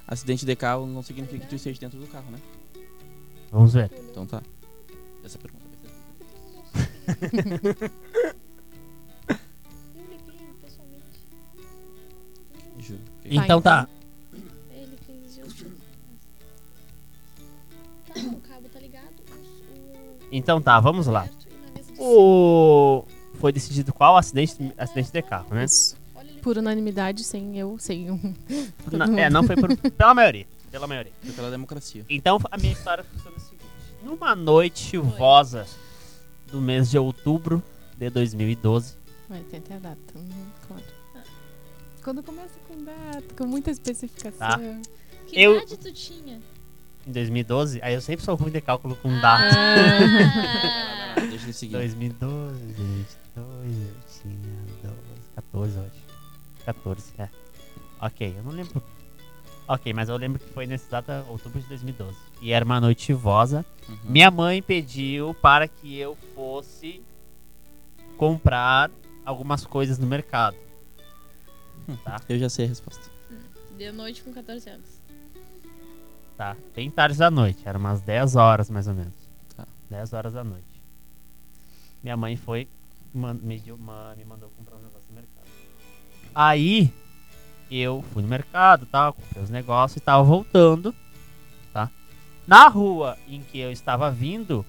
Acidente 0.08 0.46
de 0.46 0.56
carro 0.56 0.86
não 0.86 1.02
significa 1.02 1.39
que 1.39 1.48
tu 1.50 1.56
esteja 1.56 1.80
dentro 1.80 2.00
do 2.00 2.06
carro, 2.06 2.30
né? 2.30 2.38
Vamos 3.52 3.74
ver. 3.74 3.89
Então 4.12 4.28
tá. 4.28 4.44
Essa 5.24 5.39
pergunta 5.39 5.65
vai 7.08 7.15
ser. 7.15 7.92
Eu 9.96 10.06
liguei 10.08 10.48
pessoalmente. 10.62 11.20
Juro. 12.78 13.02
Então 13.26 13.60
tá. 13.60 13.89
Então 20.32 20.62
tá, 20.62 20.80
vamos 20.80 21.08
lá. 21.08 21.28
O... 21.98 23.04
Foi 23.36 23.52
decidido 23.52 23.94
qual 23.94 24.18
acidente, 24.18 24.56
acidente 24.78 25.12
de 25.12 25.22
carro, 25.22 25.48
né? 25.54 25.65
Por 26.42 26.58
unanimidade, 26.58 27.24
sem 27.24 27.58
eu, 27.58 27.78
sem 27.80 28.12
um. 28.12 28.34
Na- 28.92 29.06
é, 29.20 29.30
não 29.30 29.44
foi 29.44 29.56
por, 29.56 29.76
pela 29.92 30.13
maioria. 30.13 30.48
Pela 30.72 30.88
maioria. 30.88 31.12
Foi 31.22 31.32
pela 31.34 31.50
democracia. 31.52 32.06
Então 32.10 32.38
a 32.52 32.58
minha 32.58 32.72
história 32.74 33.04
funciona 33.04 33.36
o 33.36 33.39
seguinte: 33.39 33.63
numa 34.04 34.36
noite 34.36 34.80
chuvosa 34.92 35.65
do 36.52 36.62
mês 36.62 36.89
de 36.89 36.98
outubro 36.98 37.62
de 37.98 38.10
2012, 38.10 38.96
Vai, 39.28 39.42
tem 39.42 39.60
até 39.60 39.76
a 39.76 39.80
data. 39.80 39.98
Uhum, 40.15 40.46
claro. 40.68 40.84
Quando 42.04 42.24
começa 42.24 42.56
com 42.68 42.84
data, 42.84 43.24
com 43.38 43.46
muita 43.46 43.70
especificação. 43.72 44.48
Tá. 44.48 44.60
Que 45.28 45.39
Eu- 45.42 45.58
idade 45.58 45.78
tu 45.78 45.92
tinha? 45.94 46.39
Em 47.08 47.12
2012, 47.12 47.80
aí 47.82 47.94
eu 47.94 48.02
sempre 48.02 48.24
sou 48.26 48.36
ruim 48.36 48.52
de 48.52 48.62
cálculo 48.62 48.96
com 48.98 49.10
Ah. 49.10 49.20
data. 49.22 49.56
data. 51.16 51.28
Deixa 51.30 51.46
ele 51.46 51.54
seguir. 51.54 51.74
2012, 51.74 52.60
22, 52.74 53.08
eu 53.36 53.96
tinha 54.22 54.66
12, 54.84 54.96
14, 55.36 55.78
eu 55.78 55.84
acho. 55.86 56.66
14, 56.66 57.14
é. 57.18 57.30
Ok, 58.02 58.36
eu 58.38 58.44
não 58.44 58.52
lembro. 58.52 58.82
Ok, 59.68 59.94
mas 59.94 60.10
eu 60.10 60.18
lembro 60.18 60.40
que 60.40 60.50
foi 60.52 60.66
nesse 60.66 60.90
data, 60.90 61.24
outubro 61.30 61.60
de 61.62 61.68
2012. 61.68 62.16
E 62.42 62.52
era 62.52 62.66
uma 62.66 62.80
noite 62.82 63.04
chuvosa. 63.08 63.64
Uhum. 63.88 63.98
Minha 64.06 64.32
mãe 64.32 64.62
pediu 64.64 65.34
para 65.36 65.68
que 65.68 65.96
eu 65.98 66.18
fosse 66.34 67.02
comprar 68.18 68.90
algumas 69.26 69.66
coisas 69.66 70.00
no 70.00 70.08
mercado. 70.08 70.56
Tá, 72.04 72.20
Eu 72.30 72.38
já 72.40 72.50
sei 72.50 72.66
a 72.66 72.68
resposta. 72.68 73.10
De 73.78 73.92
noite 73.92 74.22
com 74.24 74.32
14 74.34 74.70
anos. 74.70 74.99
Tá. 76.39 76.56
Bem 76.73 76.89
tarde 76.89 77.17
da 77.17 77.30
noite, 77.30 77.60
era 77.65 77.78
umas 77.78 77.99
10 77.99 78.38
horas 78.38 78.69
mais 78.69 78.88
ou 78.88 78.93
menos. 78.93 79.13
Tá. 79.58 79.67
10 79.89 80.13
horas 80.13 80.32
da 80.34 80.41
noite. 80.41 80.63
Minha 82.02 82.15
mãe 82.15 82.38
foi, 82.38 82.65
me, 83.13 83.60
deu 83.60 83.75
uma- 83.75 84.15
me 84.15 84.23
mandou 84.23 84.49
comprar 84.58 84.78
um 84.78 84.80
negócio 84.80 85.06
no 85.10 85.15
mercado. 85.15 85.45
Aí, 86.34 86.93
eu 87.69 88.02
fui 88.13 88.21
no 88.23 88.30
mercado, 88.30 88.86
tal, 88.86 89.12
comprei 89.12 89.43
os 89.43 89.49
negócios 89.49 89.97
e 89.97 89.99
tava 89.99 90.23
voltando, 90.23 90.95
tá? 91.73 91.91
Na 92.47 92.69
rua 92.69 93.17
em 93.28 93.41
que 93.41 93.60
eu 93.60 93.69
estava 93.69 94.10
vindo, 94.10 94.65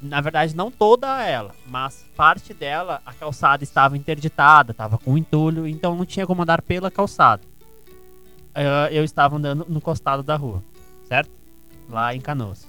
na 0.00 0.22
verdade 0.22 0.56
não 0.56 0.70
toda 0.70 1.22
ela, 1.22 1.54
mas 1.66 2.02
parte 2.16 2.54
dela, 2.54 3.02
a 3.04 3.12
calçada 3.12 3.62
estava 3.62 3.94
interditada, 3.94 4.70
estava 4.72 4.96
com 4.96 5.18
entulho, 5.18 5.66
então 5.68 5.94
não 5.94 6.06
tinha 6.06 6.26
como 6.26 6.40
andar 6.42 6.62
pela 6.62 6.90
calçada. 6.90 7.51
Eu 8.90 9.04
estava 9.04 9.36
andando 9.36 9.66
no 9.68 9.80
costado 9.80 10.22
da 10.22 10.36
rua, 10.36 10.62
certo? 11.08 11.30
Lá 11.88 12.14
em 12.14 12.20
Canoas, 12.20 12.66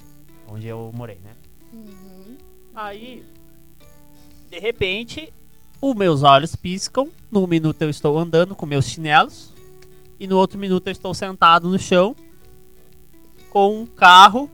onde 0.48 0.68
eu 0.68 0.92
morei, 0.94 1.20
né? 1.24 1.32
Uhum. 1.74 2.38
Aí, 2.74 3.26
de 4.50 4.60
repente, 4.60 5.34
os 5.82 5.96
meus 5.96 6.24
olhos 6.24 6.56
piscam. 6.56 7.10
Num 7.30 7.46
minuto 7.46 7.82
eu 7.82 7.90
estou 7.90 8.18
andando 8.18 8.56
com 8.56 8.66
meus 8.66 8.86
chinelos. 8.86 9.52
E 10.20 10.28
no 10.28 10.38
outro 10.38 10.58
minuto 10.58 10.88
eu 10.88 10.92
estou 10.92 11.14
sentado 11.14 11.68
no 11.68 11.78
chão. 11.78 12.16
Com 13.50 13.82
um 13.82 13.86
carro 13.86 14.50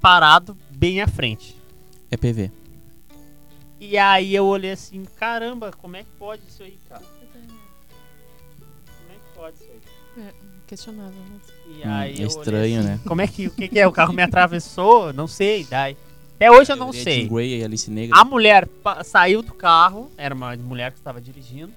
parado 0.00 0.56
bem 0.70 1.02
à 1.02 1.06
frente. 1.06 1.56
É 2.10 2.16
PV. 2.16 2.50
E 3.78 3.98
aí 3.98 4.34
eu 4.34 4.46
olhei 4.46 4.70
assim, 4.70 5.04
caramba, 5.16 5.70
como 5.72 5.96
é 5.96 6.04
que 6.04 6.10
pode 6.18 6.42
isso 6.48 6.62
aí, 6.62 6.78
cara? 6.88 7.02
Como 9.44 9.48
é 9.48 9.52
que 9.52 9.56
pode 9.56 9.56
isso 9.56 9.70
aí? 10.16 10.24
É, 10.24 10.32
questionável, 10.66 11.22
mas. 11.30 11.42
E 11.66 11.86
Hum, 11.86 12.22
é 12.22 12.26
estranho, 12.26 12.80
assim, 12.80 12.88
né? 12.88 13.00
Como 13.06 13.20
é 13.20 13.26
que, 13.26 13.46
o 13.46 13.50
que, 13.50 13.68
que 13.68 13.78
é? 13.78 13.86
O 13.86 13.92
carro 13.92 14.12
me 14.14 14.22
atravessou? 14.22 15.12
Não 15.12 15.26
sei, 15.26 15.64
daí. 15.68 15.96
Até 16.36 16.50
hoje 16.50 16.72
eu 16.72 16.76
não 16.76 16.90
Teoria 16.90 17.04
sei. 17.04 17.28
Grey 17.28 17.60
e 17.60 17.64
Alice 17.64 17.90
Negra. 17.90 18.18
A 18.18 18.24
mulher 18.24 18.68
saiu 19.04 19.42
do 19.42 19.52
carro, 19.52 20.10
era 20.16 20.34
uma 20.34 20.56
mulher 20.56 20.92
que 20.92 20.98
estava 20.98 21.20
dirigindo, 21.20 21.72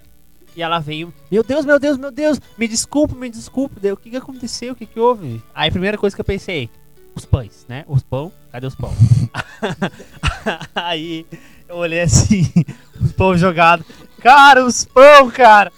e 0.55 0.61
ela 0.61 0.79
veio, 0.79 1.13
meu 1.29 1.43
Deus, 1.43 1.65
meu 1.65 1.79
Deus, 1.79 1.97
meu 1.97 2.11
Deus, 2.11 2.39
me 2.57 2.67
desculpa, 2.67 3.13
me 3.13 3.29
desculpa, 3.29 3.79
Daí, 3.79 3.91
o 3.91 3.97
que 3.97 4.09
que 4.09 4.17
aconteceu, 4.17 4.73
o 4.73 4.75
que 4.75 4.85
que 4.85 4.99
houve? 4.99 5.41
Aí 5.53 5.69
a 5.69 5.71
primeira 5.71 5.97
coisa 5.97 6.15
que 6.15 6.21
eu 6.21 6.25
pensei, 6.25 6.69
os 7.13 7.25
pães, 7.25 7.65
né, 7.69 7.85
os 7.87 8.01
pão, 8.01 8.31
cadê 8.51 8.65
os 8.65 8.75
pão? 8.75 8.93
Aí 10.73 11.25
eu 11.69 11.75
olhei 11.75 12.01
assim, 12.01 12.51
os 12.99 13.11
pão 13.11 13.37
jogados, 13.37 13.85
cara, 14.27 14.65
os 14.65 14.85
pão, 14.85 15.31
cara! 15.31 15.71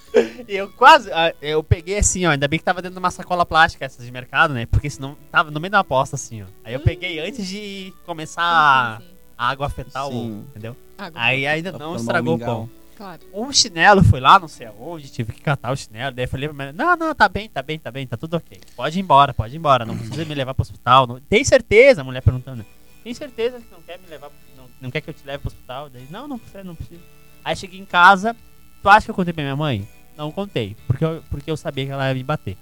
E 0.47 0.55
eu 0.55 0.69
quase, 0.69 1.11
ah, 1.11 1.33
eu 1.41 1.63
peguei 1.63 1.99
assim, 1.99 2.25
ó, 2.25 2.31
ainda 2.31 2.47
bem 2.47 2.57
que 2.57 2.65
tava 2.65 2.81
dentro 2.81 2.95
de 2.95 2.99
uma 2.99 3.11
sacola 3.11 3.45
plástica 3.45 3.85
essas 3.85 4.05
de 4.05 4.11
mercado, 4.11 4.53
né, 4.53 4.65
porque 4.65 4.89
senão 4.89 5.15
tava 5.31 5.51
no 5.51 5.59
meio 5.59 5.71
da 5.71 5.79
aposta 5.79 6.15
assim, 6.15 6.41
ó. 6.41 6.45
Aí 6.63 6.73
eu 6.73 6.79
peguei 6.79 7.19
antes 7.19 7.47
de 7.47 7.93
começar 8.05 8.41
a 8.43 9.01
a 9.39 9.51
água 9.51 9.67
afetar 9.67 10.05
o, 10.05 10.11
Sim. 10.11 10.45
entendeu? 10.49 10.75
Água. 10.97 11.21
Aí 11.21 11.47
ainda 11.47 11.71
não 11.71 11.95
estragou 11.95 12.35
o 12.35 12.39
pão. 12.39 12.69
Claro. 12.97 13.21
Um 13.33 13.53
chinelo 13.53 14.03
foi 14.03 14.19
lá, 14.19 14.37
não 14.37 14.49
sei 14.49 14.67
aonde, 14.67 15.09
tive 15.09 15.31
que 15.31 15.39
catar 15.39 15.71
o 15.71 15.77
chinelo. 15.77 16.13
Daí 16.13 16.25
eu 16.25 16.29
falei 16.29 16.49
pra 16.49 16.53
mulher, 16.53 16.73
não, 16.73 16.97
não, 16.97 17.15
tá 17.15 17.29
bem, 17.29 17.47
tá 17.47 17.61
bem, 17.61 17.79
tá 17.79 17.89
bem, 17.89 18.05
tá 18.05 18.17
tudo 18.17 18.35
ok. 18.35 18.59
Pode 18.75 18.99
ir 18.99 19.01
embora, 19.01 19.33
pode 19.33 19.55
ir 19.55 19.57
embora, 19.57 19.85
não 19.85 19.97
precisa 19.97 20.25
me 20.25 20.35
levar 20.35 20.53
pro 20.53 20.63
hospital. 20.63 21.07
Não... 21.07 21.21
Tem 21.21 21.41
certeza? 21.45 22.01
A 22.01 22.03
mulher 22.03 22.21
perguntando. 22.21 22.65
Tem 23.01 23.13
certeza 23.13 23.61
que 23.61 23.71
não 23.71 23.81
quer 23.81 23.97
me 23.99 24.07
levar, 24.09 24.29
não, 24.57 24.65
não 24.81 24.91
quer 24.91 24.99
que 24.99 25.09
eu 25.09 25.13
te 25.13 25.25
leve 25.25 25.37
pro 25.37 25.47
hospital? 25.47 25.89
Daí, 25.89 26.05
não, 26.09 26.27
não 26.27 26.37
precisa, 26.37 26.63
não 26.65 26.75
precisa. 26.75 26.99
Aí 27.43 27.55
cheguei 27.55 27.79
em 27.79 27.85
casa, 27.85 28.35
tu 28.81 28.89
acha 28.89 29.05
que 29.05 29.11
eu 29.11 29.15
contei 29.15 29.33
pra 29.33 29.43
minha 29.43 29.55
mãe? 29.55 29.87
Não 30.17 30.31
contei, 30.31 30.75
porque 30.85 31.03
eu, 31.03 31.23
porque 31.29 31.49
eu 31.49 31.57
sabia 31.57 31.85
que 31.85 31.91
ela 31.91 32.07
ia 32.09 32.13
me 32.13 32.23
bater. 32.23 32.57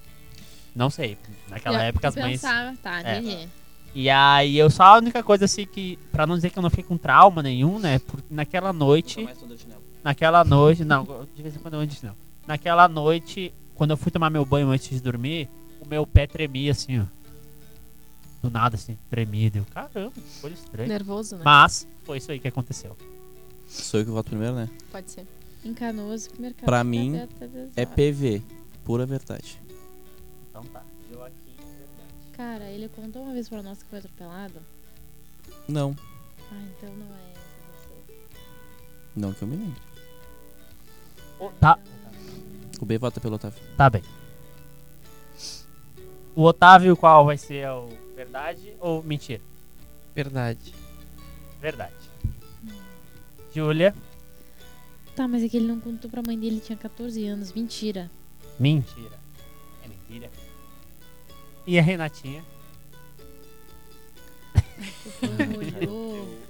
Não 0.75 0.89
sei, 0.89 1.17
naquela 1.49 1.81
época 1.83 2.07
as 2.07 2.15
mães... 2.15 2.41
Pensava, 2.41 2.77
tá, 2.81 3.01
É. 3.01 3.19
entendi. 3.19 3.49
E 3.95 4.09
aí 4.09 4.57
eu 4.57 4.69
só 4.69 4.83
a 4.83 4.97
única 4.97 5.23
coisa 5.23 5.45
assim 5.45 5.65
que, 5.65 5.97
pra 6.11 6.27
não 6.27 6.35
dizer 6.35 6.51
que 6.51 6.59
eu 6.59 6.61
não 6.61 6.69
fiquei 6.69 6.85
com 6.85 6.97
trauma 6.97 7.41
nenhum, 7.41 7.79
né, 7.79 7.99
porque 7.99 8.27
naquela 8.29 8.71
noite... 8.71 9.27
Naquela 10.03 10.43
noite, 10.43 10.85
não, 10.85 11.27
de 11.35 11.41
vez 11.41 11.55
em 11.55 11.59
quando 11.59 11.73
eu 11.73 11.79
ando 11.79 11.91
de 11.91 11.95
chinelo. 11.97 12.15
Naquela 12.45 12.87
noite, 12.87 13.53
quando 13.75 13.91
eu 13.91 13.97
fui 13.97 14.11
tomar 14.11 14.29
meu 14.29 14.45
banho 14.45 14.69
antes 14.69 14.89
de 14.89 15.01
dormir, 15.01 15.49
o 15.81 15.89
meu 15.89 16.05
pé 16.05 16.27
tremia 16.27 16.71
assim, 16.71 16.99
ó. 17.01 17.05
Do 18.41 18.51
nada, 18.51 18.75
assim, 18.75 18.97
tremido. 19.09 19.57
Eu, 19.57 19.65
caramba, 19.65 20.11
que 20.11 20.21
coisa 20.41 20.55
estranha. 20.55 20.87
Nervoso, 20.87 21.35
né? 21.37 21.41
Mas 21.43 21.87
foi 22.03 22.19
isso 22.19 22.31
aí 22.31 22.39
que 22.39 22.47
aconteceu. 22.47 22.95
Sou 23.67 23.99
eu 23.99 24.05
que 24.05 24.11
voto 24.11 24.29
primeiro, 24.29 24.55
né? 24.55 24.69
Pode 24.91 25.11
ser. 25.11 25.25
Em 25.63 25.73
Canoas, 25.73 26.27
que 26.27 26.41
mercado 26.41 26.65
Pra 26.65 26.83
mim, 26.83 27.13
É. 27.75 27.85
PV. 27.85 28.41
Pura 28.85 29.05
verdade. 29.05 29.59
Então 30.49 30.63
tá. 30.65 30.83
Joaquim, 31.11 31.55
verdade. 31.57 32.13
Cara, 32.33 32.65
ele 32.69 32.87
contou 32.89 33.23
uma 33.23 33.33
vez 33.33 33.49
pra 33.49 33.61
nós 33.61 33.81
que 33.83 33.89
foi 33.89 33.99
atropelado. 33.99 34.61
Não. 35.67 35.95
Ah, 36.51 36.63
então 36.77 36.93
não 36.95 37.07
é 37.07 37.31
essa 37.31 37.41
você. 37.89 38.15
Não 39.15 39.33
que 39.33 39.41
eu 39.41 39.47
me 39.47 39.57
lembre. 39.57 39.81
Tá, 41.59 41.77
O 42.81 42.85
B 42.85 42.97
vota 42.97 43.19
pelo 43.19 43.35
Otávio. 43.35 43.61
tá 43.75 43.89
bem. 43.89 44.01
O 46.35 46.43
Otávio, 46.43 46.95
qual 46.95 47.25
vai 47.25 47.37
ser 47.37 47.67
o 47.69 47.89
verdade 48.15 48.73
ou 48.79 49.03
mentira? 49.03 49.41
Verdade. 50.15 50.73
Verdade. 51.59 51.93
Júlia. 53.57 53.95
Tá, 55.15 55.27
mas 55.27 55.41
é 55.43 55.49
que 55.49 55.57
ele 55.57 55.65
não 55.65 55.79
contou 55.79 56.11
pra 56.11 56.21
mãe 56.25 56.37
dele, 56.37 56.55
ele 56.57 56.61
tinha 56.61 56.77
14 56.77 57.25
anos. 57.25 57.51
Mentira. 57.51 58.11
Mentira. 58.59 59.19
É 59.83 59.87
mentira. 59.87 60.29
E 61.65 61.79
a 61.79 61.81
Renatinha? 61.81 62.43
Olhou. 65.81 66.37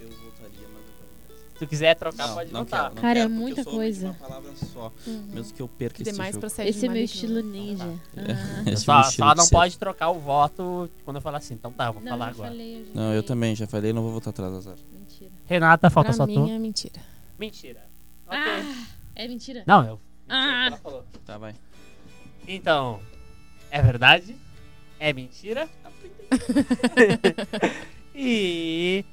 Se 1.57 1.65
tu 1.65 1.67
quiser 1.69 1.95
trocar, 1.95 2.27
Não, 2.27 2.35
pode 2.35 2.53
não 2.53 2.59
botar. 2.65 2.77
quero, 2.83 2.95
não 2.95 3.01
Cara, 3.01 3.19
é 3.19 3.21
quero, 3.23 3.29
porque 3.33 3.41
muita 3.43 3.61
eu 3.61 3.63
sou 3.63 3.73
coisa. 3.73 4.05
Uma 4.09 4.13
palavra 4.13 4.51
só, 4.57 4.93
Uhum. 5.07 5.27
mesmo 5.33 5.53
que 5.55 5.61
eu 5.63 5.67
perca 5.67 5.95
Que 6.03 6.09
esse 6.09 6.11
jogo. 6.31 6.45
Esse 6.61 6.85
é 6.85 6.89
meu 6.89 7.03
estilo 7.03 7.41
ninja. 7.41 7.99
Ah. 8.15 8.61
Esse 8.69 8.83
Só, 8.83 8.99
é 8.99 9.03
só 9.05 9.33
não 9.33 9.43
ser. 9.45 9.55
pode 9.55 9.79
trocar 9.79 10.09
o 10.11 10.19
voto 10.19 10.87
quando 11.03 11.15
eu 11.17 11.21
falar 11.21 11.39
assim. 11.39 11.55
Então 11.55 11.71
tá, 11.71 11.89
vou 11.89 11.99
Não, 12.03 12.11
falar 12.11 12.27
agora. 12.27 12.49
falei, 12.51 12.81
eu 12.81 12.87
Não, 12.93 13.11
eu 13.13 13.23
também, 13.23 13.55
já 13.55 13.65
falei, 13.65 13.91
não 13.91 14.03
vou 14.03 14.11
voltar 14.11 14.29
atrás, 14.29 14.53
azar. 14.53 14.75
Renata, 15.47 15.89
falta 15.89 16.09
Pra 16.09 16.17
só 16.17 16.27
mim 16.27 16.35
tu. 16.35 16.49
é 16.49 16.59
mentira. 16.59 17.01
Mentira. 17.39 17.81
Ok. 18.27 18.37
Ah, 18.39 18.85
é 19.15 19.27
mentira? 19.27 19.63
Não, 19.65 19.85
eu. 19.85 20.01
Ah. 20.27 20.65
Ela 20.67 20.77
falou. 20.77 21.05
Tá, 21.25 21.37
vai. 21.37 21.55
Então, 22.47 22.99
é 23.71 23.81
verdade? 23.81 24.35
É 24.99 25.13
mentira? 25.13 25.69
e. 28.13 29.05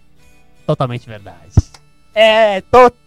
Totalmente 0.67 1.07
verdade. 1.07 1.55
É 2.15 2.61
totalmente 2.63 3.04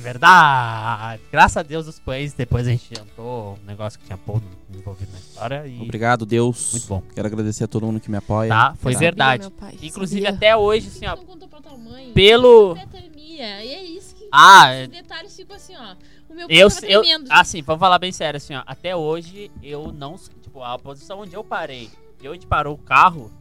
verdade. 0.00 1.22
Graças 1.30 1.56
a 1.56 1.62
Deus 1.62 1.86
os 1.86 1.98
pães, 1.98 2.32
depois 2.34 2.66
a 2.66 2.70
gente 2.70 2.88
jantou 2.94 3.58
um 3.62 3.66
negócio 3.66 3.98
que 3.98 4.04
tinha 4.06 4.18
pão 4.18 4.40
envolvido 4.74 5.10
na 5.12 5.18
história 5.18 5.66
e. 5.66 5.80
Obrigado, 5.80 6.24
Deus. 6.26 6.72
Muito 6.72 6.86
bom. 6.86 7.02
Quero 7.14 7.26
agradecer 7.26 7.64
a 7.64 7.68
todo 7.68 7.86
mundo 7.86 8.00
que 8.00 8.10
me 8.10 8.16
apoia. 8.16 8.48
Tá, 8.48 8.74
foi 8.78 8.94
verdade. 8.94 9.50
Pai, 9.50 9.76
Inclusive 9.82 10.22
sabia. 10.22 10.36
até 10.36 10.56
hoje, 10.56 10.88
assim, 10.88 11.06
ó. 11.06 11.16
Não 11.16 11.24
contou 11.24 11.48
pra 11.48 11.60
tua 11.60 11.76
mãe. 11.76 12.12
Pelo. 12.12 12.76
E 13.24 13.40
é 13.40 13.82
isso 13.84 14.14
que. 14.14 14.28
Ah, 14.30 14.66
Os 14.82 14.88
detalhes 14.88 15.34
ficam 15.34 15.56
assim, 15.56 15.74
ó. 15.76 15.96
O 16.28 16.34
meu 16.34 16.46
Eu, 16.48 16.70
tava 16.70 16.86
eu, 16.86 17.02
tremendo. 17.02 17.28
assim, 17.30 17.62
vamos 17.62 17.80
falar 17.80 17.98
bem 17.98 18.12
sério, 18.12 18.36
assim, 18.36 18.54
ó. 18.54 18.62
Até 18.66 18.94
hoje, 18.94 19.50
eu 19.62 19.92
não. 19.92 20.16
Tipo, 20.16 20.62
a 20.62 20.78
posição 20.78 21.20
onde 21.20 21.34
eu 21.34 21.42
parei 21.42 21.90
e 22.22 22.28
onde 22.28 22.46
parou 22.46 22.74
o 22.74 22.78
carro, 22.78 23.32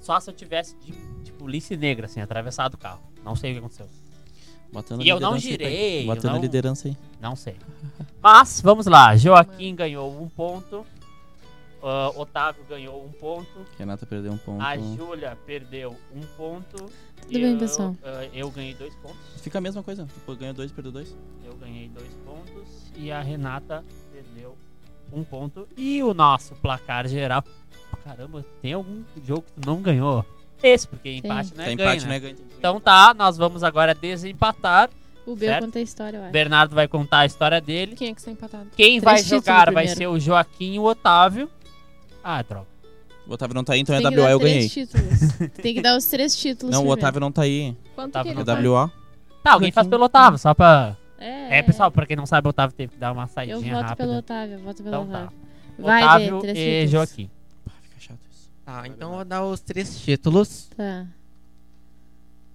só 0.00 0.20
se 0.20 0.30
eu 0.30 0.34
tivesse 0.34 0.76
de, 0.76 0.92
de 1.24 1.32
polícia 1.32 1.76
negra, 1.76 2.06
assim, 2.06 2.20
atravessado 2.20 2.74
o 2.74 2.78
carro. 2.78 3.00
Não 3.24 3.34
sei 3.34 3.50
o 3.50 3.54
que 3.54 3.58
aconteceu. 3.58 3.86
E 5.00 5.08
eu 5.08 5.20
não 5.20 5.34
aí, 5.34 5.40
girei, 5.40 6.02
eu 6.02 6.06
Botando 6.06 6.30
a 6.30 6.34
não- 6.34 6.40
liderança 6.40 6.88
aí. 6.88 6.96
Não 7.20 7.34
sei. 7.36 7.56
Mas, 8.22 8.60
vamos 8.60 8.86
lá. 8.86 9.16
Joaquim 9.16 9.74
ganhou 9.74 10.20
um 10.22 10.28
ponto. 10.28 10.84
ah, 11.82 12.10
Otávio 12.16 12.64
ganhou 12.68 13.04
um 13.04 13.10
ponto. 13.12 13.48
Renata 13.78 14.04
perdeu 14.06 14.32
um 14.32 14.38
ponto. 14.38 14.60
A 14.62 14.76
Júlia 14.76 15.38
perdeu 15.46 15.96
um 16.14 16.20
ponto. 16.36 16.76
Tudo 16.76 17.32
bem, 17.32 17.52
eu, 17.52 17.58
pessoal. 17.58 17.94
ah, 18.04 18.24
eu 18.34 18.50
ganhei 18.50 18.74
dois 18.74 18.94
pontos. 18.96 19.18
Fica 19.42 19.58
a 19.58 19.60
mesma 19.60 19.82
coisa. 19.82 20.04
Tipo, 20.06 20.34
ganhou 20.36 20.54
dois, 20.54 20.72
perdeu 20.72 20.92
dois. 20.92 21.16
Eu 21.44 21.54
ganhei 21.56 21.88
dois 21.88 22.10
pontos 22.24 22.68
e 22.96 23.10
a 23.12 23.20
Renata 23.20 23.84
perdeu 24.12 24.56
um 25.12 25.22
ponto. 25.22 25.68
E 25.76 26.02
o 26.02 26.12
nosso 26.12 26.54
placar 26.56 27.06
geral. 27.08 27.44
Caramba, 28.04 28.44
tem 28.62 28.72
algum 28.72 29.02
jogo 29.24 29.42
que 29.42 29.60
tu 29.60 29.66
não 29.66 29.80
ganhou? 29.82 30.24
Esse, 30.62 30.88
porque 30.88 31.10
empate 31.10 31.52
não 31.54 31.64
é 31.64 31.68
tá 31.68 31.74
ganho, 31.74 31.88
empate, 31.88 32.02
né? 32.02 32.06
não 32.08 32.14
é 32.14 32.20
ganho. 32.20 32.36
Então 32.58 32.80
tá, 32.80 33.14
nós 33.14 33.36
vamos 33.36 33.62
agora 33.62 33.94
desempatar. 33.94 34.90
O 35.26 35.34
Bel 35.34 35.48
certo? 35.48 35.64
conta 35.64 35.78
a 35.78 35.82
história, 35.82 36.16
eu 36.18 36.22
acho. 36.22 36.32
Bernardo 36.32 36.74
vai 36.74 36.86
contar 36.86 37.18
a 37.20 37.26
história 37.26 37.60
dele. 37.60 37.96
Quem 37.96 38.10
é 38.10 38.12
que 38.14 38.20
está 38.20 38.30
empatado? 38.30 38.66
Quem 38.76 39.00
Três 39.00 39.02
vai 39.02 39.22
jogar 39.22 39.72
vai 39.72 39.88
ser 39.88 40.06
o 40.06 40.18
Joaquim 40.20 40.74
e 40.74 40.78
o 40.78 40.84
Otávio. 40.84 41.50
Ah, 42.22 42.42
droga. 42.42 42.66
O 43.26 43.32
Otávio 43.32 43.54
não 43.54 43.64
tá 43.64 43.72
aí, 43.72 43.80
então 43.80 43.94
é 43.94 43.98
WA, 44.00 44.30
eu 44.30 44.38
três 44.38 44.52
ganhei. 44.54 44.68
títulos. 44.68 45.50
Tem 45.60 45.74
que 45.74 45.82
dar 45.82 45.96
os 45.96 46.04
três 46.04 46.36
títulos 46.36 46.72
Não, 46.72 46.80
o 46.80 46.82
primeiro. 46.84 47.00
Otávio 47.00 47.20
não 47.20 47.32
tá 47.32 47.42
aí. 47.42 47.76
Quanto 47.94 48.10
Otávio 48.10 48.32
que 48.32 48.38
ele 48.38 48.44
tá. 48.44 48.54
vai? 48.54 48.66
WA. 48.68 48.92
Tá, 49.42 49.52
alguém 49.52 49.72
faz 49.72 49.86
pelo 49.88 50.04
Otávio, 50.04 50.38
só 50.38 50.54
pra. 50.54 50.96
É, 51.18 51.58
É, 51.58 51.62
pessoal, 51.62 51.90
pra 51.90 52.06
quem 52.06 52.16
não 52.16 52.26
sabe, 52.26 52.46
o 52.46 52.50
Otávio 52.50 52.76
teve 52.76 52.92
que 52.92 52.98
dar 52.98 53.10
uma 53.10 53.24
Eu 53.24 53.28
saidinha 53.28 53.74
voto 53.74 53.82
rápida. 53.88 53.96
pelo 53.96 54.18
Otávio, 54.18 54.54
eu 54.54 54.60
voto 54.60 54.82
pelo 54.82 54.88
Então 54.88 55.06
tá. 55.08 55.18
Otávio. 55.18 55.38
Vai, 55.78 56.02
Otávio 56.04 56.40
três 56.40 56.56
e 56.56 56.62
títulos. 56.62 56.90
Joaquim. 56.90 57.30
Tá, 58.66 58.82
então 58.88 59.10
eu 59.10 59.16
vou 59.18 59.24
dar 59.24 59.44
os 59.44 59.60
três 59.60 60.00
títulos. 60.00 60.68
Tá. 60.76 61.06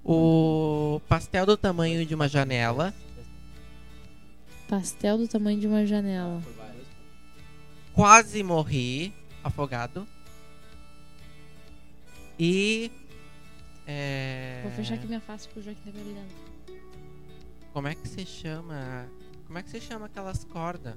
O 0.03 0.99
pastel 1.07 1.45
do 1.45 1.55
tamanho 1.55 2.05
de 2.05 2.13
uma 2.13 2.27
janela. 2.27 2.93
Pastel 4.67 5.17
do 5.17 5.25
tamanho 5.25 5.57
de 5.57 5.67
uma 5.67 5.85
janela. 5.85 6.43
Quase 7.93 8.43
morri 8.43 9.13
afogado. 9.41 10.05
E. 12.37 12.91
É... 13.87 14.59
Vou 14.63 14.71
fechar 14.73 14.95
aqui 14.95 15.07
minha 15.07 15.21
face 15.21 15.47
pro 15.47 15.61
Joaquim 15.61 15.91
tá 15.91 15.97
me 15.97 16.11
olhando. 16.11 16.31
Como 17.71 17.87
é 17.87 17.95
que 17.95 18.07
se 18.09 18.25
chama? 18.25 19.07
Como 19.47 19.57
é 19.57 19.63
que 19.63 19.69
se 19.69 19.79
chama 19.79 20.07
aquelas 20.07 20.43
cordas? 20.43 20.95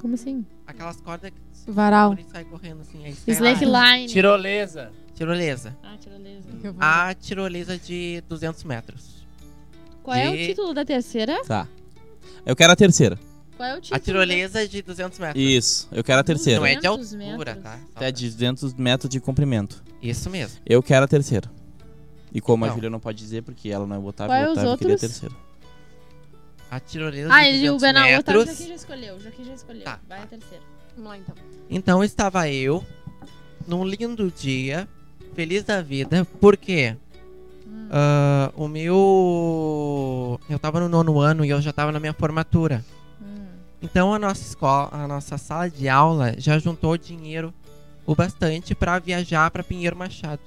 Como 0.00 0.14
assim? 0.14 0.44
Aquelas 0.66 1.00
cordas 1.00 1.30
que 1.30 1.70
Varal. 1.70 2.16
sai 2.32 2.44
correndo 2.44 2.80
assim. 2.80 3.04
Aí. 3.04 3.14
Slackline. 3.26 4.06
Tirolesa. 4.08 4.90
Tirolesa. 5.14 5.76
Ah, 5.82 5.96
tirolesa. 5.98 6.48
A 6.80 7.14
tirolesa 7.14 7.76
de 7.78 8.22
200 8.28 8.64
metros. 8.64 9.26
Qual 10.02 10.16
é 10.16 10.28
o 10.28 10.32
De- 10.32 10.46
título 10.46 10.72
da 10.72 10.84
terceira? 10.84 11.42
Tá. 11.44 11.68
Eu 12.46 12.56
quero 12.56 12.72
a 12.72 12.76
terceira. 12.76 13.18
Qual 13.56 13.68
é 13.68 13.76
o 13.76 13.80
título? 13.80 13.96
A 13.96 14.00
tirolesa 14.00 14.66
de 14.66 14.80
200 14.80 15.18
metros. 15.18 15.42
Isso, 15.44 15.88
eu 15.92 16.02
quero 16.02 16.20
a 16.20 16.24
terceira. 16.24 16.58
Não 16.58 16.66
é 16.66 16.76
de 16.76 16.80
200 16.80 17.12
altura, 17.12 17.54
metros. 17.54 17.62
tá? 17.62 17.76
Só 17.78 17.84
Até 17.96 17.98
pra- 17.98 18.10
de 18.10 18.30
200 18.30 18.74
metros 18.74 19.10
de 19.10 19.20
comprimento. 19.20 19.84
Isso 20.02 20.30
mesmo. 20.30 20.58
Eu 20.64 20.82
quero 20.82 21.04
a 21.04 21.08
terceira. 21.08 21.50
E 22.32 22.40
como 22.40 22.64
a 22.64 22.68
Não. 22.68 22.74
Júlia 22.74 22.88
não 22.88 23.00
pode 23.00 23.18
dizer, 23.18 23.42
porque 23.42 23.68
ela 23.68 23.86
não 23.86 23.96
é 23.96 23.98
o 23.98 24.04
Otávio, 24.06 24.30
Qual 24.34 24.38
é 24.40 24.46
os 24.46 24.52
Otávio 24.56 24.78
queria 24.78 24.94
a 24.94 24.98
terceira. 24.98 25.34
A 26.70 26.78
tirolesa 26.78 27.28
Ah, 27.34 27.42
de 27.42 27.48
ele, 27.48 27.70
o 27.70 27.72
200 27.74 27.80
Benal, 27.82 28.04
o 28.04 28.06
metros. 28.12 28.44
Joaquim 28.46 28.66
já 28.68 28.74
escolheu. 28.74 29.14
O 29.16 29.20
Joaquim 29.20 29.44
já 29.44 29.54
escolheu. 29.54 29.82
Tá, 29.84 30.00
Vai 30.08 30.18
tá. 30.18 30.24
a 30.24 30.26
terceira. 30.28 30.64
Vamos 30.96 31.10
lá 31.10 31.18
então. 31.18 31.34
Então 31.68 32.04
estava 32.04 32.48
eu 32.48 32.84
num 33.66 33.84
lindo 33.84 34.30
dia, 34.30 34.88
feliz 35.34 35.64
da 35.64 35.82
vida, 35.82 36.26
porque 36.40 36.96
Hum. 37.66 37.88
ah, 37.90 38.52
o 38.56 38.68
meu. 38.68 40.40
Eu 40.48 40.58
tava 40.58 40.80
no 40.80 40.88
nono 40.88 41.18
ano 41.20 41.44
e 41.44 41.50
eu 41.50 41.60
já 41.60 41.72
tava 41.72 41.90
na 41.92 42.00
minha 42.00 42.12
formatura. 42.12 42.84
Hum. 43.20 43.46
Então 43.82 44.12
a 44.14 44.18
nossa 44.18 44.42
escola, 44.42 44.88
a 44.92 45.06
nossa 45.08 45.36
sala 45.38 45.68
de 45.68 45.88
aula 45.88 46.34
já 46.38 46.58
juntou 46.58 46.96
dinheiro 46.96 47.52
o 48.06 48.14
bastante 48.14 48.74
pra 48.74 48.98
viajar 48.98 49.50
pra 49.50 49.62
Pinheiro 49.62 49.96
Machado. 49.96 50.40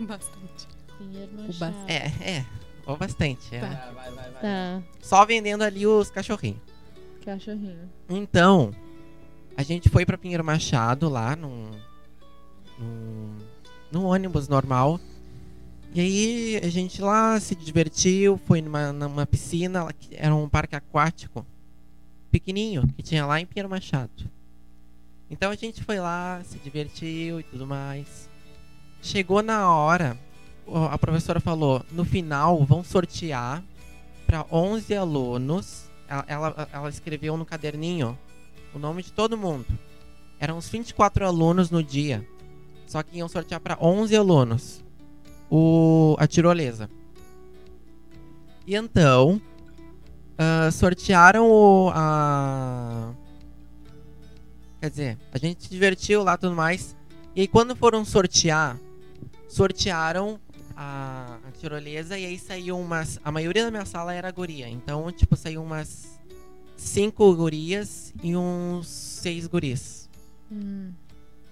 Bastante. 0.00 0.66
Pinheiro 0.98 1.30
O 1.36 1.42
Machado. 1.46 1.74
É, 1.88 2.06
é, 2.20 2.44
o 2.86 2.96
bastante. 2.96 3.54
é. 3.54 3.60
Tá. 3.60 3.92
Tá. 4.40 4.82
Só 5.00 5.24
vendendo 5.24 5.62
ali 5.62 5.86
os 5.86 6.10
cachorrinhos. 6.10 6.60
Cachorrinho. 7.24 7.88
Então, 8.08 8.74
a 9.56 9.62
gente 9.62 9.88
foi 9.88 10.04
pra 10.04 10.18
Pinheiro 10.18 10.44
Machado 10.44 11.08
lá 11.08 11.36
num, 11.36 11.70
num, 12.78 13.36
num 13.90 14.04
ônibus 14.04 14.48
normal. 14.48 14.98
E 15.94 16.00
aí 16.00 16.60
a 16.62 16.70
gente 16.70 17.02
lá 17.02 17.38
se 17.38 17.54
divertiu, 17.54 18.40
foi 18.46 18.62
numa, 18.62 18.92
numa 18.92 19.26
piscina, 19.26 19.86
era 20.12 20.34
um 20.34 20.48
parque 20.48 20.74
aquático 20.74 21.46
pequenininho 22.30 22.88
que 22.96 23.02
tinha 23.02 23.26
lá 23.26 23.38
em 23.40 23.46
Pinheiro 23.46 23.68
Machado. 23.68 24.30
Então 25.30 25.50
a 25.50 25.54
gente 25.54 25.84
foi 25.84 25.98
lá, 26.00 26.40
se 26.44 26.58
divertiu 26.58 27.40
e 27.40 27.42
tudo 27.42 27.66
mais. 27.66 28.28
Chegou 29.02 29.42
na 29.42 29.70
hora, 29.70 30.18
a 30.90 30.98
professora 30.98 31.40
falou: 31.40 31.84
no 31.90 32.04
final 32.04 32.64
vão 32.64 32.82
sortear 32.84 33.62
para 34.26 34.46
11 34.50 34.94
alunos. 34.94 35.90
Ela, 36.08 36.24
ela, 36.26 36.68
ela 36.72 36.88
escreveu 36.88 37.36
no 37.36 37.44
caderninho 37.44 38.18
o 38.74 38.78
nome 38.78 39.02
de 39.02 39.12
todo 39.12 39.36
mundo. 39.36 39.66
Eram 40.38 40.58
uns 40.58 40.68
24 40.68 41.26
alunos 41.26 41.70
no 41.70 41.82
dia. 41.82 42.26
Só 42.86 43.02
que 43.02 43.16
iam 43.16 43.28
sortear 43.28 43.60
para 43.60 43.78
11 43.80 44.14
alunos 44.16 44.84
o, 45.50 46.16
a 46.18 46.26
tirolesa. 46.26 46.90
E 48.66 48.74
então, 48.74 49.40
ah, 50.38 50.70
sortearam 50.70 51.48
o, 51.48 51.90
a. 51.94 53.12
Quer 54.80 54.90
dizer, 54.90 55.18
a 55.32 55.38
gente 55.38 55.62
se 55.62 55.70
divertiu 55.70 56.24
lá 56.24 56.36
tudo 56.36 56.56
mais. 56.56 56.96
E 57.36 57.42
aí, 57.42 57.48
quando 57.48 57.76
foram 57.76 58.04
sortear, 58.04 58.76
sortearam 59.48 60.40
a, 60.82 61.38
a 61.46 61.52
tirolesa 61.52 62.18
e 62.18 62.26
aí 62.26 62.38
saiu 62.38 62.78
umas. 62.78 63.18
A 63.24 63.30
maioria 63.30 63.64
da 63.64 63.70
minha 63.70 63.84
sala 63.84 64.12
era 64.12 64.30
guria. 64.30 64.68
Então, 64.68 65.10
tipo, 65.12 65.36
saiu 65.36 65.62
umas 65.62 66.18
cinco 66.76 67.34
gurias 67.34 68.12
e 68.22 68.36
uns 68.36 68.88
seis 68.88 69.46
guris. 69.46 70.08
Hum. 70.50 70.92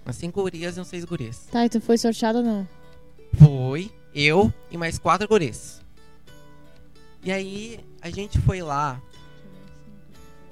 Umas 0.05 0.15
cinco 0.17 0.41
gurias 0.41 0.77
e 0.77 0.79
uns 0.79 0.87
seis 0.87 1.05
guris. 1.05 1.47
Tá, 1.51 1.65
e 1.65 1.69
tu 1.69 1.79
foi 1.79 1.97
sorteado 1.97 2.39
ou 2.39 2.43
não? 2.43 2.67
Foi 3.37 3.89
eu 4.13 4.53
e 4.69 4.77
mais 4.77 4.99
quatro 4.99 5.27
guris. 5.27 5.81
E 7.23 7.31
aí 7.31 7.79
a 8.01 8.09
gente 8.09 8.39
foi 8.41 8.61
lá. 8.61 9.01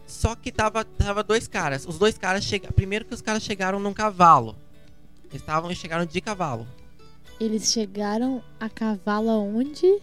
Só 0.07 0.35
que 0.35 0.51
tava, 0.51 0.85
tava 0.85 1.23
dois 1.23 1.47
caras. 1.47 1.85
Os 1.85 1.99
dois 1.99 2.17
caras 2.17 2.43
chegaram. 2.43 2.73
Primeiro 2.73 3.05
que 3.05 3.13
os 3.13 3.21
caras 3.21 3.43
chegaram 3.43 3.79
num 3.79 3.93
cavalo. 3.93 4.55
Eles 5.29 5.41
estavam 5.41 5.73
chegaram 5.75 6.05
de 6.05 6.21
cavalo. 6.21 6.65
Eles 7.39 7.71
chegaram 7.71 8.43
a 8.59 8.69
cavalo 8.69 9.29
aonde? 9.29 9.99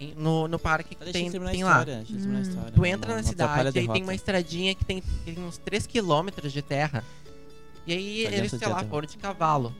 E 0.00 0.14
No, 0.16 0.46
no 0.48 0.58
parque 0.58 0.94
que 0.94 1.12
tem, 1.12 1.30
tem 1.30 1.40
lá. 1.40 1.52
história. 1.82 2.04
Hum. 2.08 2.40
história. 2.40 2.70
Tu 2.72 2.86
entra 2.86 3.10
não- 3.10 3.16
na 3.16 3.22
cidade, 3.22 3.78
aí 3.78 3.88
tem 3.88 4.02
uma 4.02 4.14
estradinha 4.14 4.74
que 4.74 4.84
tem, 4.84 5.02
tem 5.24 5.38
uns 5.44 5.58
3km 5.58 6.48
de 6.48 6.62
terra. 6.62 7.04
E 7.86 7.92
aí 7.92 8.24
Tá 8.30 8.36
eles, 8.36 8.50
sei 8.50 8.58
de 8.60 8.66
lá, 8.66 8.76
terra. 8.76 8.88
foram 8.88 9.06
de 9.08 9.16
cavalo. 9.18 9.74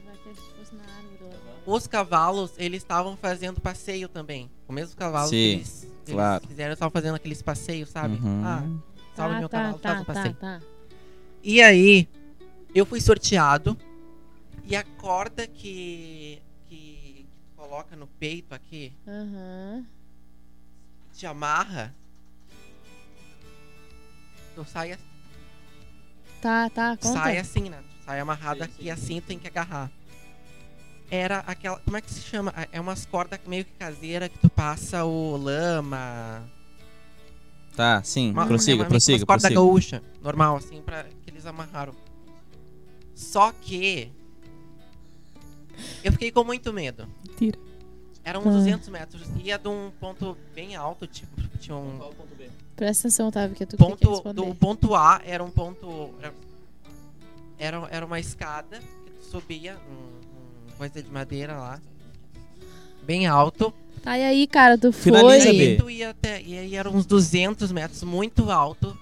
Os 1.64 1.86
cavalos, 1.86 2.52
eles 2.56 2.82
estavam 2.82 3.16
fazendo 3.16 3.60
passeio 3.60 4.08
também. 4.08 4.50
O 4.66 4.72
mesmo 4.72 4.96
cavalo 4.96 5.28
Sim, 5.28 5.34
que 5.36 5.38
eles, 5.56 5.82
eles 5.84 6.14
claro. 6.14 6.46
fizeram, 6.48 6.72
estavam 6.72 6.90
fazendo 6.90 7.14
aqueles 7.14 7.42
passeios, 7.42 7.90
sabe? 7.90 8.14
Uhum. 8.16 8.42
Ah, 8.44 8.62
salve 9.14 9.34
Tá, 9.34 9.38
meu 9.40 9.48
tá, 9.48 9.58
cavalo, 9.58 9.78
faz 9.78 9.82
tá, 9.96 10.00
um 10.00 10.04
tá, 10.04 10.14
passeio. 10.14 10.34
tá. 10.34 10.60
E 11.44 11.60
aí, 11.62 12.08
eu 12.74 12.86
fui 12.86 13.00
sorteado. 13.00 13.76
E 14.64 14.74
a 14.74 14.82
corda 14.82 15.46
que 15.46 16.40
coloca 17.68 17.94
no 17.94 18.06
peito 18.06 18.54
aqui, 18.54 18.92
Aham. 19.06 19.84
te 21.12 21.26
amarra. 21.26 21.94
Tu 24.54 24.64
sai, 24.64 24.92
assim- 24.92 25.02
Tá, 26.40 26.70
tá, 26.70 26.96
conta. 26.96 27.12
sai 27.18 27.36
assim, 27.38 27.68
né? 27.68 27.82
Tu 27.82 28.04
sai 28.06 28.20
amarrado 28.20 28.58
Sim, 28.60 28.64
aqui 28.64 28.82
sim. 28.84 28.90
assim, 28.90 29.20
tu 29.20 29.26
tem 29.26 29.38
que 29.38 29.46
agarrar. 29.46 29.90
Era 31.10 31.40
aquela. 31.40 31.78
Como 31.80 31.96
é 31.96 32.00
que 32.00 32.10
se 32.10 32.20
chama? 32.22 32.52
É 32.72 32.80
umas 32.80 33.04
cordas 33.04 33.38
meio 33.46 33.64
que 33.64 33.72
caseira 33.72 34.28
que 34.28 34.38
tu 34.38 34.48
passa 34.48 35.04
o 35.04 35.36
lama. 35.36 36.48
Tá, 37.76 38.02
sim. 38.02 38.30
Uma, 38.32 38.46
prossiga, 38.46 38.82
uma, 38.82 38.88
prossiga, 38.88 39.18
umas 39.18 39.24
cordas 39.24 39.42
prossiga. 39.42 39.60
gaúcha, 39.60 40.02
normal, 40.22 40.56
assim, 40.56 40.80
pra, 40.82 41.04
que 41.04 41.30
eles 41.30 41.44
amarraram. 41.46 41.94
Só 43.14 43.52
que. 43.52 44.10
Eu 46.02 46.12
fiquei 46.12 46.30
com 46.32 46.44
muito 46.44 46.72
medo. 46.72 47.08
Mentira. 47.40 47.58
Eram 48.24 48.40
uns 48.40 48.54
200 48.56 48.88
metros. 48.88 49.22
Ia 49.42 49.58
de 49.58 49.68
um 49.68 49.90
ponto 49.98 50.36
bem 50.54 50.76
alto, 50.76 51.06
tipo, 51.06 51.40
tinha 51.58 51.76
um. 51.76 51.98
Presta 52.76 53.08
atenção, 53.08 53.28
Otávio, 53.28 53.56
que 53.56 53.64
tu 53.66 53.76
que 53.76 53.84
tem 53.84 53.96
que 53.96 54.04
Ponto, 54.04 54.10
responder. 54.14 54.34
do 54.46 54.54
ponto 54.54 54.94
A 54.94 55.20
era 55.24 55.42
um 55.42 55.50
ponto. 55.50 56.10
Era, 56.20 56.34
era, 57.58 57.88
era 57.90 58.06
uma 58.06 58.20
escada 58.20 58.78
que 58.78 59.10
tu 59.12 59.24
subia, 59.30 59.76
um, 59.90 60.72
um 60.72 60.76
coisa 60.76 61.02
de 61.02 61.10
madeira 61.10 61.56
lá. 61.56 61.80
Bem 63.02 63.26
alto. 63.26 63.72
Tá, 64.02 64.16
e 64.18 64.22
aí, 64.24 64.46
cara, 64.46 64.76
tu 64.78 64.92
Finaliza, 64.92 65.46
foi... 65.46 65.52
B. 65.56 65.64
E 65.64 65.68
aí 65.70 65.76
tu 65.78 65.90
ia 65.90 66.10
até. 66.10 66.42
E 66.42 66.58
aí 66.58 66.76
eram 66.76 66.92
uns 66.94 67.06
200 67.06 67.72
metros, 67.72 68.02
muito 68.02 68.50
alto. 68.50 68.96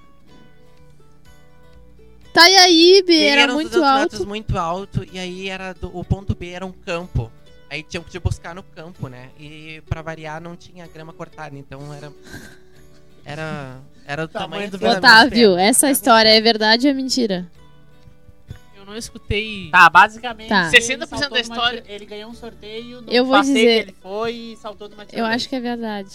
Tá, 2.32 2.48
e 2.50 2.56
aí, 2.56 3.02
B, 3.06 3.12
E 3.14 3.22
era 3.24 3.42
eram 3.42 3.54
muito 3.54 3.70
200 3.70 3.88
alto. 3.88 4.02
metros 4.02 4.24
muito 4.26 4.58
alto. 4.58 5.04
E 5.10 5.18
aí 5.18 5.48
era 5.48 5.72
do- 5.72 5.96
o 5.96 6.04
ponto 6.04 6.34
B 6.34 6.50
era 6.50 6.64
um 6.66 6.72
campo. 6.72 7.30
Aí 7.68 7.82
tinham 7.82 8.02
que 8.04 8.10
te 8.10 8.18
buscar 8.18 8.54
no 8.54 8.62
campo, 8.62 9.08
né? 9.08 9.30
E 9.38 9.82
pra 9.88 10.00
variar 10.02 10.40
não 10.40 10.54
tinha 10.56 10.86
grama 10.86 11.12
cortada, 11.12 11.56
então 11.56 11.92
era. 11.92 12.12
Era. 13.24 13.78
Era 14.06 14.26
do 14.26 14.32
tamanho 14.32 14.70
do 14.70 14.86
Otávio, 14.86 15.56
essa 15.56 15.90
história 15.90 16.28
é 16.28 16.40
verdade 16.40 16.86
ou 16.86 16.92
é 16.92 16.94
mentira? 16.94 17.50
Eu 18.76 18.84
não 18.86 18.96
escutei. 18.96 19.68
Tá, 19.72 19.90
basicamente. 19.90 20.48
Tá. 20.48 20.70
Sessenta 20.70 21.02
ele 21.04 21.10
60% 21.12 21.18
saltou 21.18 21.30
da 21.30 21.40
história- 21.40 21.84
Ele 21.88 22.06
ganhou 22.06 22.30
um 22.30 22.34
sorteio 22.34 23.00
no 23.02 23.10
Eu 23.12 23.24
vou 23.24 23.34
passeio 23.34 23.54
dizer- 23.56 23.84
que 23.84 23.90
ele 23.90 23.96
foi 24.00 24.32
e 24.34 24.56
saltou 24.58 24.88
numa 24.88 25.04
Eu 25.12 25.24
acho 25.24 25.48
que 25.48 25.56
é 25.56 25.60
verdade. 25.60 26.14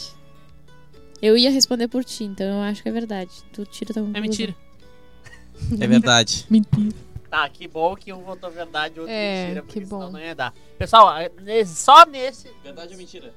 Eu 1.22 1.38
ia 1.38 1.52
responder 1.52 1.90
por 1.90 2.04
ti, 2.06 2.24
então 2.24 2.46
eu 2.48 2.62
acho 2.62 2.82
que 2.82 2.88
é 2.88 2.92
verdade. 2.94 3.30
Tu 3.52 3.66
tira 3.66 3.94
tua 3.94 4.10
É 4.14 4.22
mentira. 4.22 4.56
É 5.80 5.86
verdade. 5.86 6.46
Mentira. 6.50 6.96
Tá, 7.32 7.48
que 7.48 7.66
bom 7.68 7.96
que 7.96 8.12
um 8.12 8.22
votou 8.24 8.52
verdade 8.52 8.96
e 8.98 9.00
outro 9.00 9.12
É, 9.16 9.44
mentira, 9.46 9.62
que 9.62 9.68
porque 9.68 9.86
senão 9.86 10.00
bom. 10.02 10.12
não 10.12 10.20
ia 10.20 10.36
dar. 10.36 10.54
Pessoal, 10.78 11.18
é, 11.18 11.32
nesse- 11.42 11.76
só 11.82 12.06
nesse. 12.06 12.52
Verdade 12.62 12.92
ou 12.92 12.98
mentira? 13.00 13.34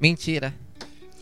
Mentira. 0.00 0.54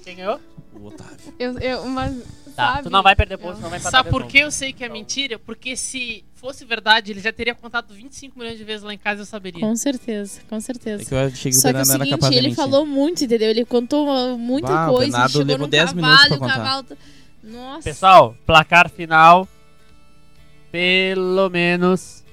Quem 0.05 0.17
ganhou? 0.17 0.41
O 0.75 0.87
Otávio. 0.87 1.33
Eu, 1.39 1.59
eu, 1.61 1.85
mas, 1.87 2.17
Tá, 2.57 2.73
sabe? 2.75 2.83
tu 2.85 2.91
não 2.91 3.03
vai 3.05 3.15
perder 3.15 3.39
ponto, 3.39 3.61
não 3.61 3.71
vai 3.71 3.79
Sabe 3.79 4.11
por 4.11 4.27
que 4.27 4.39
eu 4.39 4.51
sei 4.51 4.73
que 4.73 4.83
é 4.83 4.89
mentira? 4.89 5.39
Porque 5.39 5.77
se 5.77 6.25
fosse 6.35 6.65
verdade, 6.65 7.13
ele 7.13 7.21
já 7.21 7.33
teria 7.33 7.55
contado 7.55 7.95
25 7.95 8.37
milhões 8.39 8.59
de 8.59 8.65
vezes 8.65 8.83
lá 8.83 8.93
em 8.93 8.99
casa 8.99 9.21
e 9.21 9.23
eu 9.23 9.27
saberia. 9.27 9.61
Com 9.61 9.77
certeza, 9.77 10.41
com 10.49 10.57
É 10.57 10.61
certeza. 10.61 11.05
que 11.05 11.15
eu 11.15 11.19
achei 11.21 11.53
que 11.53 11.57
o 11.57 11.61
Só 11.61 11.71
que 11.71 11.79
é 11.79 11.83
o 11.83 11.85
seguinte, 11.85 12.35
ele 12.35 12.55
falou 12.55 12.85
muito, 12.85 13.23
entendeu? 13.25 13.49
Ele 13.49 13.65
contou 13.65 14.09
uh, 14.09 14.37
muita 14.37 14.67
Bah, 14.69 14.91
o 14.91 14.95
coisa, 14.97 15.29
chegou 15.29 15.59
num 15.59 15.69
10 15.69 15.93
minutos 15.93 16.17
cavalo, 16.17 16.29
pra 16.29 16.37
o 16.37 16.41
contar. 16.41 16.55
cavalo... 16.57 16.87
Nossa. 17.45 17.83
Pessoal, 17.85 18.37
placar 18.45 18.91
final. 18.91 19.47
Pelo 20.73 21.51
menos 21.51 22.25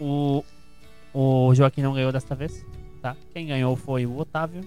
o, 0.00 0.42
o 1.12 1.54
Joaquim 1.54 1.82
não 1.82 1.92
ganhou 1.92 2.10
desta 2.10 2.34
vez, 2.34 2.64
tá? 3.02 3.14
Quem 3.32 3.46
ganhou 3.46 3.76
foi 3.76 4.06
o 4.06 4.18
Otávio 4.18 4.62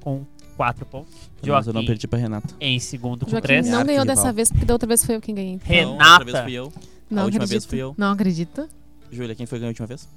com 0.00 0.26
4 0.56 0.84
pontos. 0.84 1.14
Mas 1.14 1.66
eu 1.66 1.72
não 1.72 1.80
Joaquim 1.80 1.86
perdi 1.86 2.08
pra 2.08 2.18
Renata. 2.18 2.52
em 2.60 2.80
segundo 2.80 3.24
com 3.24 3.30
Joaquim 3.30 3.46
3. 3.46 3.68
não 3.68 3.84
ganhou 3.84 4.04
dessa 4.04 4.32
vez, 4.32 4.50
porque 4.50 4.64
da 4.66 4.74
outra 4.74 4.88
vez 4.88 5.04
foi 5.04 5.14
eu 5.14 5.20
quem 5.20 5.34
ganhei. 5.34 5.60
Não, 5.84 5.92
outra 5.92 6.24
vez 6.24 6.26
Renata. 6.26 6.42
fui 6.44 6.52
eu. 6.54 6.72
Não 7.08 7.24
última 7.24 7.44
acredito. 7.44 7.48
vez 7.48 7.64
fui 7.64 7.78
eu. 7.78 7.94
Não 7.96 8.10
acredita? 8.12 8.68
Júlia, 9.10 9.34
quem 9.34 9.46
foi 9.46 9.58
que 9.58 9.60
ganhou 9.60 9.68
a 9.68 9.72
última 9.72 9.86
vez? 9.86 10.08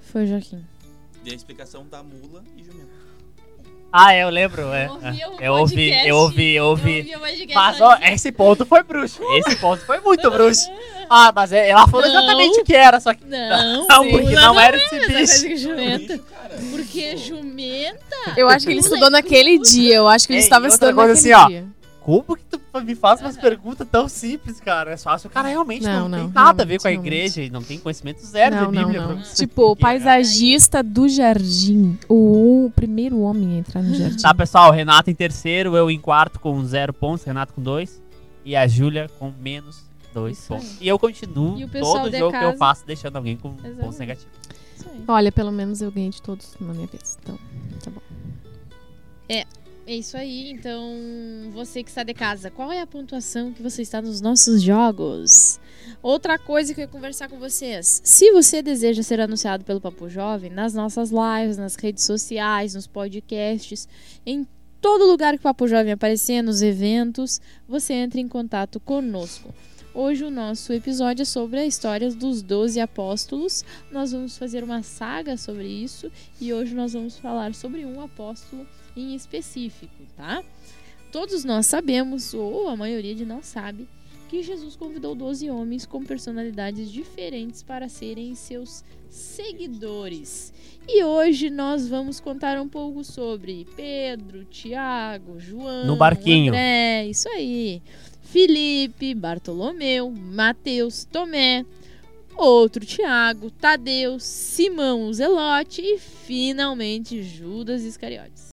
Foi 0.00 0.24
o 0.24 0.26
Joaquim. 0.26 0.64
Dei 1.22 1.32
a 1.32 1.36
explicação 1.36 1.86
da 1.88 2.02
mula 2.02 2.42
e 2.56 2.64
jumento. 2.64 3.05
Ah, 3.92 4.14
eu 4.14 4.28
lembro, 4.28 4.72
é. 4.72 4.90
Eu 5.40 5.54
ouvi 5.54 5.88
o 5.88 6.06
Eu 6.06 6.16
ouvi, 6.16 6.54
eu 6.54 6.66
ouvi, 6.66 7.00
eu 7.06 7.10
ouvi. 7.10 7.12
o 7.16 7.18
podcast 7.20 7.54
Mas, 7.54 7.80
ó, 7.80 7.96
esse 8.02 8.30
ponto 8.32 8.66
foi 8.66 8.82
bruxo. 8.82 9.22
Esse 9.38 9.56
ponto 9.56 9.84
foi 9.86 10.00
muito 10.00 10.30
bruxo. 10.30 10.68
Ah, 11.08 11.30
mas 11.32 11.52
é- 11.52 11.68
ela 11.68 11.86
falou 11.86 12.02
Não. 12.04 12.10
exatamente 12.18 12.60
o 12.62 12.64
que 12.64 12.74
era, 12.74 12.98
só 12.98 13.14
que. 13.14 13.24
Não, 13.24 13.86
Não, 13.86 14.02
sim, 14.02 14.10
porque 14.10 14.34
lá 14.34 14.40
não 14.48 14.58
era 14.60 14.76
é 14.76 15.22
esse 15.22 15.46
bicho. 15.48 15.56
jumenta. 15.68 16.20
Porque 16.72 17.16
jumenta... 17.16 18.00
Eu 18.36 18.48
acho 18.48 18.66
que 18.66 18.72
ele 18.72 18.80
estudou 18.80 19.08
naquele 19.08 19.56
dia. 19.60 19.94
Eu 19.94 20.08
acho 20.08 20.26
que 20.26 20.32
ele 20.32 20.40
Ei, 20.40 20.42
estava 20.42 20.64
outra 20.64 20.74
estudando 20.74 20.96
coisa 20.96 21.14
naquele 21.14 21.32
assim, 21.54 21.54
ó. 21.54 21.66
Como 22.06 22.36
que 22.36 22.44
tu 22.44 22.60
me 22.84 22.94
faz 22.94 23.20
umas 23.20 23.36
perguntas 23.36 23.84
tão 23.90 24.08
simples, 24.08 24.60
cara? 24.60 24.92
É 24.92 24.96
se 24.96 25.08
o 25.26 25.28
cara 25.30 25.48
realmente 25.48 25.82
não, 25.82 26.08
Não, 26.08 26.18
tem 26.18 26.26
não, 26.28 26.32
nada 26.32 26.62
a 26.62 26.66
ver 26.66 26.80
com 26.80 26.86
a 26.86 26.92
igreja 26.92 27.42
e 27.42 27.50
não 27.50 27.60
tem 27.64 27.80
conhecimento 27.80 28.24
zero 28.24 28.54
Não, 28.54 28.70
de 28.70 28.76
não, 28.78 28.84
Bíblia. 28.84 29.06
não. 29.08 29.14
pra- 29.20 29.22
Tipo, 29.34 29.72
o 29.72 29.76
paisagista 29.76 30.84
do 30.84 31.08
jardim. 31.08 31.98
O 32.08 32.70
primeiro 32.76 33.18
homem 33.22 33.56
a 33.56 33.58
entrar 33.58 33.82
no 33.82 33.92
jardim. 33.98 34.22
Tá, 34.22 34.32
pessoal, 34.32 34.70
Renato 34.70 35.10
em 35.10 35.14
terceiro, 35.16 35.76
eu 35.76 35.90
em 35.90 35.98
quarto 35.98 36.38
com 36.38 36.64
zero 36.64 36.92
pontos, 36.92 37.24
Renato 37.24 37.52
com 37.52 37.60
dois. 37.60 38.00
E 38.44 38.54
a 38.54 38.68
Júlia 38.68 39.10
com 39.18 39.32
menos 39.40 39.82
dois 40.14 40.38
Isso 40.38 40.54
aí. 40.54 40.60
pontos. 40.60 40.76
E 40.80 40.86
eu 40.86 40.98
continuo 41.00 41.58
E 41.60 41.66
todo 41.66 41.82
jogo 41.82 42.10
que 42.12 42.16
eu 42.20 42.30
casa- 42.30 42.56
faço 42.56 42.86
deixando 42.86 43.16
alguém 43.16 43.36
com 43.36 43.48
pontos 43.50 43.64
Exatamente. 43.64 43.98
negativos. 43.98 44.32
Isso 44.76 44.88
aí. 44.88 45.02
Olha, 45.08 45.32
pelo 45.32 45.50
menos 45.50 45.82
eu 45.82 45.90
ganhei 45.90 46.10
de 46.10 46.22
todos 46.22 46.54
na 46.60 46.72
minha 46.72 46.86
vez. 46.86 47.18
Então, 47.20 47.36
tá 47.82 47.90
bom. 47.90 48.00
É 49.28 49.44
isso 49.94 50.16
aí, 50.16 50.50
então 50.50 50.82
você 51.52 51.82
que 51.82 51.88
está 51.88 52.02
de 52.02 52.12
casa, 52.12 52.50
qual 52.50 52.72
é 52.72 52.80
a 52.80 52.86
pontuação 52.86 53.52
que 53.52 53.62
você 53.62 53.82
está 53.82 54.02
nos 54.02 54.20
nossos 54.20 54.60
jogos? 54.60 55.60
Outra 56.02 56.38
coisa 56.38 56.74
que 56.74 56.80
eu 56.80 56.84
ia 56.84 56.88
conversar 56.88 57.28
com 57.28 57.38
vocês, 57.38 58.00
se 58.02 58.32
você 58.32 58.60
deseja 58.62 59.02
ser 59.02 59.20
anunciado 59.20 59.64
pelo 59.64 59.80
Papo 59.80 60.08
Jovem, 60.08 60.50
nas 60.50 60.74
nossas 60.74 61.10
lives, 61.10 61.56
nas 61.56 61.76
redes 61.76 62.04
sociais, 62.04 62.74
nos 62.74 62.86
podcasts, 62.88 63.88
em 64.26 64.46
todo 64.80 65.06
lugar 65.06 65.34
que 65.34 65.40
o 65.40 65.42
Papo 65.42 65.68
Jovem 65.68 65.92
aparecer, 65.92 66.42
nos 66.42 66.62
eventos, 66.62 67.40
você 67.68 67.94
entra 67.94 68.20
em 68.20 68.28
contato 68.28 68.80
conosco. 68.80 69.54
Hoje 69.98 70.24
o 70.24 70.30
nosso 70.30 70.74
episódio 70.74 71.22
é 71.22 71.24
sobre 71.24 71.58
a 71.58 71.64
história 71.64 72.10
dos 72.10 72.42
12 72.42 72.78
apóstolos. 72.78 73.64
Nós 73.90 74.12
vamos 74.12 74.36
fazer 74.36 74.62
uma 74.62 74.82
saga 74.82 75.38
sobre 75.38 75.66
isso 75.66 76.12
e 76.38 76.52
hoje 76.52 76.74
nós 76.74 76.92
vamos 76.92 77.16
falar 77.16 77.54
sobre 77.54 77.82
um 77.86 78.02
apóstolo 78.02 78.66
em 78.94 79.14
específico, 79.14 80.02
tá? 80.14 80.44
Todos 81.10 81.44
nós 81.44 81.64
sabemos, 81.64 82.34
ou 82.34 82.68
a 82.68 82.76
maioria 82.76 83.14
de 83.14 83.24
nós 83.24 83.46
sabe, 83.46 83.88
que 84.28 84.42
Jesus 84.42 84.76
convidou 84.76 85.14
12 85.14 85.48
homens 85.50 85.86
com 85.86 86.04
personalidades 86.04 86.92
diferentes 86.92 87.62
para 87.62 87.88
serem 87.88 88.34
seus 88.34 88.84
seguidores. 89.08 90.52
E 90.86 91.02
hoje 91.04 91.48
nós 91.48 91.88
vamos 91.88 92.20
contar 92.20 92.60
um 92.60 92.68
pouco 92.68 93.02
sobre 93.02 93.66
Pedro, 93.74 94.44
Tiago, 94.44 95.40
João, 95.40 95.86
No 95.86 95.96
barquinho. 95.96 96.52
André, 96.52 97.06
isso 97.06 97.28
aí. 97.30 97.80
Felipe, 98.26 99.14
Bartolomeu, 99.14 100.10
Mateus, 100.10 101.04
Tomé, 101.04 101.64
outro 102.36 102.84
Tiago, 102.84 103.50
Tadeu, 103.50 104.18
Simão 104.18 105.12
Zelote 105.12 105.80
e 105.80 105.98
finalmente 105.98 107.22
Judas 107.22 107.82
Iscariotes. 107.82 108.55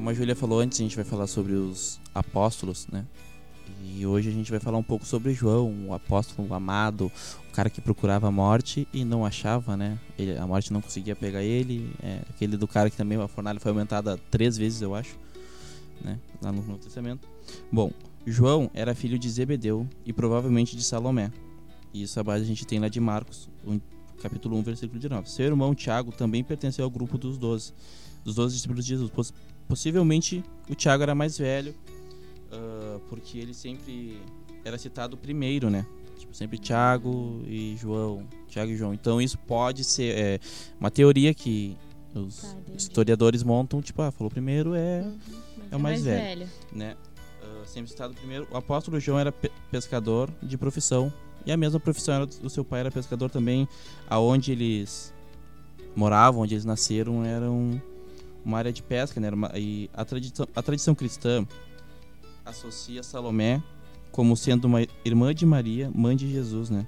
Como 0.00 0.08
a 0.08 0.14
Júlia 0.14 0.34
falou 0.34 0.60
antes, 0.60 0.80
a 0.80 0.82
gente 0.82 0.96
vai 0.96 1.04
falar 1.04 1.26
sobre 1.26 1.52
os 1.52 2.00
apóstolos, 2.14 2.88
né? 2.90 3.04
E 3.84 4.06
hoje 4.06 4.30
a 4.30 4.32
gente 4.32 4.50
vai 4.50 4.58
falar 4.58 4.78
um 4.78 4.82
pouco 4.82 5.04
sobre 5.04 5.34
João, 5.34 5.88
o 5.88 5.92
apóstolo 5.92 6.54
amado, 6.54 7.12
o 7.50 7.52
cara 7.52 7.68
que 7.68 7.82
procurava 7.82 8.26
a 8.26 8.30
morte 8.30 8.88
e 8.94 9.04
não 9.04 9.26
achava, 9.26 9.76
né? 9.76 9.98
Ele- 10.18 10.38
a 10.38 10.46
morte 10.46 10.72
não 10.72 10.80
conseguia 10.80 11.14
pegar 11.14 11.42
ele. 11.42 11.92
É, 12.02 12.22
aquele 12.30 12.56
do 12.56 12.66
cara 12.66 12.88
que 12.88 12.96
também 12.96 13.20
a 13.20 13.28
fornalha 13.28 13.60
foi 13.60 13.72
aumentada 13.72 14.16
três 14.30 14.56
vezes, 14.56 14.80
eu 14.80 14.94
acho, 14.94 15.18
né? 16.02 16.18
Lá 16.40 16.50
no 16.50 16.62
Novo 16.62 16.78
Testamento. 16.78 17.28
Bom, 17.70 17.92
João 18.26 18.70
era 18.72 18.94
filho 18.94 19.18
de 19.18 19.28
Zebedeu 19.28 19.86
e 20.06 20.14
provavelmente 20.14 20.78
de 20.78 20.82
Salomé. 20.82 21.30
E 21.92 22.04
isso 22.04 22.18
a 22.18 22.24
base 22.24 22.42
a 22.42 22.46
gente 22.46 22.66
tem 22.66 22.78
lá 22.78 22.88
de 22.88 23.00
Marcos, 23.00 23.50
capítulo 24.22 24.56
1, 24.56 24.62
versículo 24.62 24.98
19. 24.98 25.28
Seu 25.30 25.44
irmão 25.44 25.74
Tiago 25.74 26.10
também 26.10 26.42
pertenceu 26.42 26.86
ao 26.86 26.90
grupo 26.90 27.18
dos 27.18 27.36
doze, 27.36 27.74
dos 28.24 28.34
doze 28.34 28.54
discípulos 28.54 28.86
de 28.86 28.88
Jesus. 28.94 29.10
Poss- 29.70 29.78
possivelmente 29.80 30.44
o 30.68 30.74
Tiago 30.74 31.02
era 31.02 31.14
mais 31.14 31.38
velho, 31.38 31.74
ah, 32.52 32.98
porque 33.08 33.38
ele 33.38 33.54
sempre 33.54 34.20
era 34.64 34.76
citado 34.76 35.16
primeiro, 35.16 35.70
né? 35.70 35.86
Tipo, 36.18 36.34
sempre 36.36 36.58
Tiago 36.58 37.42
e 37.46 37.76
João, 37.78 38.26
Tiago 38.48 38.70
e 38.72 38.76
João. 38.76 38.92
Então 38.92 39.20
isso 39.22 39.38
pode 39.38 39.84
ser 39.84 40.16
é, 40.18 40.38
uma 40.78 40.90
teoria 40.90 41.32
que 41.32 41.76
os 42.14 42.42
Tá, 42.42 42.56
historiadores 42.76 43.42
montam, 43.42 43.80
tipo, 43.80 44.02
ah, 44.02 44.10
falou 44.10 44.30
primeiro 44.30 44.74
é, 44.74 45.10
é 45.70 45.76
o 45.76 45.80
mais, 45.80 46.02
velho 46.02 46.40
velho. 46.40 46.50
né? 46.72 46.96
Ah, 47.42 47.62
sempre 47.64 47.90
citado 47.90 48.12
primeiro. 48.14 48.46
O 48.50 48.56
apóstolo 48.56 49.00
João 49.00 49.18
era 49.18 49.32
pe- 49.32 49.50
pescador 49.70 50.28
de 50.42 50.58
profissão 50.58 51.10
e 51.46 51.50
a 51.52 51.56
mesma 51.56 51.80
profissão 51.80 52.14
era 52.16 52.26
do 52.26 52.50
seu 52.50 52.64
pai 52.64 52.80
era 52.80 52.90
pescador 52.90 53.30
também. 53.30 53.66
Aonde 54.08 54.52
eles 54.52 55.14
moravam, 55.96 56.42
onde 56.42 56.54
eles 56.54 56.64
nasceram, 56.66 57.24
era 57.24 57.50
um- 57.50 57.80
uma 58.44 58.58
área 58.58 58.72
de 58.72 58.82
pesca, 58.82 59.20
né? 59.20 59.28
E 59.54 59.90
a 59.94 60.04
tradição, 60.04 60.46
a 60.54 60.62
tradição 60.62 60.94
cristã 60.94 61.46
associa 62.44 63.02
Salomé 63.02 63.62
como 64.10 64.36
sendo 64.36 64.64
uma 64.64 64.80
irmã 65.04 65.34
de 65.34 65.46
Maria, 65.46 65.90
mãe 65.94 66.16
de 66.16 66.30
Jesus, 66.30 66.68
né? 66.70 66.86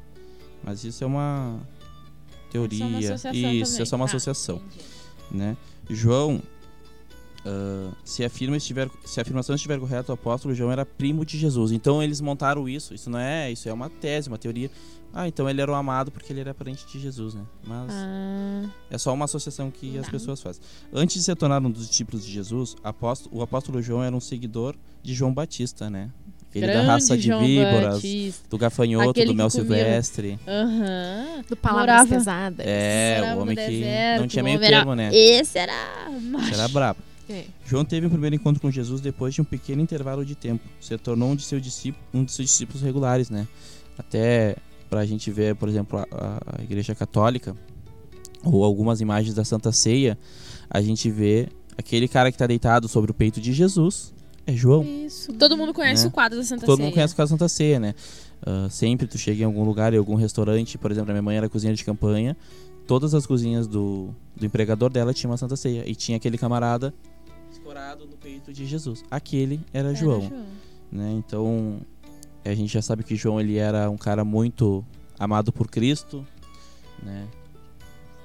Mas 0.62 0.84
isso 0.84 1.02
é 1.04 1.06
uma 1.06 1.60
teoria. 2.50 2.84
Associação 2.84 3.32
isso, 3.32 3.70
também. 3.72 3.82
é 3.82 3.84
só 3.84 3.96
uma 3.96 4.06
Tá, 4.06 4.10
associação 4.16 4.62
né? 5.30 5.56
João, 5.88 6.40
ah, 7.44 7.90
se, 8.04 8.22
a 8.22 8.26
afirma 8.26 8.56
estiver, 8.56 8.88
se 9.04 9.18
a 9.20 9.22
afirmação 9.22 9.54
estiver 9.54 9.78
correta, 9.78 10.12
o 10.12 10.14
apóstolo 10.14 10.54
João 10.54 10.70
era 10.72 10.84
primo 10.86 11.24
de 11.24 11.38
Jesus. 11.38 11.72
Então 11.72 12.02
eles 12.02 12.20
montaram 12.20 12.68
isso. 12.68 12.94
Isso 12.94 13.08
não 13.10 13.18
é, 13.18 13.50
isso 13.50 13.68
é 13.68 13.72
uma 13.72 13.88
tese, 13.90 14.28
uma 14.28 14.38
teoria. 14.38 14.70
Ah, 15.14 15.28
então 15.28 15.48
ele 15.50 15.60
era 15.60 15.70
o 15.70 15.74
amado 15.74 16.10
porque 16.10 16.32
ele 16.32 16.40
era 16.40 16.54
parente 16.54 16.86
de 16.90 16.98
Jesus, 16.98 17.34
né? 17.34 17.42
Mas 17.66 17.90
Ah, 17.92 18.64
é 18.90 18.96
só 18.96 19.12
uma 19.12 19.26
associação 19.26 19.70
que 19.70 19.98
as 19.98 20.06
Tá. 20.06 20.10
pessoas 20.12 20.40
fazem. 20.40 20.62
Antes 20.92 21.16
de 21.16 21.22
se 21.22 21.34
tornar 21.34 21.60
um 21.64 21.70
dos 21.70 21.86
discípulos 21.86 22.24
de 22.24 22.32
Jesus, 22.32 22.74
apóstolo- 22.82 23.36
o 23.36 23.42
apóstolo 23.42 23.82
João 23.82 24.02
era 24.02 24.16
um 24.16 24.20
seguidor 24.20 24.74
de 25.02 25.12
João 25.12 25.34
Batista, 25.34 25.90
né? 25.90 26.10
Aquele 26.48 26.66
da 26.66 26.72
grande 26.72 26.86
raça 26.86 27.16
de 27.16 27.26
João 27.28 27.40
víboras, 27.44 27.94
Batista. 27.96 28.48
do 28.48 28.56
gafanhoto, 28.58 29.10
Aquele 29.10 29.26
do 29.26 29.34
mel 29.34 29.50
silvestre. 29.50 30.38
Aham. 30.46 31.42
Do 31.48 31.56
palavras 31.56 31.86
Morava- 31.94 32.08
pesadas. 32.14 32.66
É, 32.66 33.16
Morava 33.20 33.38
o 33.38 33.42
homem 33.42 33.56
que 33.56 33.66
deserto, 33.66 34.20
não 34.20 34.26
tinha 34.28 34.42
meio 34.44 34.60
termo, 34.60 34.94
né? 34.94 35.10
Esse 35.14 35.58
era 35.58 35.72
macho. 36.22 36.44
Isso 36.46 36.54
era 36.54 36.68
brabo. 36.68 37.00
É. 37.28 37.44
João 37.64 37.84
teve 37.84 38.06
um 38.06 38.10
primeiro 38.10 38.34
encontro 38.36 38.60
com 38.60 38.70
Jesus 38.70 39.00
depois 39.00 39.32
de 39.34 39.40
um 39.40 39.44
pequeno 39.44 39.80
intervalo 39.80 40.24
de 40.24 40.34
tempo. 40.34 40.64
Se 40.80 40.96
tornou 40.98 41.30
um 41.30 41.36
de, 41.36 41.44
seus 41.44 41.62
discípulos, 41.62 42.06
um 42.12 42.24
de 42.24 42.32
seus 42.32 42.48
discípulos 42.48 42.82
regulares, 42.82 43.30
né? 43.30 43.46
Até 43.96 44.56
pra 44.90 45.04
gente 45.06 45.30
ver, 45.30 45.54
por 45.56 45.68
exemplo, 45.68 45.98
a, 45.98 46.06
a- 46.10 46.58
a 46.58 46.62
Igreja 46.62 46.94
Católica 46.94 47.56
ou 48.44 48.64
algumas 48.64 49.00
imagens 49.00 49.34
da 49.34 49.44
Santa 49.44 49.70
Ceia, 49.72 50.18
a 50.68 50.80
gente 50.82 51.10
vê 51.10 51.48
aquele 51.78 52.08
cara 52.08 52.30
que 52.32 52.36
tá 52.36 52.46
deitado 52.46 52.88
sobre 52.88 53.10
o 53.10 53.14
peito 53.14 53.40
de 53.40 53.52
Jesus, 53.52 54.12
é 54.46 54.52
João. 54.52 54.82
Isso. 54.82 55.32
Todo 55.34 55.56
mundo 55.56 55.72
conhece 55.72 56.02
Né? 56.02 56.08
o 56.08 56.12
quadro 56.12 56.38
da 56.38 56.44
Santa 56.44 56.66
Todo 56.66 56.76
Ceia. 56.76 56.86
mundo 56.86 56.94
conhece 56.94 57.14
o 57.14 57.16
caso 57.16 57.30
da 57.30 57.38
Santa 57.38 57.48
Ceia, 57.48 57.78
né? 57.78 57.94
Ah, 58.44 58.66
sempre 58.68 59.06
tu 59.06 59.16
chega 59.16 59.42
em 59.42 59.44
algum 59.46 59.62
lugar, 59.62 59.94
em 59.94 59.98
algum 59.98 60.16
restaurante, 60.16 60.76
por 60.76 60.90
exemplo, 60.90 61.10
a 61.12 61.14
minha 61.14 61.22
mãe 61.22 61.36
era 61.36 61.48
cozinha 61.48 61.72
de 61.72 61.84
campanha, 61.84 62.36
todas 62.86 63.14
as 63.14 63.24
cozinhas 63.24 63.68
do, 63.68 64.10
do 64.36 64.44
empregador 64.44 64.90
dela 64.90 65.14
tinham 65.14 65.30
uma 65.30 65.36
Santa 65.36 65.54
Ceia. 65.54 65.84
E 65.88 65.94
tinha 65.94 66.16
aquele 66.16 66.36
camarada 66.36 66.92
escorado 67.62 68.06
no 68.06 68.16
peito 68.16 68.52
de 68.52 68.66
Jesus. 68.66 69.04
Aquele 69.10 69.60
era, 69.72 69.88
Era 69.88 69.96
João, 69.96 70.30
né? 70.90 71.12
Então, 71.12 71.80
a 72.44 72.54
gente 72.54 72.72
já 72.72 72.82
sabe 72.82 73.04
que 73.04 73.14
João 73.14 73.40
ele 73.40 73.56
era 73.56 73.88
um 73.88 73.96
cara 73.96 74.24
muito 74.24 74.84
amado 75.18 75.52
por 75.52 75.70
Cristo, 75.70 76.26
né? 77.02 77.26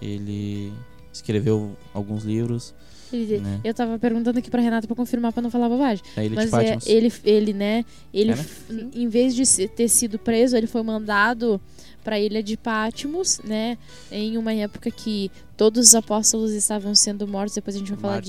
Ele 0.02 0.74
escreveu 1.14 1.76
alguns 1.94 2.24
livros, 2.24 2.74
Ele- 3.14 3.40
né? 3.40 3.62
Eu 3.64 3.74
tava 3.74 3.98
perguntando 4.00 4.40
aqui 4.40 4.50
pra 4.50 4.62
Renata 4.62 4.88
pra 4.88 4.96
confirmar 4.96 5.32
pra 5.32 5.42
não 5.42 5.50
falar 5.52 5.70
bobagem. 5.70 6.04
Ilha 6.18 6.30
de 6.30 6.36
Mas 6.36 6.54
é, 6.54 6.78
ele, 6.86 7.14
ele, 7.24 7.54
né? 7.54 7.86
Ele, 8.14 8.32
É, 8.32 8.36
né? 8.36 8.90
em 8.94 9.08
vez 9.08 9.36
de 9.36 9.68
ter 9.68 9.88
sido 9.88 10.18
preso, 10.20 10.58
ele 10.58 10.68
foi 10.68 10.82
mandado 10.84 11.62
pra 12.04 12.20
ilha 12.20 12.42
de 12.42 12.56
Patmos, 12.58 13.40
né? 13.44 13.78
Em 14.12 14.38
uma 14.38 14.54
época 14.54 14.90
que 14.92 15.32
todos 15.56 15.88
os 15.90 15.96
apóstolos 15.96 16.52
estavam 16.52 16.94
sendo 16.96 17.28
mortos. 17.28 17.56
Depois 17.56 17.76
a 17.76 17.80
gente 17.80 17.92
vai 17.92 18.00
falar 18.00 18.16
né? 18.16 18.22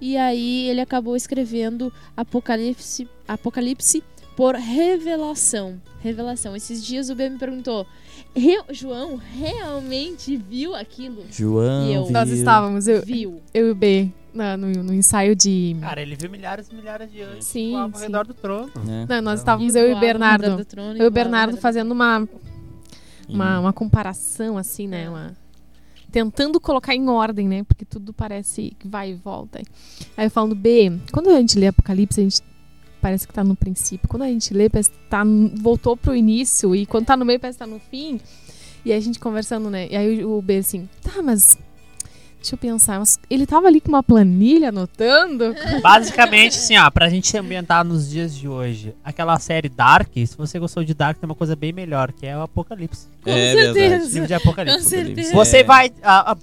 E 0.00 0.16
aí 0.16 0.68
ele 0.68 0.80
acabou 0.80 1.14
escrevendo 1.16 1.92
Apocalipse, 2.16 3.08
Apocalipse 3.28 4.02
por 4.36 4.54
revelação. 4.54 5.80
Revelação. 6.00 6.56
Esses 6.56 6.84
dias 6.84 7.10
o 7.10 7.14
B 7.14 7.28
me 7.28 7.38
perguntou: 7.38 7.86
"Re- 8.34 8.62
João 8.70 9.16
realmente 9.16 10.36
viu 10.36 10.74
aquilo? 10.74 11.24
João. 11.30 11.86
E 11.88 11.94
eu- 11.94 12.04
viu- 12.04 12.12
Nós 12.12 12.30
estávamos, 12.30 12.88
eu, 12.88 13.02
Viu. 13.02 13.42
eu 13.52 13.68
e 13.68 13.70
o 13.70 13.74
B, 13.74 14.10
no, 14.32 14.82
no 14.82 14.94
ensaio 14.94 15.36
de. 15.36 15.76
Cara, 15.80 16.00
ele 16.00 16.16
viu 16.16 16.30
milhares 16.30 16.68
e 16.70 16.74
milhares 16.74 17.12
de 17.12 17.20
anjos 17.20 17.44
Sim, 17.44 17.74
ao 17.76 17.92
sim. 17.92 18.00
redor 18.04 18.26
do 18.26 18.32
trono. 18.32 18.70
né? 18.84 19.04
Não, 19.08 19.20
nós 19.20 19.40
estávamos, 19.40 19.74
eu 19.74 19.90
e 19.90 19.94
o 19.94 20.00
Bernardo. 20.00 20.64
trono 20.64 20.96
Eu 20.96 21.04
e 21.04 21.08
o 21.08 21.10
Bernardo 21.10 21.56
fazendo 21.58 21.92
uma, 21.92 22.26
uma, 23.28 23.56
E- 23.56 23.58
uma 23.60 23.72
comparação, 23.74 24.56
assim, 24.56 24.88
né? 24.88 25.04
É. 25.04 25.08
Uma- 25.10 25.36
tentando 26.10 26.60
colocar 26.60 26.94
em 26.94 27.08
ordem, 27.08 27.48
né? 27.48 27.64
Porque 27.64 27.84
tudo 27.84 28.12
parece 28.12 28.76
que 28.78 28.86
vai 28.86 29.12
e 29.12 29.14
volta. 29.14 29.60
Aí 30.16 30.26
eu 30.26 30.30
falando, 30.30 30.54
B, 30.54 30.98
quando 31.12 31.30
a 31.30 31.38
gente 31.40 31.58
lê 31.58 31.68
Apocalipse, 31.68 32.20
a 32.20 32.24
gente 32.24 32.42
parece 33.00 33.26
que 33.26 33.32
tá 33.32 33.42
no 33.42 33.56
princípio. 33.56 34.08
Quando 34.08 34.22
a 34.22 34.28
gente 34.28 34.52
lê, 34.52 34.68
parece 34.68 34.90
que 34.90 34.98
tá, 35.08 35.22
voltou 35.54 35.96
pro 35.96 36.14
início. 36.14 36.74
E 36.74 36.84
quando 36.84 37.06
tá 37.06 37.16
no 37.16 37.24
meio, 37.24 37.40
parece 37.40 37.58
que 37.58 37.64
tá 37.64 37.70
no 37.70 37.80
fim. 37.80 38.20
E 38.84 38.92
aí 38.92 38.98
a 38.98 39.00
gente 39.00 39.18
conversando, 39.18 39.70
né? 39.70 39.88
E 39.90 39.96
aí 39.96 40.24
o 40.24 40.40
B 40.42 40.58
assim, 40.58 40.88
tá, 41.02 41.22
mas. 41.22 41.58
Deixa 42.40 42.54
eu 42.54 42.58
pensar, 42.58 42.98
mas 42.98 43.18
ele 43.28 43.46
tava 43.46 43.66
ali 43.66 43.80
com 43.82 43.90
uma 43.90 44.02
planilha 44.02 44.70
anotando. 44.70 45.54
Basicamente, 45.82 46.56
assim, 46.56 46.76
ó, 46.78 46.90
pra 46.90 47.08
gente 47.10 47.28
se 47.28 47.36
ambientar 47.36 47.84
nos 47.84 48.08
dias 48.08 48.34
de 48.34 48.48
hoje, 48.48 48.94
aquela 49.04 49.38
série 49.38 49.68
Dark, 49.68 50.08
se 50.14 50.36
você 50.38 50.58
gostou 50.58 50.82
de 50.82 50.94
Dark, 50.94 51.18
tem 51.18 51.28
uma 51.28 51.34
coisa 51.34 51.54
bem 51.54 51.70
melhor, 51.72 52.12
que 52.12 52.26
é 52.26 52.34
o 52.36 52.40
Apocalipse. 52.40 53.08
Com 53.22 53.30
É 53.30 53.52
certeza. 53.52 54.04
Livro 54.14 54.26
de 54.26 54.34
Com 54.34 54.34
Apocalipse. 54.48 54.88
certeza. 54.88 55.34
Você 55.34 55.58
É. 55.58 55.64
vai. 55.64 55.92
a- 56.02 56.32
a- 56.32 56.36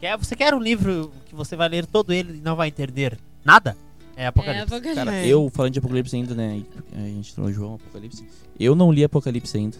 quer, 0.00 0.18
você 0.18 0.34
quer 0.34 0.52
um 0.52 0.60
livro 0.60 1.12
que 1.26 1.34
você 1.34 1.54
vai 1.54 1.68
ler 1.68 1.86
todo 1.86 2.12
ele 2.12 2.38
e 2.38 2.40
não 2.40 2.56
vai 2.56 2.68
entender 2.68 3.16
nada? 3.44 3.76
É 4.16 4.24
É, 4.24 4.26
Apocalipse. 4.26 4.62
Apocalipse. 4.64 4.94
Cara, 4.96 5.14
É. 5.14 5.26
eu 5.28 5.48
falando 5.54 5.72
de 5.72 5.78
Apocalipse 5.78 6.16
ainda, 6.16 6.34
né? 6.34 6.60
A 6.92 6.98
gente 7.06 7.32
trouxe 7.34 7.52
João 7.52 7.74
Apocalipse. 7.74 8.24
Eu 8.58 8.74
não 8.74 8.90
li 8.90 9.04
Apocalipse 9.04 9.56
ainda. 9.56 9.76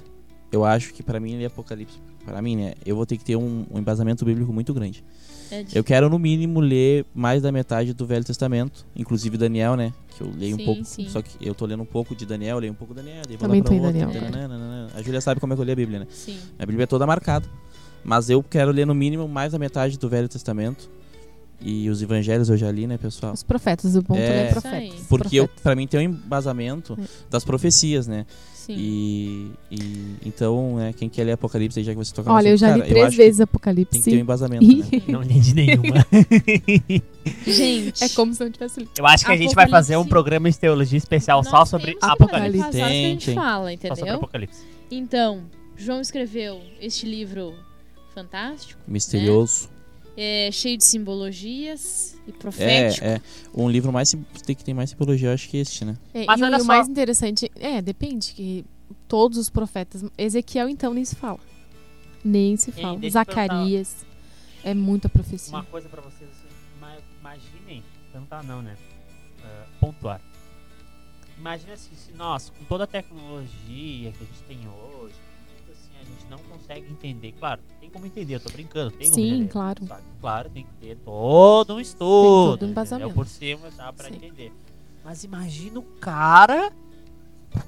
Eu 0.53 0.65
acho 0.65 0.95
que 0.95 1.03
pra 1.03 1.19
mim 1.19 1.37
ler 1.37 1.47
Apocalipse, 1.47 1.99
pra 2.25 2.41
mim, 2.41 2.55
né? 2.55 2.75
Eu 2.85 2.95
vou 2.95 3.05
ter 3.05 3.17
que 3.17 3.25
ter 3.25 3.35
um, 3.35 3.67
um 3.69 3.79
embasamento 3.81 4.25
bíblico 4.25 4.53
muito 4.53 4.73
grande. 4.73 5.03
É 5.51 5.65
Eu 5.75 5.85
quero 5.85 6.09
no 6.11 6.19
mínimo 6.19 6.61
ler 6.61 7.05
mais 7.15 7.43
da 7.43 7.51
metade 7.53 7.93
do 7.95 8.07
Velho 8.07 8.25
Testamento, 8.25 8.87
inclusive 8.95 9.37
Daniel, 9.37 9.77
né? 9.77 9.93
Que 10.17 10.23
eu 10.23 10.31
leio 10.37 10.57
Sim, 10.57 10.63
um 10.63 10.65
pouco. 10.65 10.85
sim. 10.85 11.09
Só 11.09 11.21
que 11.23 11.31
eu 11.41 11.55
tô 11.55 11.67
lendo 11.67 11.83
um 11.83 11.87
pouco 11.87 12.15
de 12.17 12.25
Daniel, 12.27 12.59
leio 12.59 12.73
um 12.73 12.77
pouco 12.77 12.95
de 12.95 13.01
Daniel, 13.03 13.23
daí 13.27 13.37
vou 13.37 13.49
Também 13.49 13.61
lá 13.61 13.65
pra 13.67 13.75
outro, 13.75 13.93
Daniel. 13.93 14.11
tananana. 14.33 14.89
A 14.95 15.03
Júlia 15.03 15.21
sabe 15.21 15.41
como 15.41 15.53
é 15.53 15.57
que 15.57 15.61
eu 15.63 15.65
leio 15.67 15.75
a 15.75 15.77
Bíblia, 15.77 15.99
né? 16.01 16.07
Sim. 16.11 16.39
A 16.59 16.65
Bíblia 16.67 16.85
é 16.85 16.87
toda 16.87 17.07
marcada. 17.07 17.49
Mas 18.05 18.31
eu 18.31 18.43
quero 18.43 18.71
ler 18.71 18.87
no 18.87 18.95
mínimo 18.95 19.27
mais 19.29 19.53
da 19.53 19.59
metade 19.59 19.99
do 19.99 20.09
Velho 20.09 20.29
Testamento. 20.29 20.89
E 21.61 21.89
os 21.89 22.03
evangelhos 22.03 22.49
eu 22.51 22.57
já 22.57 22.71
li, 22.71 22.87
né, 22.87 22.99
pessoal? 22.99 23.33
Os 23.33 23.43
profetas, 23.43 23.97
o 23.97 24.03
ponto 24.03 24.21
É. 24.21 24.49
é, 24.49 24.51
profetas. 24.53 25.01
Porque 25.09 25.49
pra 25.63 25.75
mim 25.75 25.87
tem 25.87 26.01
um 26.01 26.13
embasamento 26.13 26.99
É. 27.01 27.05
das 27.31 27.45
profecias, 27.45 28.07
né? 28.07 28.27
Sim. 28.67 28.75
E, 28.77 29.51
e 29.71 30.17
então, 30.27 30.75
né, 30.77 30.93
quem 30.93 31.09
quer 31.09 31.23
ler 31.23 31.33
Apocalipse 31.33 31.79
aí, 31.79 31.85
já 31.85 31.93
que 31.93 31.99
você 31.99 32.13
toca 32.13 32.33
Olha, 32.33 32.49
eu 32.49 32.57
já 32.57 32.71
cara, 32.71 32.83
li 32.83 32.89
três 32.89 33.07
acho 33.07 33.11
que 33.13 33.23
vezes 33.23 33.37
Tem 33.37 33.45
Apocalipse. 33.45 33.99
que 34.01 34.11
ter 34.11 34.17
um 34.17 34.21
embasamento, 34.21 34.67
né? 34.67 35.03
Não 35.07 35.23
entendi 35.23 35.55
nenhuma. 35.55 36.05
Gente. 37.47 38.03
É 38.03 38.09
como 38.09 38.35
se 38.35 38.43
não 38.43 38.51
tivesse 38.51 38.81
lido. 38.81 38.91
Eu 38.99 39.07
acho 39.07 39.25
que 39.25 39.31
a 39.31 39.37
gente 39.37 39.55
vai 39.55 39.69
fazer 39.69 39.97
um 39.97 40.05
programa 40.05 40.51
de 40.51 40.59
teologia 40.59 40.99
especial 40.99 41.39
nós 41.43 41.49
só 41.49 41.65
sobre 41.65 41.97
Apocalipse. 42.01 42.71
Que 42.71 42.81
a 42.83 42.87
Tem, 42.87 43.05
gente 43.13 43.27
tem. 43.27 43.35
fala, 43.37 43.71
Só 43.71 43.77
sobre 43.79 43.93
entendeu? 44.01 44.15
Apocalipse. 44.17 44.61
Então, 44.91 45.45
João 45.77 46.01
escreveu 46.01 46.61
este 46.81 47.07
livro 47.07 47.55
fantástico, 48.15 48.81
Misterioso. 48.89 49.69
É, 50.17 50.51
cheio 50.53 50.77
de 50.79 50.85
simbologias 50.85 52.17
e 52.27 52.31
É, 52.31 52.33
profético. 52.33 53.05
é. 53.07 53.21
Um 53.55 53.69
livro 53.69 53.93
mais 53.93 54.09
sim- 54.09 54.25
tem 54.45 54.55
que 54.57 54.65
tem 54.65 54.75
mais 54.75 54.91
simbologia, 54.91 55.29
eu 55.29 55.35
acho 55.35 55.49
que 55.49 55.57
este, 55.59 55.85
né? 55.85 55.97
É, 56.15 56.25
Mas 56.27 56.41
e 56.41 56.43
o- 56.43 56.47
olha 56.47 56.57
o 56.57 56.61
só. 56.61 56.67
mais 56.67 56.89
interessante, 56.89 57.51
é, 57.57 57.81
depende, 57.83 58.33
que 58.33 58.65
todos 59.09 59.37
os 59.39 59.51
profetas, 59.51 60.05
Ezequiel 60.17 60.69
então 60.69 60.93
nem 60.95 61.05
se 61.05 61.15
fala. 61.17 61.39
Nem 62.25 62.57
se 62.57 62.73
Ei, 62.77 62.83
fala. 62.83 62.99
eu 63.03 63.11
Zacarias, 63.11 64.05
é 64.65 64.75
muita 64.75 65.09
profecia. 65.09 65.55
Uma 65.55 65.65
coisa 65.65 65.89
pra 65.89 66.01
vocês, 66.03 66.29
assim, 66.31 66.81
ma- 66.81 66.97
imaginem, 67.21 67.83
perguntar 68.11 68.43
não, 68.43 68.63
né? 68.63 68.77
Ah, 69.45 69.65
pontuar. 69.81 70.21
Imagina 71.39 71.75
assim, 71.75 71.91
se 71.95 72.13
nós, 72.13 72.51
com 72.51 72.65
toda 72.65 72.85
a 72.85 72.87
tecnologia 72.87 74.11
que 74.13 74.23
a 74.23 74.27
gente 74.27 74.43
tem 74.49 74.59
hoje, 74.67 74.96
não 76.31 76.39
consegue 76.39 76.91
entender. 76.91 77.33
Claro, 77.39 77.61
tem 77.81 77.89
como 77.91 78.07
entender, 78.07 78.35
eu 78.37 78.41
tô 78.41 78.51
brincando. 78.51 78.91
Tem 78.93 79.09
como 79.11 79.15
Sim, 79.23 79.29
entender, 79.35 79.49
claro. 79.53 79.87
sabe? 79.87 80.03
Claro, 80.21 80.51
tem 80.51 80.65
que 80.65 80.87
ter 80.87 80.97
todo 81.05 81.75
um 81.75 81.81
estudo. 81.81 82.53
todo 82.59 82.67
um 82.67 82.71
embasamento. 82.71 83.15
Por 83.15 83.27
cima 83.27 83.69
dá 83.77 83.93
pra 83.93 84.09
Sim. 84.09 84.17
entender. 84.17 84.53
Mas 85.05 85.25
imagina 85.25 85.79
o 85.79 85.83
cara 85.83 86.73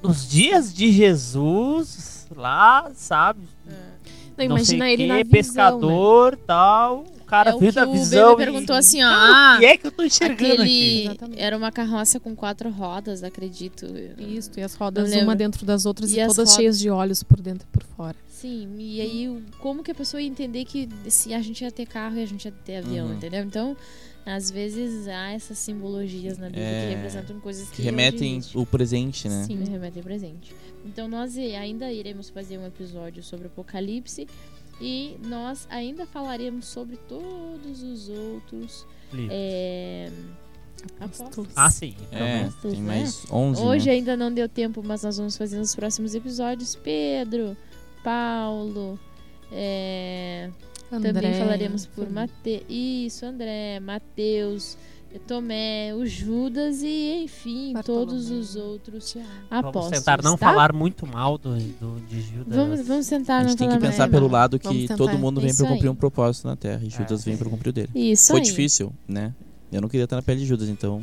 nos 0.03 0.27
dias 0.29 0.73
de 0.73 0.91
Jesus, 0.91 2.27
lá, 2.35 2.91
sabe? 2.93 3.41
Não, 3.65 3.75
não 4.37 4.45
imagina 4.45 4.85
sei 4.85 4.93
ele 4.93 5.03
quê, 5.03 5.07
na 5.07 5.15
visão, 5.15 5.23
né? 5.23 5.31
pescador 5.31 6.37
tal. 6.37 7.05
O 7.19 7.25
cara 7.29 7.51
É 7.51 7.55
o 7.55 7.59
que 7.59 7.71
da 7.71 7.87
o 7.87 7.91
visão. 7.91 8.35
Bebê 8.35 8.51
perguntou 8.51 8.75
e- 8.75 8.79
assim, 8.79 9.03
ó, 9.03 9.07
Ah, 9.07 9.53
o 9.55 9.59
que 9.59 9.65
é 9.65 9.77
que 9.77 9.87
eu 9.87 9.91
tô 9.91 10.03
enxergando 10.03 10.61
aqui? 10.61 10.61
Aquele 10.63 11.01
Exatamente. 11.05 11.41
era 11.41 11.57
uma 11.57 11.71
carroça 11.71 12.19
com 12.19 12.35
quatro 12.35 12.69
rodas, 12.71 13.23
acredito. 13.23 13.85
Isso, 14.17 14.49
e 14.57 14.61
as 14.63 14.73
rodas 14.73 15.13
uma 15.13 15.35
dentro 15.35 15.65
das 15.65 15.85
outras 15.85 16.11
E 16.11 16.15
e, 16.17 16.21
as 16.21 16.27
todas 16.27 16.37
rodas- 16.49 16.55
cheias 16.55 16.79
de 16.79 16.89
olhos 16.89 17.21
por 17.21 17.39
dentro 17.39 17.67
e 17.69 17.71
por 17.77 17.83
fora. 17.95 18.15
Sim, 18.41 18.75
e 18.77 19.01
aí 19.01 19.27
o- 19.29 19.41
como 19.59 19.83
que 19.83 19.91
a 19.91 19.95
pessoa 19.95 20.21
ia 20.21 20.27
entender 20.27 20.63
que 20.65 20.87
se 21.09 21.33
a 21.33 21.41
gente 21.41 21.61
ia 21.63 21.71
ter 21.71 21.85
carro 21.85 22.17
e 22.17 22.23
a 22.23 22.25
gente 22.25 22.45
ia 22.45 22.51
ter 22.51 22.77
avião, 22.77 23.07
Uhum. 23.07 23.13
entendeu? 23.15 23.43
Então, 23.43 23.75
às 24.25 24.49
vezes 24.51 25.07
há 25.07 25.31
essas 25.31 25.57
simbologias 25.57 26.37
na 26.37 26.45
Bíblia 26.47 26.63
É, 26.65 26.89
que 26.89 26.95
representam 26.95 27.39
coisas 27.39 27.69
que, 27.69 27.77
Que 27.77 27.81
remetem 27.81 28.41
o 28.55 28.65
presente, 28.65 29.27
né? 29.27 29.43
Sim. 29.45 29.63
Remetem 29.63 30.01
presente. 30.03 30.53
Então 30.85 31.07
nós 31.07 31.37
ainda 31.37 31.91
iremos 31.91 32.29
fazer 32.29 32.57
um 32.57 32.65
episódio 32.65 33.21
sobre 33.23 33.47
Apocalipse 33.47 34.27
e 34.79 35.17
nós 35.25 35.67
ainda 35.69 36.05
falaremos 36.05 36.65
sobre 36.67 36.95
todos 36.95 37.83
os 37.83 38.07
outros 38.09 38.85
é, 39.29 40.09
Apóstolos. 40.99 41.51
Ah, 41.55 41.69
sim. 41.69 41.93
É, 42.11 42.41
Apóstolos, 42.43 42.73
tem 42.77 42.83
né? 42.83 42.87
mais 42.99 43.25
11, 43.31 43.61
Hoje 43.61 43.87
né? 43.87 43.91
ainda 43.93 44.15
não 44.15 44.31
deu 44.33 44.47
tempo, 44.47 44.81
mas 44.83 45.03
nós 45.03 45.17
vamos 45.17 45.35
fazer 45.35 45.57
nos 45.57 45.75
próximos 45.75 46.15
episódios. 46.15 46.75
Pedro, 46.75 47.57
Paulo, 48.03 48.99
é, 49.51 50.49
também 50.89 51.33
falaremos 51.33 51.85
por. 51.85 52.09
Mate... 52.09 52.65
Isso, 52.69 53.25
André, 53.25 53.79
Mateus, 53.79 54.77
Tomé, 55.27 55.93
o 55.95 56.05
Judas 56.05 56.83
e, 56.83 57.23
enfim, 57.23 57.73
Bartolomeu. 57.73 58.07
todos 58.07 58.29
os 58.29 58.55
outros 58.55 59.17
apóstolos. 59.49 59.73
Vamos 59.73 59.89
tentar 59.99 60.21
não 60.23 60.37
tá? 60.37 60.49
falar 60.49 60.71
muito 60.71 61.07
mal 61.07 61.37
do, 61.37 61.55
do, 61.55 61.99
de 62.07 62.21
Judas. 62.21 62.55
Vamos, 62.55 62.81
vamos 62.87 63.07
tentar 63.07 63.37
A 63.37 63.41
não 63.41 63.49
gente 63.49 63.57
tem 63.57 63.69
que 63.69 63.79
pensar 63.79 63.99
mais 63.99 64.11
pelo 64.11 64.27
lado 64.27 64.59
que 64.59 64.87
todo 64.95 65.17
mundo 65.17 65.41
vem 65.41 65.55
pra 65.55 65.67
cumprir 65.67 65.83
aí. 65.83 65.89
um 65.89 65.95
propósito 65.95 66.47
na 66.47 66.55
Terra. 66.55 66.81
E 66.83 66.89
Judas 66.89 67.21
É. 67.21 67.25
vem 67.25 67.37
pra 67.37 67.49
cumprir 67.49 67.69
o 67.69 67.73
dele. 67.73 67.89
Isso 67.95 68.27
Foi 68.31 68.39
aí. 68.39 68.45
difícil, 68.45 68.93
né? 69.07 69.33
Eu 69.71 69.81
não 69.81 69.89
queria 69.89 70.03
estar 70.03 70.15
na 70.15 70.21
pele 70.21 70.41
de 70.41 70.45
Judas, 70.45 70.69
então. 70.69 71.01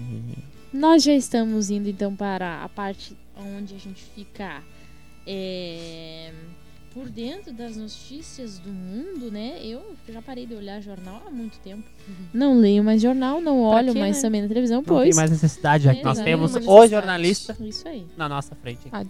Nós 0.73 1.03
já 1.03 1.13
estamos 1.13 1.71
indo 1.71 1.89
então 1.89 2.15
para 2.15 2.63
a 2.63 2.69
parte 2.69 3.17
onde 3.37 3.75
a 3.75 3.79
gente 3.79 4.03
fica 4.15 4.63
é, 5.27 6.33
por 6.97 7.11
dentro 7.11 7.53
das 7.53 7.77
notícias 7.77 8.59
do 8.59 8.71
mundo, 8.71 9.31
né? 9.31 9.59
Eu 9.63 9.83
já 10.09 10.23
parei 10.23 10.47
de 10.47 10.55
olhar 10.55 10.81
jornal 10.81 11.23
há 11.27 11.31
muito 11.31 11.59
tempo. 11.59 11.85
Não 12.33 12.59
leio 12.59 12.83
mais 12.83 13.03
jornal, 13.03 13.39
não 13.39 13.59
Pra 13.69 13.81
olho 13.81 13.93
quê, 13.93 13.99
mais 13.99 14.17
né? 14.17 14.23
também 14.23 14.41
na 14.41 14.49
televisão, 14.49 14.79
Não 14.79 14.83
tem 14.85 14.97
pois. 14.97 15.15
mais 15.15 15.31
necessidade, 15.31 15.85
já 15.85 15.95
que 15.95 16.03
nós 16.03 16.17
Exato. 16.17 16.25
temos 16.25 16.57
o 16.57 16.87
jornalista 16.89 17.55
Isso 17.61 17.87
aí. 17.87 18.07
na 18.17 18.31
nossa 18.31 18.55
frente. 18.55 18.81
Ah, 18.91 19.05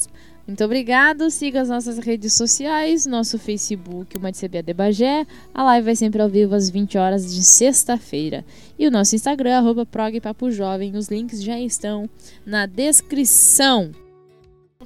Muito 0.49 0.65
obrigado. 0.65 1.31
Siga 1.31 1.61
as 1.61 1.69
nossas 1.69 1.99
redes 1.99 2.33
sociais, 2.33 3.07
nosso 3.07 3.39
Facebook, 3.39 4.17
o 4.17 4.21
MatCB 4.21 4.63
de 4.63 4.75
Bagé. 4.75 5.25
A 5.55 5.63
live 5.63 5.85
vai 5.85 5.95
sempre 5.95 6.21
ao 6.21 6.29
vivo 6.29 6.57
às 6.57 6.69
20 6.69 6.99
horas 6.99 7.33
de 7.33 7.45
sexta-feira. 7.45 8.45
E 8.77 8.89
o 8.89 8.91
nosso 8.91 9.15
Instagram, 9.15 9.59
arroba 9.59 9.87
Prog 9.87 10.21
Papo 10.21 10.51
Jovem. 10.51 10.97
Os 10.97 11.07
links 11.07 11.41
já 11.41 11.57
estão 11.61 12.11
na 12.45 12.67
descrição. 12.67 13.93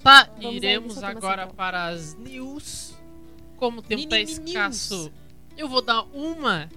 Tá, 0.03 0.31
aí, 0.39 0.57
iremos 0.57 1.03
agora 1.03 1.47
para 1.47 1.87
as 1.89 2.15
news. 2.17 2.90
Como 3.61 3.79
o 3.79 3.83
tempo 3.83 4.03
tá 4.09 4.17
Mini 4.17 4.31
escasso, 4.33 5.13
eu 5.57 5.69
vou 5.69 5.81
dar 5.83 6.03
uma 6.13 6.69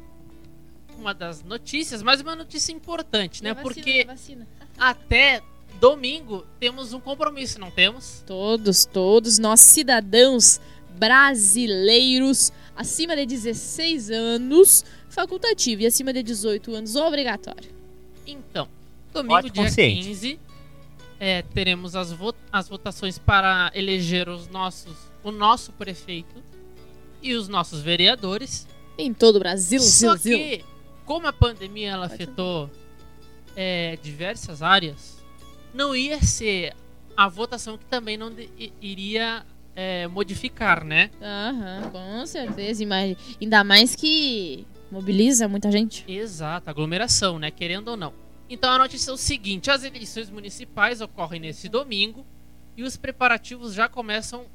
uma 0.99 1.13
das 1.13 1.43
notícias, 1.43 2.03
mas 2.03 2.21
uma 2.21 2.35
notícia 2.35 2.71
importante, 2.71 3.41
né? 3.43 3.49
Porque 3.63 4.05
até 4.77 5.41
domingo 5.79 6.45
temos 6.59 6.93
um 6.93 6.99
compromisso, 6.99 7.59
não 7.59 7.71
temos? 7.71 8.23
Todos, 8.27 8.85
todos 8.85 9.39
nós 9.39 9.59
cidadãos 9.59 10.59
brasileiros 11.43 12.51
acima 12.75 13.15
de 13.15 13.25
16 13.25 14.11
anos, 14.11 14.85
facultativo, 15.09 15.81
e 15.81 15.85
acima 15.85 16.13
de 16.13 16.21
18 16.23 16.73
anos, 16.75 16.95
obrigatório. 16.95 17.69
Então, 18.25 18.67
domingo, 19.11 19.49
dia 19.49 19.63
consciente. 19.63 20.07
15, 20.07 20.39
é, 21.19 21.41
teremos 21.41 21.95
as, 21.95 22.11
vo- 22.11 22.35
as 22.51 22.67
votações 22.69 23.17
para 23.17 23.71
eleger 23.73 24.29
os 24.29 24.47
nossos, 24.47 24.95
o 25.23 25.31
nosso 25.31 25.71
prefeito 25.73 26.41
e 27.23 27.33
os 27.33 27.47
nossos 27.47 27.81
vereadores. 27.81 28.67
Em 28.97 29.13
todo 29.13 29.37
o 29.37 29.39
Brasil, 29.39 29.79
Só 29.79 30.15
zil. 30.15 30.37
que, 30.37 30.63
como 31.05 31.25
a 31.25 31.33
pandemia 31.33 31.91
ela 31.91 32.07
Pode 32.07 32.21
afetou 32.21 32.69
é, 33.55 33.97
diversas 34.03 34.61
áreas, 34.61 35.17
não 35.73 35.95
ia 35.95 36.21
ser 36.21 36.75
a 37.15 37.27
votação 37.27 37.77
que 37.77 37.85
também 37.85 38.17
não 38.17 38.31
iria 38.81 39.45
é, 39.75 40.07
modificar, 40.07 40.83
né? 40.83 41.09
Aham, 41.21 41.89
com 41.91 42.25
certeza. 42.25 42.83
Imagina. 42.83 43.17
Ainda 43.41 43.63
mais 43.63 43.95
que 43.95 44.67
mobiliza 44.91 45.47
muita 45.47 45.71
gente. 45.71 46.03
Exato, 46.07 46.69
aglomeração, 46.69 47.39
né? 47.39 47.49
Querendo 47.49 47.89
ou 47.89 47.97
não. 47.97 48.13
Então 48.49 48.71
a 48.71 48.77
notícia 48.77 49.09
é 49.11 49.13
o 49.13 49.17
seguinte: 49.17 49.71
as 49.71 49.83
eleições 49.83 50.29
municipais 50.29 51.01
ocorrem 51.01 51.39
nesse 51.39 51.67
domingo 51.67 52.25
e 52.77 52.83
os 52.83 52.97
preparativos 52.97 53.73
já 53.73 53.87
começam 53.87 54.45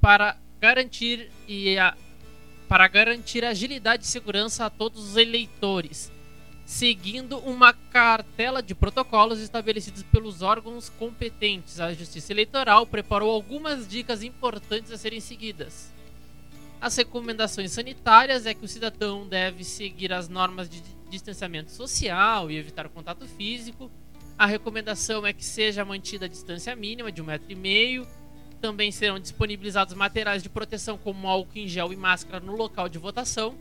para 0.00 0.36
garantir 0.62 1.28
e 1.48 1.76
a- 1.76 1.96
para 2.68 2.86
garantir 2.86 3.44
agilidade 3.44 4.04
e 4.04 4.06
segurança 4.06 4.64
a 4.64 4.70
todos 4.70 5.02
os 5.10 5.16
eleitores, 5.16 6.12
seguindo 6.64 7.36
uma 7.38 7.72
cartela 7.72 8.62
de 8.62 8.72
protocolos 8.72 9.40
estabelecidos 9.40 10.04
pelos 10.04 10.40
órgãos 10.40 10.88
competentes. 10.88 11.80
A 11.80 11.92
Justiça 11.92 12.32
Eleitoral 12.32 12.86
preparou 12.86 13.32
algumas 13.32 13.88
dicas 13.88 14.22
importantes 14.22 14.92
a 14.92 14.96
serem 14.96 15.18
seguidas. 15.18 15.90
As 16.80 16.96
recomendações 16.96 17.72
sanitárias 17.72 18.46
é 18.46 18.54
que 18.54 18.64
o 18.64 18.68
cidadão 18.68 19.26
deve 19.26 19.64
seguir 19.64 20.12
as 20.12 20.28
normas 20.28 20.70
de 20.70 20.80
distanciamento 21.10 21.72
social 21.72 22.50
e 22.52 22.56
evitar 22.56 22.88
contato 22.88 23.26
físico. 23.26 23.90
A 24.38 24.46
recomendação 24.46 25.26
é 25.26 25.32
que 25.32 25.44
seja 25.44 25.84
mantida 25.84 26.26
a 26.26 26.28
distância 26.28 26.74
mínima 26.76 27.10
de 27.10 27.20
um 27.20 27.24
metro 27.24 27.50
e 27.50 27.56
meio. 27.56 28.06
Também 28.62 28.92
serão 28.92 29.18
disponibilizados 29.18 29.92
materiais 29.92 30.40
de 30.40 30.48
proteção 30.48 30.96
como 30.96 31.26
álcool 31.28 31.58
em 31.58 31.66
gel 31.66 31.92
e 31.92 31.96
máscara 31.96 32.38
no 32.38 32.54
local 32.54 32.88
de 32.88 32.96
votação. 32.96 33.56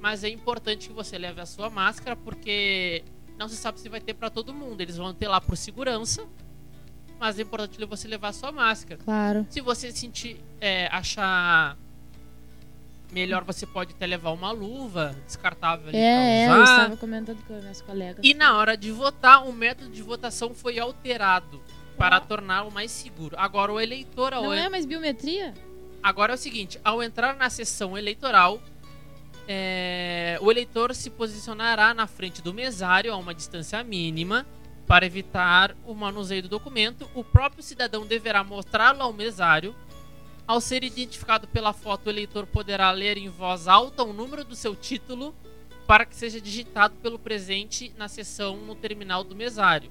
Mas 0.00 0.24
é 0.24 0.30
importante 0.30 0.88
que 0.88 0.94
você 0.94 1.18
leve 1.18 1.40
a 1.42 1.46
sua 1.46 1.68
máscara 1.68 2.16
porque 2.16 3.04
não 3.38 3.48
se 3.50 3.56
sabe 3.56 3.78
se 3.78 3.88
vai 3.90 4.00
ter 4.00 4.14
para 4.14 4.30
todo 4.30 4.54
mundo. 4.54 4.80
Eles 4.80 4.96
vão 4.96 5.12
ter 5.12 5.28
lá 5.28 5.42
por 5.42 5.58
segurança. 5.58 6.24
Mas 7.20 7.38
é 7.38 7.42
importante 7.42 7.84
você 7.84 8.08
levar 8.08 8.28
a 8.28 8.32
sua 8.32 8.50
máscara. 8.50 8.98
Claro. 9.04 9.46
Se 9.50 9.60
você 9.60 9.92
sentir, 9.92 10.40
é, 10.58 10.86
achar 10.90 11.76
melhor, 13.12 13.44
você 13.44 13.66
pode 13.66 13.92
até 13.92 14.06
levar 14.06 14.30
uma 14.32 14.52
luva 14.52 15.14
descartável 15.26 15.88
ali 15.88 15.96
É, 15.98 16.44
é, 16.44 16.46
pra 16.46 16.56
eu 16.56 16.62
usar. 16.62 16.76
estava 16.78 16.96
comentando 16.96 17.42
com 17.46 17.60
meus 17.60 17.80
colegas. 17.82 18.20
E 18.24 18.32
na 18.32 18.56
hora 18.56 18.74
de 18.76 18.90
votar, 18.90 19.46
o 19.46 19.52
método 19.52 19.90
de 19.90 20.02
votação 20.02 20.54
foi 20.54 20.78
alterado 20.78 21.62
para 21.96 22.20
torná-lo 22.20 22.70
mais 22.70 22.90
seguro. 22.90 23.34
Agora 23.38 23.72
o 23.72 23.80
eleitor, 23.80 24.34
ao 24.34 24.44
Não 24.44 24.52
é 24.52 24.68
mais 24.68 24.84
biometria? 24.84 25.54
agora 26.02 26.32
é 26.32 26.36
o 26.36 26.38
seguinte, 26.38 26.78
ao 26.84 27.02
entrar 27.02 27.36
na 27.36 27.50
sessão 27.50 27.98
eleitoral, 27.98 28.60
é, 29.48 30.38
o 30.40 30.50
eleitor 30.50 30.94
se 30.94 31.10
posicionará 31.10 31.92
na 31.94 32.06
frente 32.06 32.42
do 32.42 32.54
mesário 32.54 33.12
a 33.12 33.16
uma 33.16 33.34
distância 33.34 33.82
mínima 33.82 34.46
para 34.86 35.06
evitar 35.06 35.76
o 35.84 35.94
manuseio 35.94 36.42
do 36.42 36.48
documento. 36.48 37.08
O 37.14 37.24
próprio 37.24 37.62
cidadão 37.62 38.06
deverá 38.06 38.44
mostrá-lo 38.44 39.02
ao 39.02 39.12
mesário. 39.12 39.74
Ao 40.46 40.60
ser 40.60 40.84
identificado 40.84 41.48
pela 41.48 41.72
foto, 41.72 42.06
o 42.06 42.10
eleitor 42.10 42.46
poderá 42.46 42.90
ler 42.92 43.18
em 43.18 43.28
voz 43.28 43.66
alta 43.66 44.04
o 44.04 44.12
número 44.12 44.44
do 44.44 44.54
seu 44.54 44.76
título 44.76 45.34
para 45.88 46.04
que 46.04 46.14
seja 46.14 46.40
digitado 46.40 46.94
pelo 47.02 47.18
presente 47.18 47.92
na 47.96 48.06
sessão 48.08 48.56
no 48.56 48.74
terminal 48.74 49.24
do 49.24 49.34
mesário. 49.34 49.90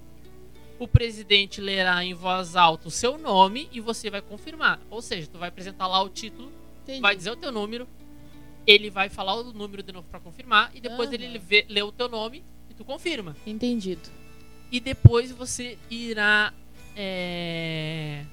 O 0.78 0.88
presidente 0.88 1.62
lerá 1.62 2.04
em 2.04 2.14
voz 2.14 2.56
alta 2.56 2.88
o 2.88 2.92
seu 2.92 3.18
nome 3.18 3.70
e 3.72 3.80
você 3.80 4.10
vai 4.10 4.22
confirmar. 4.22 4.80
Ou 4.90 5.02
seja, 5.02 5.28
tu 5.28 5.38
vai 5.38 5.50
apresentar 5.50 5.88
lá 5.88 6.02
o 6.02 6.10
título 6.10 6.52
Entendi. 6.84 7.02
vai 7.02 7.16
dizer 7.16 7.32
o 7.32 7.36
teu 7.36 7.52
número, 7.52 7.88
ele 8.68 8.90
vai 8.90 9.10
falar 9.10 9.36
o 9.36 9.54
número 9.54 9.82
de 9.82 9.92
novo 9.92 10.08
pra 10.10 10.20
confirmar 10.20 10.72
e 10.74 10.82
depois 10.82 11.12
ele 11.12 11.38
vê, 11.40 11.66
lê 11.70 11.82
o 11.82 11.92
teu 11.92 12.10
nome 12.10 12.44
e 12.70 12.74
tu 12.74 12.84
confirma. 12.84 13.36
Entendido. 13.46 14.10
E 14.72 14.80
depois 14.80 15.32
você 15.32 15.78
irá 15.90 16.54
é, 16.96 18.26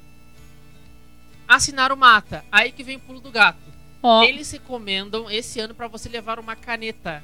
assinar 1.46 1.92
o 1.92 1.96
mata. 1.96 2.44
Aí 2.50 2.72
que 2.72 2.82
vem 2.82 2.96
o 2.96 3.00
pulo 3.00 3.20
do 3.20 3.30
gato. 3.30 3.60
Ó, 4.02 4.24
Eles 4.24 4.50
recomendam 4.50 5.30
esse 5.30 5.60
ano 5.60 5.74
pra 5.74 5.86
você 5.86 6.08
levar 6.08 6.38
uma 6.40 6.56
caneta. 6.56 7.22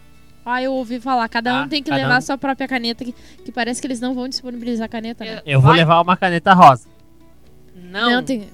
Ah, 0.49 0.62
eu 0.62 0.72
ouvi 0.72 0.99
falar. 1.01 1.28
Cada 1.28 1.53
Ah, 1.61 1.62
um 1.64 1.68
tem 1.68 1.82
que 1.82 1.90
levar 1.90 2.11
um. 2.14 2.16
a 2.16 2.20
sua 2.20 2.38
própria 2.38 2.66
caneta, 2.68 3.05
que, 3.05 3.12
que 3.44 3.53
parece 3.53 3.80
que 3.80 3.86
eles 3.86 4.01
não 4.01 4.14
vão 4.14 4.28
disponibilizar 4.28 4.86
a 4.86 4.88
caneta, 4.88 5.24
né? 5.24 5.42
Eu 5.46 5.61
vou 5.61 5.70
vai- 5.70 5.78
levar 5.78 6.01
uma 6.01 6.16
caneta 6.16 6.53
rosa. 6.55 6.88
Não, 7.74 8.11
Não 8.11 8.22
tem. 8.24 8.49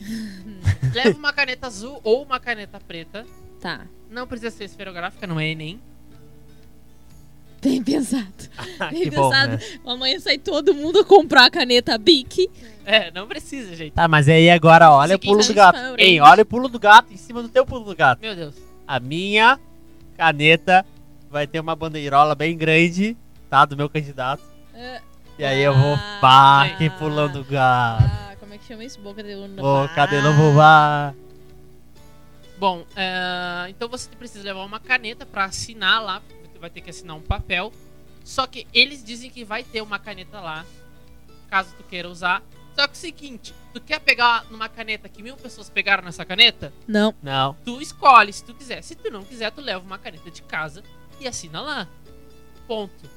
leva 0.94 1.18
uma 1.18 1.32
caneta 1.32 1.66
azul 1.66 2.00
ou 2.02 2.22
uma 2.22 2.40
caneta 2.40 2.78
preta. 2.80 3.26
Tá. 3.60 3.82
Não 4.10 4.26
precisa 4.26 4.50
ser 4.50 4.64
esferográfica, 4.64 5.26
não 5.26 5.38
é 5.38 5.48
Enem. 5.48 5.78
Bem 7.62 7.82
pensado. 7.82 8.26
Bem 8.90 9.02
que 9.02 9.10
bom, 9.10 9.28
pensado. 9.30 9.52
né? 9.52 9.60
Amanhã 9.84 10.18
sai 10.18 10.38
todo 10.38 10.74
mundo 10.74 11.00
a 11.00 11.04
comprar 11.04 11.44
a 11.44 11.50
caneta 11.50 11.96
Bic. 11.98 12.48
É, 12.86 13.10
não 13.12 13.26
precisa, 13.26 13.76
gente. 13.76 13.92
Tá, 13.92 14.08
mas 14.08 14.28
aí 14.28 14.50
agora 14.50 14.90
olha 14.90 15.16
o 15.16 15.18
pulo 15.18 15.44
do 15.44 15.54
gato. 15.54 15.78
Ei, 15.98 16.18
olha 16.20 16.42
o 16.42 16.46
pulo 16.46 16.68
do 16.68 16.78
gato 16.78 17.12
em 17.12 17.16
cima 17.18 17.42
do 17.42 17.48
teu 17.48 17.66
pulo 17.66 17.84
do 17.84 17.94
gato. 17.94 18.18
Meu 18.20 18.34
Deus. 18.34 18.54
A 18.88 18.98
minha 18.98 19.60
caneta 20.16 20.84
vai 21.30 21.46
ter 21.46 21.60
uma 21.60 21.76
bandeirola 21.76 22.34
bem 22.34 22.56
grande, 22.56 23.16
tá? 23.48 23.64
Do 23.64 23.76
meu 23.76 23.88
candidato. 23.88 24.42
É. 24.74 25.00
E 25.38 25.44
aí 25.44 25.60
eu 25.60 25.72
vou. 25.74 25.94
Ah. 25.94 26.18
Pá, 26.20 26.68
que 26.76 26.90
pulando 26.90 27.42
gato. 27.44 28.02
Ah, 28.04 28.34
como 28.38 28.52
é 28.52 28.58
que 28.58 28.64
chama 28.64 28.84
isso? 28.84 29.00
Boca 29.00 29.22
de 29.22 29.34
urna. 29.34 29.62
Vou, 29.62 29.84
Ah. 29.84 29.88
cadê 29.88 30.20
no 30.20 30.32
vová? 30.34 31.14
Bom, 32.58 32.84
é, 32.94 33.66
então 33.70 33.88
você 33.88 34.08
precisa 34.18 34.44
levar 34.44 34.64
uma 34.64 34.78
caneta 34.80 35.24
pra 35.24 35.44
assinar 35.46 36.02
lá. 36.02 36.20
Você 36.52 36.58
vai 36.58 36.68
ter 36.68 36.82
que 36.82 36.90
assinar 36.90 37.16
um 37.16 37.22
papel. 37.22 37.72
Só 38.22 38.46
que 38.46 38.66
eles 38.74 39.02
dizem 39.02 39.30
que 39.30 39.44
vai 39.44 39.62
ter 39.64 39.80
uma 39.80 39.98
caneta 39.98 40.40
lá, 40.40 40.64
caso 41.48 41.74
tu 41.76 41.82
queira 41.84 42.08
usar. 42.08 42.42
Só 42.76 42.86
que 42.86 42.90
é 42.90 42.92
o 42.92 42.96
seguinte, 42.96 43.54
tu 43.72 43.80
quer 43.80 43.98
pegar 43.98 44.44
numa 44.50 44.68
caneta 44.68 45.08
que 45.08 45.22
mil 45.22 45.36
pessoas 45.36 45.70
pegaram 45.70 46.04
nessa 46.04 46.24
caneta? 46.24 46.70
Não. 46.86 47.14
Não. 47.22 47.56
Tu 47.64 47.80
escolhe 47.80 48.30
se 48.32 48.44
tu 48.44 48.54
quiser. 48.54 48.82
Se 48.82 48.94
tu 48.94 49.10
não 49.10 49.24
quiser, 49.24 49.50
tu 49.52 49.62
leva 49.62 49.82
uma 49.82 49.98
caneta 49.98 50.30
de 50.30 50.42
casa 50.42 50.82
e 51.20 51.28
assina 51.28 51.60
lá. 51.60 51.88
Ponto. 52.66 53.08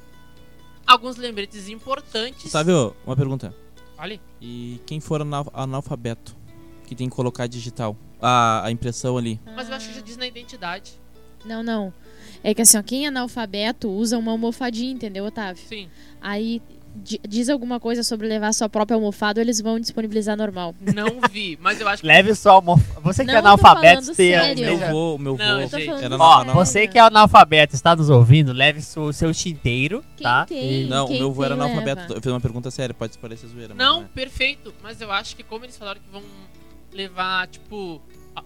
Alguns 0.86 1.16
lembretes 1.16 1.68
importantes. 1.68 2.46
Otávio, 2.46 2.94
uma 3.06 3.16
pergunta. 3.16 3.54
Olha, 3.96 4.20
E 4.40 4.80
quem 4.86 5.00
for 5.00 5.22
anal- 5.22 5.50
analfabeto, 5.54 6.36
que 6.86 6.94
tem 6.94 7.08
que 7.08 7.14
colocar 7.16 7.46
digital, 7.46 7.96
a, 8.20 8.64
a 8.66 8.70
impressão 8.70 9.16
ali. 9.16 9.40
mas 9.56 9.68
eu 9.68 9.74
acho 9.74 9.88
que 9.88 9.94
já 9.94 10.00
diz 10.00 10.16
na 10.16 10.26
identidade. 10.26 10.92
Não, 11.44 11.62
não. 11.62 11.92
É 12.42 12.52
que 12.54 12.60
assim, 12.62 12.76
ó, 12.76 12.82
quem 12.82 13.04
é 13.04 13.08
analfabeto 13.08 13.88
usa 13.88 14.18
uma 14.18 14.32
almofadinha, 14.32 14.92
entendeu, 14.92 15.24
Otávio? 15.24 15.62
Sim. 15.66 15.88
Aí 16.20 16.60
diz 16.94 17.48
alguma 17.48 17.80
coisa 17.80 18.02
sobre 18.02 18.26
levar 18.28 18.52
sua 18.52 18.68
própria 18.68 18.94
almofada, 18.94 19.40
eles 19.40 19.60
vão 19.60 19.78
disponibilizar 19.80 20.36
normal. 20.36 20.74
Não 20.80 21.20
vi, 21.30 21.58
mas 21.60 21.80
eu 21.80 21.88
acho 21.88 22.02
que. 22.02 22.06
Leve 22.06 22.34
só 22.34 22.52
almof... 22.52 22.82
Você 23.02 23.22
que 23.24 23.28
Não, 23.32 23.34
é 23.34 23.38
analfabeto, 23.38 24.14
sério. 24.14 24.64
Meu 24.64 24.78
vô, 24.90 25.18
meu 25.18 25.36
Não, 25.36 25.56
vô. 25.56 25.60
eu 25.62 25.68
tô 25.70 25.80
falando 25.80 26.04
era 26.04 26.18
sério. 26.18 26.20
Ó, 26.20 26.44
você 26.54 26.88
que 26.88 26.98
é 26.98 27.00
analfabeto 27.00 27.74
está 27.74 27.94
nos 27.96 28.08
ouvindo, 28.10 28.52
leve 28.52 28.80
o 28.96 29.12
seu 29.12 29.34
tinteiro, 29.34 30.04
Quem 30.16 30.24
tá? 30.24 30.46
tem? 30.46 30.86
Não, 30.86 31.06
o 31.06 31.10
meu 31.10 31.32
vô 31.32 31.44
era 31.44 31.54
analfabeto. 31.54 32.02
leva. 32.02 32.14
Eu 32.14 32.22
fiz 32.22 32.32
uma 32.32 32.40
pergunta 32.40 32.70
séria, 32.70 32.94
pode 32.94 33.18
parecer 33.18 33.46
zoeira. 33.48 33.74
mas 33.74 33.78
Não, 33.86 34.02
é. 34.02 34.04
perfeito. 34.14 34.72
Mas 34.82 35.00
eu 35.00 35.10
acho 35.10 35.34
que 35.36 35.42
como 35.42 35.64
eles 35.64 35.76
falaram 35.76 36.00
que 36.00 36.08
vão 36.10 36.22
levar, 36.92 37.46
tipo, 37.48 38.00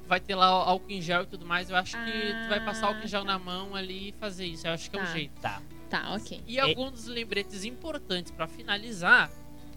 vai 0.09 0.21
ter 0.21 0.35
lá 0.35 0.47
álcool 0.47 0.91
em 0.91 1.03
gel 1.03 1.23
e 1.23 1.27
tudo 1.27 1.45
mais, 1.47 1.69
eu 1.71 1.77
acho 1.77 1.97
que 1.97 2.11
tu 2.45 2.49
vai 2.49 2.65
passar 2.65 2.87
álcool 2.87 3.05
em 3.05 3.09
gel 3.09 3.21
Ah, 3.23 3.25
na 3.25 3.39
mão 3.39 3.75
ali 3.75 4.09
e 4.09 4.15
fazer 4.19 4.47
isso. 4.47 4.67
Eu 4.67 4.73
acho 4.73 4.91
que 4.91 4.97
é 4.97 5.01
Tá. 5.03 5.09
o 5.09 5.13
jeito. 5.13 5.41
Tá. 5.41 5.61
Tá, 5.89 6.15
ok. 6.15 6.43
E 6.47 6.59
alguns 6.61 6.93
dos 6.93 7.07
lembretes 7.07 7.65
importantes 7.65 8.31
pra 8.31 8.47
finalizar 8.47 9.31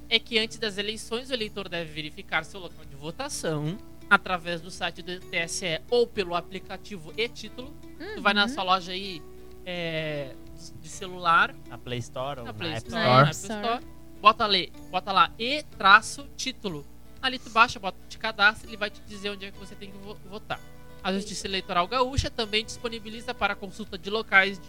é 0.09 0.19
que 0.19 0.37
antes 0.37 0.57
das 0.57 0.77
eleições 0.77 1.29
o 1.29 1.33
eleitor 1.33 1.69
deve 1.69 1.89
verificar 1.91 2.43
seu 2.43 2.59
local 2.59 2.83
de 2.85 2.95
votação 2.95 3.77
através 4.09 4.59
do 4.59 4.69
site 4.69 5.01
do 5.01 5.19
TSE 5.21 5.79
ou 5.89 6.05
pelo 6.05 6.35
aplicativo 6.35 7.13
e 7.15 7.29
título. 7.29 7.73
Tu 8.15 8.21
vai 8.21 8.33
na 8.33 8.43
Uhum. 8.43 8.49
sua 8.49 8.63
loja 8.63 8.91
aí 8.91 9.21
é, 9.65 10.35
de 10.81 10.89
celular, 10.89 11.55
Na 11.69 11.77
Play 11.77 11.99
Store 11.99 12.39
ou 12.41 12.45
na 12.45 12.53
Play 12.53 12.71
App 12.73 12.87
Store, 12.87 13.03
Na 13.05 13.23
na 13.23 13.31
Store. 13.31 13.53
App 13.61 13.63
Store. 13.63 13.83
Store, 13.83 13.85
bota, 14.21 14.43
ali, 14.43 14.73
bota 14.89 15.11
lá 15.13 15.31
e 15.39 15.63
traço 15.77 16.27
título. 16.35 16.85
Ali 17.21 17.37
tu 17.39 17.49
baixa, 17.51 17.79
bota, 17.79 17.97
te 18.09 18.17
cadastra, 18.17 18.67
ele 18.67 18.75
vai 18.77 18.89
te 18.89 18.99
dizer 19.07 19.29
onde 19.29 19.45
é 19.45 19.51
que 19.51 19.57
você 19.57 19.75
tem 19.75 19.91
que 19.91 19.97
vo- 19.99 20.17
votar. 20.29 20.59
A 21.03 21.13
Justiça 21.13 21.47
Eleitoral 21.47 21.87
Gaúcha 21.87 22.29
também 22.29 22.65
disponibiliza 22.65 23.33
para 23.33 23.55
consulta 23.55 23.97
de 23.97 24.09
locais 24.09 24.59
de, 24.59 24.67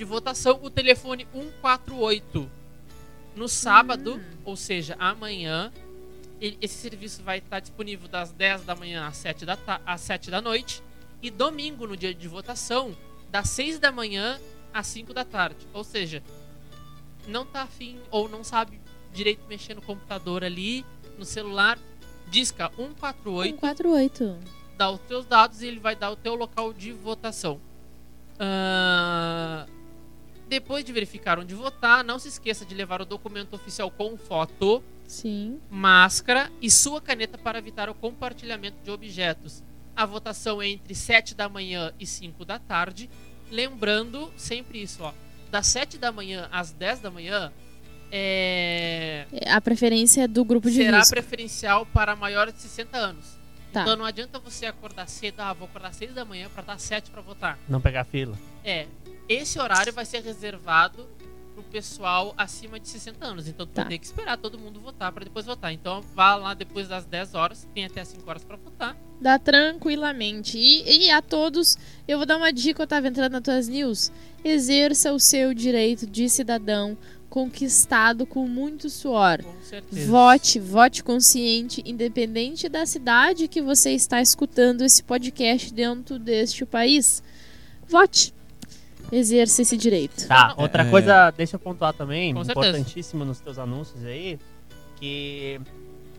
de 0.00 0.04
votação 0.06 0.58
o 0.62 0.70
telefone 0.70 1.26
148. 1.30 2.50
No 3.36 3.46
sábado, 3.46 4.14
Hum. 4.14 4.38
ou 4.46 4.56
seja, 4.56 4.96
amanhã, 4.98 5.70
esse 6.40 6.74
serviço 6.76 7.22
vai 7.22 7.36
estar 7.36 7.60
disponível 7.60 8.08
das 8.08 8.32
10 8.32 8.64
da 8.64 8.74
manhã 8.74 9.06
às 9.06 9.18
7 9.18 9.44
da, 9.44 9.58
às 9.84 10.00
7 10.00 10.30
da 10.30 10.40
noite. 10.40 10.82
E 11.20 11.30
domingo, 11.30 11.86
no 11.86 11.98
dia 11.98 12.14
de 12.14 12.26
votação, 12.26 12.96
das 13.30 13.50
6 13.50 13.78
da 13.78 13.92
manhã 13.92 14.40
às 14.72 14.86
5 14.86 15.12
da 15.12 15.22
tarde. 15.22 15.66
Ou 15.74 15.84
seja, 15.84 16.22
não 17.28 17.44
tá 17.44 17.60
afim 17.64 17.98
ou 18.10 18.26
não 18.26 18.42
sabe 18.42 18.80
direito 19.12 19.42
mexer 19.50 19.74
no 19.74 19.82
computador 19.82 20.42
ali, 20.42 20.82
no 21.18 21.26
celular, 21.26 21.78
disca 22.30 22.70
148, 22.74 23.60
148. 23.60 24.38
dá 24.78 24.90
os 24.90 25.00
teus 25.02 25.26
dados 25.26 25.60
e 25.60 25.66
ele 25.66 25.78
vai 25.78 25.94
dar 25.94 26.10
o 26.10 26.16
teu 26.16 26.34
local 26.34 26.72
de 26.72 26.90
votação. 26.90 27.60
Ah, 28.38 29.66
depois 30.50 30.84
de 30.84 30.92
verificar 30.92 31.38
onde 31.38 31.54
votar, 31.54 32.02
não 32.02 32.18
se 32.18 32.26
esqueça 32.26 32.66
de 32.66 32.74
levar 32.74 33.00
o 33.00 33.04
documento 33.04 33.54
oficial 33.54 33.88
com 33.88 34.16
foto, 34.16 34.82
Sim. 35.06 35.60
máscara 35.70 36.50
e 36.60 36.68
sua 36.68 37.00
caneta 37.00 37.38
para 37.38 37.58
evitar 37.58 37.88
o 37.88 37.94
compartilhamento 37.94 38.76
de 38.82 38.90
objetos. 38.90 39.62
A 39.94 40.04
votação 40.04 40.60
é 40.60 40.68
entre 40.68 40.92
7 40.92 41.36
da 41.36 41.48
manhã 41.48 41.92
e 42.00 42.06
5 42.06 42.44
da 42.44 42.58
tarde. 42.58 43.08
Lembrando 43.48 44.32
sempre 44.36 44.82
isso, 44.82 45.04
ó. 45.04 45.12
Das 45.52 45.68
7 45.68 45.98
da 45.98 46.10
manhã 46.10 46.48
às 46.50 46.72
10 46.72 46.98
da 46.98 47.10
manhã 47.12 47.52
é... 48.10 49.26
A 49.46 49.60
preferência 49.60 50.22
é 50.22 50.28
do 50.28 50.44
grupo 50.44 50.68
de 50.68 50.76
será 50.76 50.98
risco. 50.98 51.14
preferencial 51.14 51.86
para 51.86 52.16
maiores 52.16 52.54
de 52.54 52.60
60 52.62 52.98
anos. 52.98 53.38
Tá. 53.72 53.82
Então 53.82 53.94
não 53.94 54.04
adianta 54.04 54.40
você 54.40 54.66
acordar 54.66 55.08
cedo, 55.08 55.38
ah, 55.38 55.52
vou 55.52 55.68
acordar 55.68 55.90
às 55.90 55.96
6 55.96 56.12
da 56.12 56.24
manhã 56.24 56.48
para 56.52 56.62
dar 56.64 56.80
7 56.80 57.08
para 57.08 57.22
votar. 57.22 57.58
Não 57.68 57.80
pegar 57.80 58.02
fila. 58.04 58.36
É, 58.64 58.86
esse 59.34 59.58
horário 59.58 59.92
vai 59.92 60.04
ser 60.04 60.22
reservado 60.22 61.06
pro 61.54 61.62
pessoal 61.64 62.34
acima 62.36 62.78
de 62.80 62.88
60 62.88 63.24
anos. 63.26 63.48
Então 63.48 63.66
tu 63.66 63.72
Tá. 63.72 63.84
ter 63.84 63.98
que 63.98 64.06
esperar 64.06 64.36
todo 64.36 64.58
mundo 64.58 64.80
votar 64.80 65.12
para 65.12 65.24
depois 65.24 65.46
votar. 65.46 65.72
Então 65.72 66.00
vá 66.14 66.34
lá 66.34 66.54
depois 66.54 66.88
das 66.88 67.04
10 67.04 67.34
horas, 67.34 67.66
tem 67.74 67.84
até 67.84 68.04
5 68.04 68.28
horas 68.28 68.44
para 68.44 68.56
votar. 68.56 68.96
Dá 69.20 69.38
tranquilamente. 69.38 70.56
E, 70.58 71.04
e 71.06 71.10
a 71.10 71.20
todos, 71.20 71.76
eu 72.08 72.16
vou 72.18 72.26
dar 72.26 72.36
uma 72.38 72.52
dica, 72.52 72.82
eu 72.82 72.86
tava 72.86 73.08
entrando 73.08 73.32
nas 73.32 73.42
tuas 73.42 73.68
news. 73.68 74.10
Exerça 74.42 75.12
o 75.12 75.20
seu 75.20 75.52
direito 75.54 76.06
de 76.06 76.28
cidadão 76.28 76.96
conquistado 77.28 78.26
com 78.26 78.48
muito 78.48 78.90
suor. 78.90 79.42
Com 79.42 79.62
certeza. 79.62 80.10
Vote, 80.10 80.58
vote 80.58 81.04
consciente, 81.04 81.80
independente 81.86 82.68
da 82.68 82.84
cidade 82.84 83.46
que 83.46 83.62
você 83.62 83.92
está 83.92 84.20
escutando 84.20 84.82
esse 84.82 85.02
podcast 85.02 85.72
dentro 85.72 86.18
deste 86.18 86.64
país. 86.66 87.22
Vote. 87.86 88.34
Exerça 89.12 89.62
esse 89.62 89.76
direito. 89.76 90.26
Tá, 90.28 90.54
outra 90.56 90.82
É. 90.84 90.90
coisa, 90.90 91.30
deixa 91.30 91.56
eu 91.56 91.60
pontuar 91.60 91.92
também, 91.92 92.32
Com 92.34 92.44
certeza. 92.44 92.68
importantíssimo 92.68 93.24
nos 93.24 93.40
teus 93.40 93.58
anúncios 93.58 94.04
aí, 94.04 94.38
que 94.96 95.60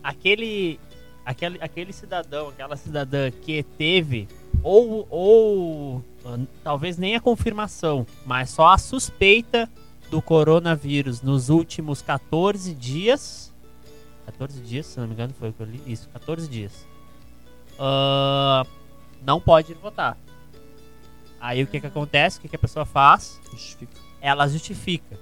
aquele, 0.02 0.78
aquele, 1.24 1.58
aquele 1.62 1.92
cidadão, 1.92 2.48
aquela 2.48 2.76
cidadã 2.76 3.30
que 3.30 3.62
teve, 3.62 4.28
ou, 4.62 5.06
ou 5.10 6.04
talvez 6.62 6.98
nem 6.98 7.16
a 7.16 7.20
confirmação, 7.20 8.06
mas 8.26 8.50
só 8.50 8.68
a 8.68 8.78
suspeita 8.78 9.68
do 10.10 10.20
coronavírus 10.20 11.22
nos 11.22 11.48
últimos 11.48 12.02
14 12.02 12.74
dias. 12.74 13.50
14 14.26 14.60
dias, 14.60 14.86
se 14.86 15.00
não 15.00 15.06
me 15.06 15.14
engano, 15.14 15.32
foi 15.38 15.48
o 15.48 15.52
que 15.52 15.60
eu 15.62 15.66
li. 15.66 15.80
Isso, 15.86 16.08
14 16.10 16.46
dias. 16.48 16.86
Ah, 17.78 18.64
não 19.24 19.40
pode 19.40 19.72
ir 19.72 19.76
votar. 19.76 20.16
Aí 21.42 21.60
o 21.60 21.66
que 21.66 21.80
que 21.80 21.86
acontece? 21.88 22.38
O 22.38 22.42
que 22.42 22.48
que 22.48 22.54
a 22.54 22.58
pessoa 22.58 22.86
faz? 22.86 23.40
Justifica. 23.50 24.00
ela 24.20 24.46
justifica. 24.46 25.18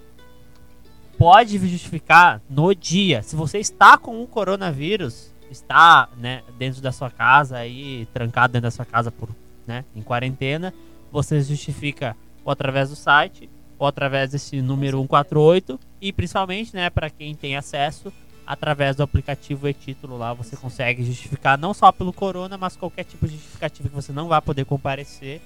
Pode 1.16 1.56
justificar 1.58 2.42
no 2.48 2.74
dia. 2.74 3.22
Se 3.22 3.34
você 3.34 3.58
está 3.58 3.96
com 3.96 4.22
o 4.22 4.26
coronavírus, 4.26 5.32
está 5.50 6.10
né, 6.18 6.42
dentro 6.58 6.82
da 6.82 6.92
sua 6.92 7.10
casa 7.10 7.56
aí, 7.56 8.06
trancado 8.12 8.52
dentro 8.52 8.64
da 8.64 8.70
sua 8.70 8.84
casa 8.84 9.10
por, 9.10 9.30
né, 9.66 9.82
em 9.96 10.02
quarentena, 10.02 10.74
você 11.10 11.40
justifica 11.40 12.14
ou 12.44 12.52
através 12.52 12.90
do 12.90 12.96
site, 12.96 13.48
ou 13.78 13.86
através 13.86 14.30
desse 14.30 14.60
número 14.60 14.98
148, 14.98 15.80
e 16.02 16.12
principalmente, 16.12 16.74
né, 16.74 16.90
para 16.90 17.08
quem 17.08 17.34
tem 17.34 17.56
acesso, 17.56 18.12
através 18.46 18.94
do 18.94 19.02
aplicativo 19.02 19.66
e 19.68 19.72
título 19.72 20.18
lá, 20.18 20.34
você 20.34 20.54
consegue 20.54 21.02
justificar 21.02 21.56
não 21.56 21.72
só 21.72 21.90
pelo 21.90 22.12
corona, 22.12 22.58
mas 22.58 22.76
qualquer 22.76 23.04
tipo 23.04 23.26
de 23.26 23.34
justificativa 23.34 23.88
que 23.88 23.94
você 23.94 24.12
não 24.12 24.28
vai 24.28 24.40
poder 24.40 24.66
comparecer, 24.66 25.40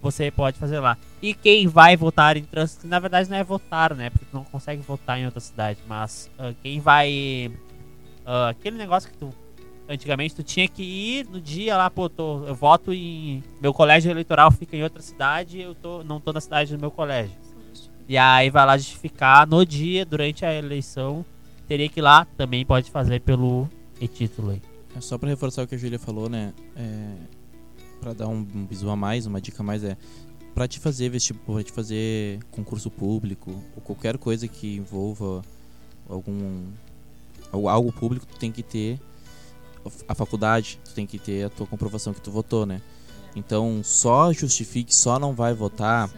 você 0.00 0.30
pode 0.30 0.58
fazer 0.58 0.80
lá. 0.80 0.96
E 1.20 1.34
quem 1.34 1.66
vai 1.66 1.96
votar 1.96 2.36
em 2.36 2.44
trânsito, 2.44 2.86
na 2.86 2.98
verdade 2.98 3.30
não 3.30 3.36
é 3.36 3.44
votar, 3.44 3.94
né? 3.94 4.10
Porque 4.10 4.24
tu 4.24 4.34
não 4.34 4.44
consegue 4.44 4.82
votar 4.82 5.18
em 5.18 5.26
outra 5.26 5.40
cidade, 5.40 5.80
mas 5.86 6.30
ah, 6.38 6.52
quem 6.62 6.80
vai. 6.80 7.50
ah, 8.24 8.48
aquele 8.50 8.76
negócio 8.76 9.10
que 9.10 9.16
tu. 9.16 9.30
Antigamente 9.88 10.36
tu 10.36 10.44
tinha 10.44 10.68
que 10.68 10.84
ir 10.84 11.26
no 11.26 11.40
dia 11.40 11.76
lá, 11.76 11.90
pô, 11.90 12.08
tô, 12.08 12.44
eu 12.44 12.54
voto 12.54 12.92
em. 12.92 13.42
Meu 13.60 13.74
colégio 13.74 14.10
eleitoral 14.10 14.50
fica 14.50 14.76
em 14.76 14.82
outra 14.82 15.02
cidade 15.02 15.60
eu 15.60 15.74
tô, 15.74 16.04
não 16.04 16.20
tô 16.20 16.32
na 16.32 16.40
cidade 16.40 16.74
do 16.74 16.80
meu 16.80 16.90
colégio. 16.90 17.36
E 18.08 18.16
aí 18.16 18.50
vai 18.50 18.66
lá 18.66 18.76
justificar 18.76 19.46
no 19.46 19.64
dia, 19.64 20.04
durante 20.04 20.44
a 20.44 20.52
eleição. 20.52 21.24
Teria 21.68 21.88
que 21.88 22.00
ir 22.00 22.02
lá, 22.02 22.24
também 22.36 22.66
pode 22.66 22.90
fazer 22.90 23.20
pelo 23.20 23.68
e-título 24.00 24.50
aí. 24.50 24.62
É 24.96 25.00
só 25.00 25.16
pra 25.16 25.28
reforçar 25.28 25.62
o 25.62 25.66
que 25.68 25.76
a 25.76 25.78
Júlia 25.78 25.98
falou, 25.98 26.28
né? 26.28 26.52
É, 26.74 27.12
pra 28.00 28.12
dar 28.12 28.28
um, 28.28 28.46
um 28.54 28.64
bisu 28.64 28.88
a 28.88 28.96
mais, 28.96 29.26
uma 29.26 29.40
dica 29.40 29.62
a 29.62 29.64
mais 29.64 29.84
é 29.84 29.96
pra 30.54 30.66
te 30.66 30.80
fazer 30.80 31.08
vestibular, 31.08 31.44
pra 31.44 31.62
te 31.62 31.72
fazer 31.72 32.40
concurso 32.50 32.90
público 32.90 33.50
ou 33.76 33.82
qualquer 33.82 34.18
coisa 34.18 34.48
que 34.48 34.76
envolva 34.76 35.42
algum 36.08 36.64
algo 37.52 37.92
público, 37.92 38.26
tu 38.26 38.38
tem 38.38 38.52
que 38.52 38.62
ter 38.62 39.00
a 40.08 40.14
faculdade, 40.14 40.78
tu 40.84 40.92
tem 40.94 41.06
que 41.06 41.18
ter 41.18 41.44
a 41.44 41.48
tua 41.50 41.66
comprovação 41.66 42.12
que 42.12 42.20
tu 42.20 42.30
votou, 42.30 42.66
né? 42.66 42.80
Então, 43.34 43.80
só 43.82 44.32
justifique, 44.32 44.94
só 44.94 45.18
não 45.18 45.32
vai 45.32 45.54
votar. 45.54 46.10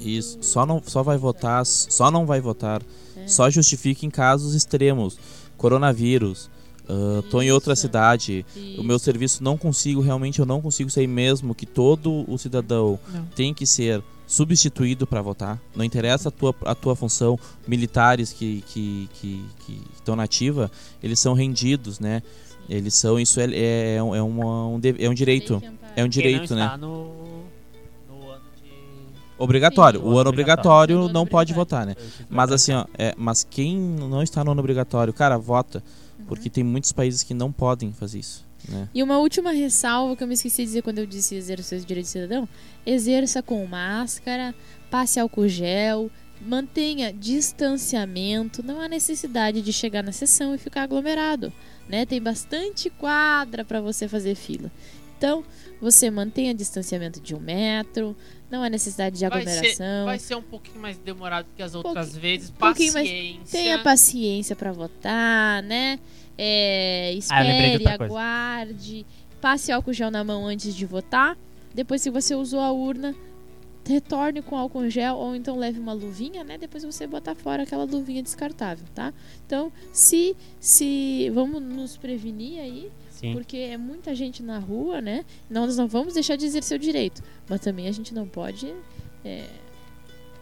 Isso, 0.00 0.38
só 0.42 0.66
não 0.66 0.82
só 0.84 1.02
vai 1.02 1.16
votar, 1.16 1.64
só 1.64 2.10
não 2.10 2.26
vai 2.26 2.40
votar. 2.40 2.82
É. 3.16 3.28
Só 3.28 3.48
justifique 3.48 4.04
em 4.04 4.10
casos 4.10 4.54
extremos. 4.54 5.18
Coronavírus, 5.56 6.50
ah, 6.88 7.22
tô 7.30 7.40
em 7.42 7.50
outra 7.50 7.72
Isso. 7.72 7.82
cidade, 7.82 8.44
o 8.78 8.82
meu 8.82 8.96
Isso. 8.96 9.04
serviço 9.04 9.42
não 9.42 9.56
consigo, 9.56 10.00
realmente 10.00 10.38
eu 10.38 10.46
não 10.46 10.60
consigo 10.60 10.90
sair 10.90 11.06
mesmo 11.06 11.54
que 11.54 11.66
todo 11.66 12.24
o 12.30 12.36
cidadão 12.38 12.98
Não. 13.12 13.24
tem 13.34 13.52
que 13.54 13.66
ser 13.66 14.02
substituído 14.26 15.06
para 15.06 15.20
votar. 15.22 15.60
Não 15.76 15.84
interessa 15.84 16.28
a 16.28 16.32
tua, 16.32 16.54
a 16.64 16.74
tua 16.74 16.96
função, 16.96 17.38
militares 17.66 18.32
que 18.32 18.62
que 18.68 19.08
que 19.14 19.44
que 19.66 19.80
estão 19.94 20.16
na 20.16 20.22
ativa, 20.24 20.70
eles 21.02 21.18
são 21.20 21.34
rendidos, 21.34 22.00
né? 22.00 22.22
Eles 22.68 22.94
são 22.94 23.20
isso 23.20 23.38
é 23.40 23.44
é, 23.52 23.96
é, 23.96 24.02
um, 24.02 24.14
é 24.14 24.22
uma- 24.22 24.66
um, 24.68 24.80
é 24.98 25.08
um 25.08 25.14
direito, 25.14 25.60
que 25.60 25.66
é 25.66 26.02
um 26.02 26.08
Quem 26.08 26.08
direito, 26.08 26.50
não 26.50 26.56
né? 26.58 26.64
está 26.64 26.76
no, 26.78 27.04
no 28.08 28.30
ano 28.30 28.40
de... 28.62 28.70
Obrigatório. 29.38 30.00
Sim, 30.00 30.06
o 30.06 30.18
ano 30.18 30.30
obrigatório. 30.30 31.08
não 31.10 31.26
pode 31.26 31.52
votar, 31.52 31.84
né? 31.84 31.94
Mas 32.30 32.50
assim, 32.50 32.72
ó, 32.72 32.86
é, 32.96 33.14
mas 33.18 33.44
quem 33.44 33.76
não 33.76 34.22
está 34.22 34.42
no 34.42 34.52
ano 34.52 34.60
obrigatório, 34.60 35.12
cara, 35.12 35.36
vota, 35.36 35.82
Porque 36.26 36.48
tem 36.48 36.64
muitos 36.64 36.92
países 36.92 37.22
que 37.22 37.34
não 37.34 37.52
podem 37.52 37.92
fazer 37.92 38.18
isso, 38.18 38.46
né? 38.68 38.88
E 38.94 39.02
uma 39.02 39.18
última 39.18 39.52
ressalva 39.52 40.16
que 40.16 40.22
eu 40.22 40.28
me 40.28 40.34
esqueci 40.34 40.62
de 40.62 40.66
dizer 40.66 40.82
quando 40.82 40.98
eu 40.98 41.06
disse 41.06 41.34
exercer 41.34 41.78
os 41.78 41.84
direitos 41.84 42.12
de 42.12 42.18
cidadão: 42.20 42.48
exerça 42.86 43.42
com 43.42 43.64
máscara, 43.66 44.54
passe 44.90 45.20
álcool 45.20 45.48
gel, 45.48 46.10
mantenha 46.40 47.12
distanciamento. 47.12 48.62
Não 48.62 48.80
há 48.80 48.88
necessidade 48.88 49.62
de 49.62 49.72
chegar 49.72 50.02
na 50.02 50.12
sessão 50.12 50.54
e 50.54 50.58
ficar 50.58 50.82
aglomerado, 50.82 51.52
né? 51.88 52.06
Tem 52.06 52.20
bastante 52.20 52.90
quadra 52.90 53.64
para 53.64 53.80
você 53.80 54.08
fazer 54.08 54.34
fila. 54.34 54.70
Então, 55.16 55.44
você 55.84 56.10
mantenha 56.10 56.52
distanciamento 56.54 57.20
de 57.20 57.34
um 57.34 57.38
metro, 57.40 58.16
não 58.50 58.62
há 58.62 58.68
necessidade 58.70 59.16
de 59.18 59.28
Vai 59.28 59.42
ser, 59.42 59.48
aglomeração. 59.50 60.04
vai 60.06 60.18
ser 60.18 60.34
um 60.36 60.42
pouquinho 60.42 60.80
mais 60.80 60.96
demorado 60.98 61.46
que 61.56 61.62
as 61.62 61.74
outras 61.74 61.94
Pouquinho- 62.10 62.20
vezes. 62.22 62.50
pouquinho 62.50 62.92
mais- 62.94 63.08
Paciência. 63.08 63.58
Tenha 63.58 63.78
paciência 63.82 64.56
para 64.56 64.72
votar, 64.72 65.62
né? 65.62 65.98
É, 66.36 67.10
Ah, 67.10 67.18
espere, 67.18 67.84
coisa. 67.84 68.04
aguarde, 68.04 69.06
passe 69.40 69.70
álcool 69.70 69.92
gel 69.92 70.10
na 70.10 70.24
mão 70.24 70.46
antes 70.46 70.74
de 70.74 70.84
votar. 70.86 71.36
Depois, 71.74 72.00
se 72.02 72.10
você 72.10 72.34
usou 72.34 72.60
a 72.60 72.72
urna, 72.72 73.14
retorne 73.86 74.40
com 74.40 74.56
álcool 74.56 74.88
gel 74.88 75.16
ou 75.16 75.36
então 75.36 75.56
leve 75.58 75.78
uma 75.78 75.92
luvinha, 75.92 76.42
né? 76.42 76.56
Depois 76.56 76.82
você 76.84 77.06
botar 77.06 77.34
fora 77.34 77.64
aquela 77.64 77.84
luvinha 77.84 78.22
descartável, 78.22 78.86
tá? 78.94 79.12
Então, 79.46 79.70
se 79.92 80.34
se 80.58 81.30
vamos 81.34 81.62
nos 81.62 81.96
prevenir 81.96 82.60
aí, 82.60 82.90
Sim. 83.14 83.32
porque 83.32 83.56
é 83.56 83.76
muita 83.76 84.14
gente 84.14 84.42
na 84.42 84.58
rua, 84.58 85.00
né? 85.00 85.24
Não, 85.48 85.66
nós 85.66 85.76
não 85.76 85.86
vamos 85.86 86.14
deixar 86.14 86.36
de 86.36 86.44
exercer 86.44 86.76
o 86.76 86.80
direito, 86.80 87.22
mas 87.48 87.60
também 87.60 87.86
a 87.86 87.92
gente 87.92 88.12
não 88.12 88.26
pode, 88.26 88.74
é, 89.24 89.46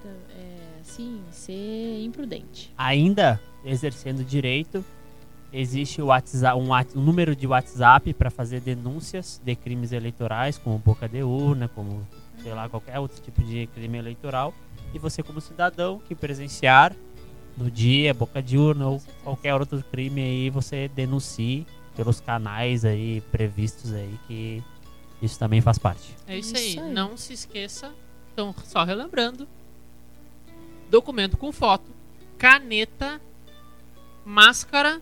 é, 0.05 0.59
assim, 0.81 1.21
ser 1.31 2.03
imprudente. 2.03 2.73
Ainda 2.77 3.39
exercendo 3.63 4.21
o 4.21 4.25
direito, 4.25 4.83
existe 5.53 6.01
o 6.01 6.07
WhatsApp, 6.07 6.59
um, 6.59 6.73
um 6.73 7.05
número 7.05 7.37
de 7.37 7.47
WhatsApp 7.47 8.15
para 8.15 8.31
fazer 8.31 8.61
denúncias 8.61 9.41
de 9.45 9.55
crimes 9.55 9.93
eleitorais, 9.93 10.57
como 10.57 10.79
boca 10.79 11.07
de 11.07 11.23
urna, 11.23 11.69
como 11.69 12.07
sei 12.43 12.55
lá 12.55 12.71
qualquer 12.71 12.99
outro 12.99 13.21
tipo 13.21 13.43
de 13.43 13.67
crime 13.69 13.99
eleitoral. 13.99 14.55
E 14.95 14.99
você, 14.99 15.23
como 15.23 15.41
cidadão 15.43 16.01
que 16.09 16.15
presenciar 16.15 16.97
no 17.57 17.71
dia 17.71 18.15
boca 18.15 18.43
de 18.43 18.57
urna 18.57 18.89
ou 18.89 19.03
qualquer 19.23 19.55
outro 19.55 19.85
crime 19.91 20.23
aí, 20.23 20.51
você 20.51 20.89
denuncie 20.89 21.67
pelos 21.97 22.21
canais 22.21 22.85
aí 22.85 23.21
previstos 23.33 23.93
aí 23.93 24.19
que 24.27 24.63
isso 25.21 25.39
também 25.39 25.61
faz 25.61 25.79
parte. 25.79 26.17
É 26.27 26.37
isso, 26.37 26.55
Isso 26.55 26.81
aí. 26.81 26.87
aí. 26.87 26.93
Não 26.93 27.17
se 27.17 27.33
esqueça. 27.33 27.93
Então, 28.33 28.55
só 28.65 28.83
relembrando: 28.83 29.47
documento 30.91 31.37
com 31.37 31.53
foto, 31.53 31.91
caneta, 32.39 33.21
máscara. 34.25 35.01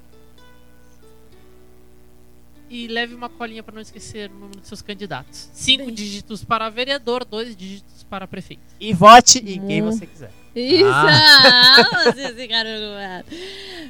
E 2.70 2.86
leve 2.86 3.14
uma 3.16 3.28
colinha 3.28 3.64
para 3.64 3.74
não 3.74 3.82
esquecer 3.82 4.30
o 4.30 4.38
nome 4.38 4.54
dos 4.56 4.68
seus 4.68 4.80
candidatos. 4.80 5.50
Cinco 5.52 5.86
Bem. 5.86 5.94
dígitos 5.94 6.44
para 6.44 6.68
vereador, 6.70 7.24
dois 7.24 7.56
dígitos 7.56 8.04
para 8.04 8.28
prefeito. 8.28 8.62
E 8.78 8.94
vote 8.94 9.38
em 9.38 9.66
quem 9.66 9.82
Mu- 9.82 9.90
você 9.92 10.06
quiser. 10.06 10.30
Isso! 10.54 10.84
Ah. 10.86 13.22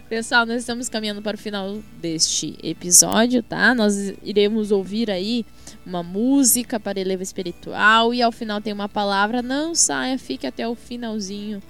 Pessoal, 0.09 0.45
nós 0.47 0.61
estamos 0.61 0.89
caminhando 0.89 1.20
para 1.22 1.35
o 1.35 1.39
final 1.39 1.78
deste 2.01 2.57
episódio, 2.62 3.43
tá? 3.43 3.74
Nós 3.74 3.95
iremos 4.22 4.70
ouvir 4.70 5.11
aí 5.11 5.45
uma 5.87 6.03
música 6.03 6.78
para 6.81 7.01
eleva 7.01 7.22
espiritual 7.22 8.12
e 8.14 8.20
ao 8.22 8.33
final 8.33 8.61
tem 8.61 8.72
uma 8.72 8.89
palavra. 8.89 9.43
Não 9.43 9.74
saia, 9.74 10.18
fique 10.18 10.47
até 10.47 10.66
o 10.68 10.74
finalzinho 10.74 11.62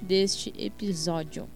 deste 0.00 0.52
episódio. 0.58 1.48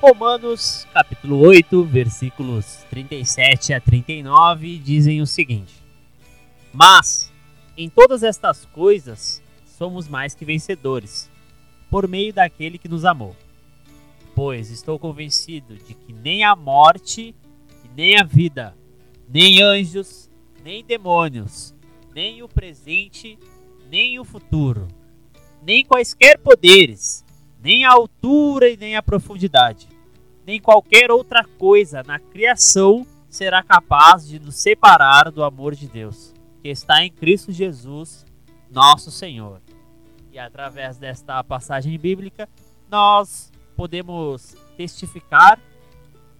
Romanos, 0.00 0.88
capítulo 0.94 1.40
8, 1.40 1.84
versículos 1.84 2.86
37 2.88 3.74
a 3.74 3.80
39, 3.82 4.78
dizem 4.78 5.20
o 5.20 5.26
seguinte: 5.26 5.74
Mas, 6.72 7.30
em 7.76 7.90
todas 7.90 8.22
estas 8.22 8.64
coisas, 8.64 9.42
somos 9.66 10.08
mais 10.08 10.34
que 10.34 10.42
vencedores, 10.42 11.30
por 11.90 12.08
meio 12.08 12.32
daquele 12.32 12.78
que 12.78 12.88
nos 12.88 13.04
amou. 13.04 13.36
Pois 14.34 14.70
estou 14.70 14.98
convencido 14.98 15.74
de 15.74 15.92
que 15.92 16.14
nem 16.14 16.44
a 16.44 16.56
morte, 16.56 17.34
nem 17.94 18.18
a 18.18 18.24
vida, 18.24 18.74
nem 19.28 19.60
anjos, 19.62 20.30
nem 20.64 20.82
demônios, 20.82 21.74
nem 22.14 22.42
o 22.42 22.48
presente, 22.48 23.38
nem 23.90 24.18
o 24.18 24.24
futuro, 24.24 24.88
nem 25.62 25.84
quaisquer 25.84 26.38
poderes, 26.38 27.22
nem 27.62 27.84
a 27.84 27.92
altura 27.92 28.68
e 28.68 28.76
nem 28.76 28.96
a 28.96 29.02
profundidade, 29.02 29.88
nem 30.46 30.60
qualquer 30.60 31.10
outra 31.10 31.44
coisa 31.44 32.02
na 32.02 32.18
criação 32.18 33.06
será 33.28 33.62
capaz 33.62 34.26
de 34.26 34.40
nos 34.40 34.56
separar 34.56 35.30
do 35.30 35.44
amor 35.44 35.74
de 35.74 35.86
Deus, 35.86 36.34
que 36.62 36.68
está 36.68 37.04
em 37.04 37.10
Cristo 37.10 37.52
Jesus, 37.52 38.26
nosso 38.70 39.10
Senhor. 39.10 39.60
E 40.32 40.38
através 40.38 40.96
desta 40.96 41.42
passagem 41.44 41.96
bíblica, 41.98 42.48
nós 42.90 43.52
podemos 43.76 44.56
testificar 44.76 45.60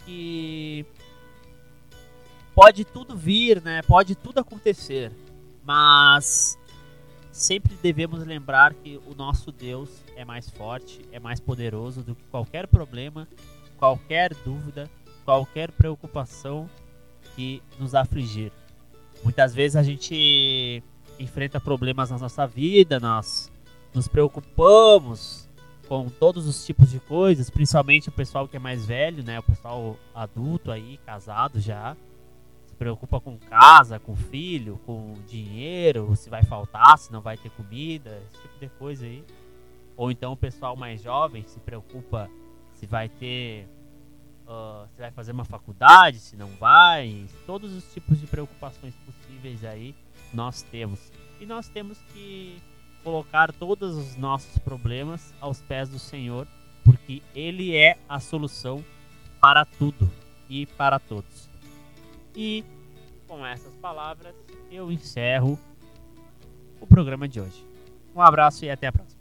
que 0.04 0.84
pode 2.54 2.84
tudo 2.84 3.16
vir, 3.16 3.62
né? 3.62 3.82
Pode 3.82 4.14
tudo 4.14 4.38
acontecer, 4.38 5.12
mas 5.64 6.58
sempre 7.32 7.76
devemos 7.82 8.24
lembrar 8.24 8.74
que 8.74 9.00
o 9.06 9.14
nosso 9.14 9.52
Deus 9.52 9.88
é 10.16 10.24
mais 10.24 10.48
forte, 10.50 11.00
é 11.12 11.18
mais 11.18 11.40
poderoso 11.40 12.02
do 12.02 12.14
que 12.14 12.24
qualquer 12.30 12.66
problema, 12.66 13.28
qualquer 13.78 14.34
dúvida, 14.44 14.90
qualquer 15.24 15.70
preocupação 15.72 16.68
que 17.34 17.62
nos 17.78 17.94
afligir. 17.94 18.52
Muitas 19.22 19.54
vezes 19.54 19.76
a 19.76 19.82
gente 19.82 20.82
enfrenta 21.18 21.60
problemas 21.60 22.10
na 22.10 22.18
nossa 22.18 22.46
vida, 22.46 22.98
nós 22.98 23.50
nos 23.94 24.08
preocupamos 24.08 25.48
com 25.88 26.08
todos 26.08 26.46
os 26.46 26.64
tipos 26.64 26.90
de 26.90 27.00
coisas, 27.00 27.50
principalmente 27.50 28.08
o 28.08 28.12
pessoal 28.12 28.46
que 28.46 28.56
é 28.56 28.60
mais 28.60 28.86
velho, 28.86 29.24
né? 29.24 29.40
O 29.40 29.42
pessoal 29.42 29.96
adulto 30.14 30.70
aí, 30.70 30.98
casado 31.04 31.60
já. 31.60 31.96
Preocupa 32.80 33.20
com 33.20 33.36
casa, 33.36 33.98
com 33.98 34.16
filho, 34.16 34.80
com 34.86 35.12
dinheiro, 35.28 36.16
se 36.16 36.30
vai 36.30 36.42
faltar, 36.42 36.96
se 36.96 37.12
não 37.12 37.20
vai 37.20 37.36
ter 37.36 37.50
comida, 37.50 38.18
esse 38.24 38.40
tipo 38.40 38.58
de 38.58 38.68
coisa 38.70 39.04
aí. 39.04 39.22
Ou 39.98 40.10
então 40.10 40.32
o 40.32 40.36
pessoal 40.36 40.74
mais 40.74 41.02
jovem 41.02 41.44
se 41.46 41.60
preocupa 41.60 42.30
se 42.72 42.86
vai 42.86 43.10
ter. 43.10 43.68
ah, 44.48 44.86
se 44.94 45.02
vai 45.02 45.10
fazer 45.10 45.32
uma 45.32 45.44
faculdade, 45.44 46.20
se 46.20 46.36
não 46.36 46.48
vai. 46.52 47.26
Todos 47.44 47.74
os 47.74 47.84
tipos 47.92 48.18
de 48.18 48.26
preocupações 48.26 48.94
possíveis 49.04 49.62
aí 49.62 49.94
nós 50.32 50.62
temos. 50.62 51.12
E 51.38 51.44
nós 51.44 51.68
temos 51.68 51.98
que 52.14 52.62
colocar 53.04 53.52
todos 53.52 53.94
os 53.94 54.16
nossos 54.16 54.56
problemas 54.56 55.34
aos 55.38 55.60
pés 55.60 55.90
do 55.90 55.98
Senhor, 55.98 56.48
porque 56.82 57.22
Ele 57.34 57.76
é 57.76 57.98
a 58.08 58.18
solução 58.20 58.82
para 59.38 59.66
tudo 59.66 60.10
e 60.48 60.64
para 60.64 60.98
todos. 60.98 61.49
E 62.34 62.64
com 63.26 63.44
essas 63.46 63.74
palavras 63.76 64.34
eu 64.70 64.90
encerro 64.90 65.58
o 66.80 66.86
programa 66.86 67.28
de 67.28 67.40
hoje. 67.40 67.64
Um 68.14 68.20
abraço 68.20 68.64
e 68.64 68.70
até 68.70 68.86
a 68.86 68.92
próxima. 68.92 69.19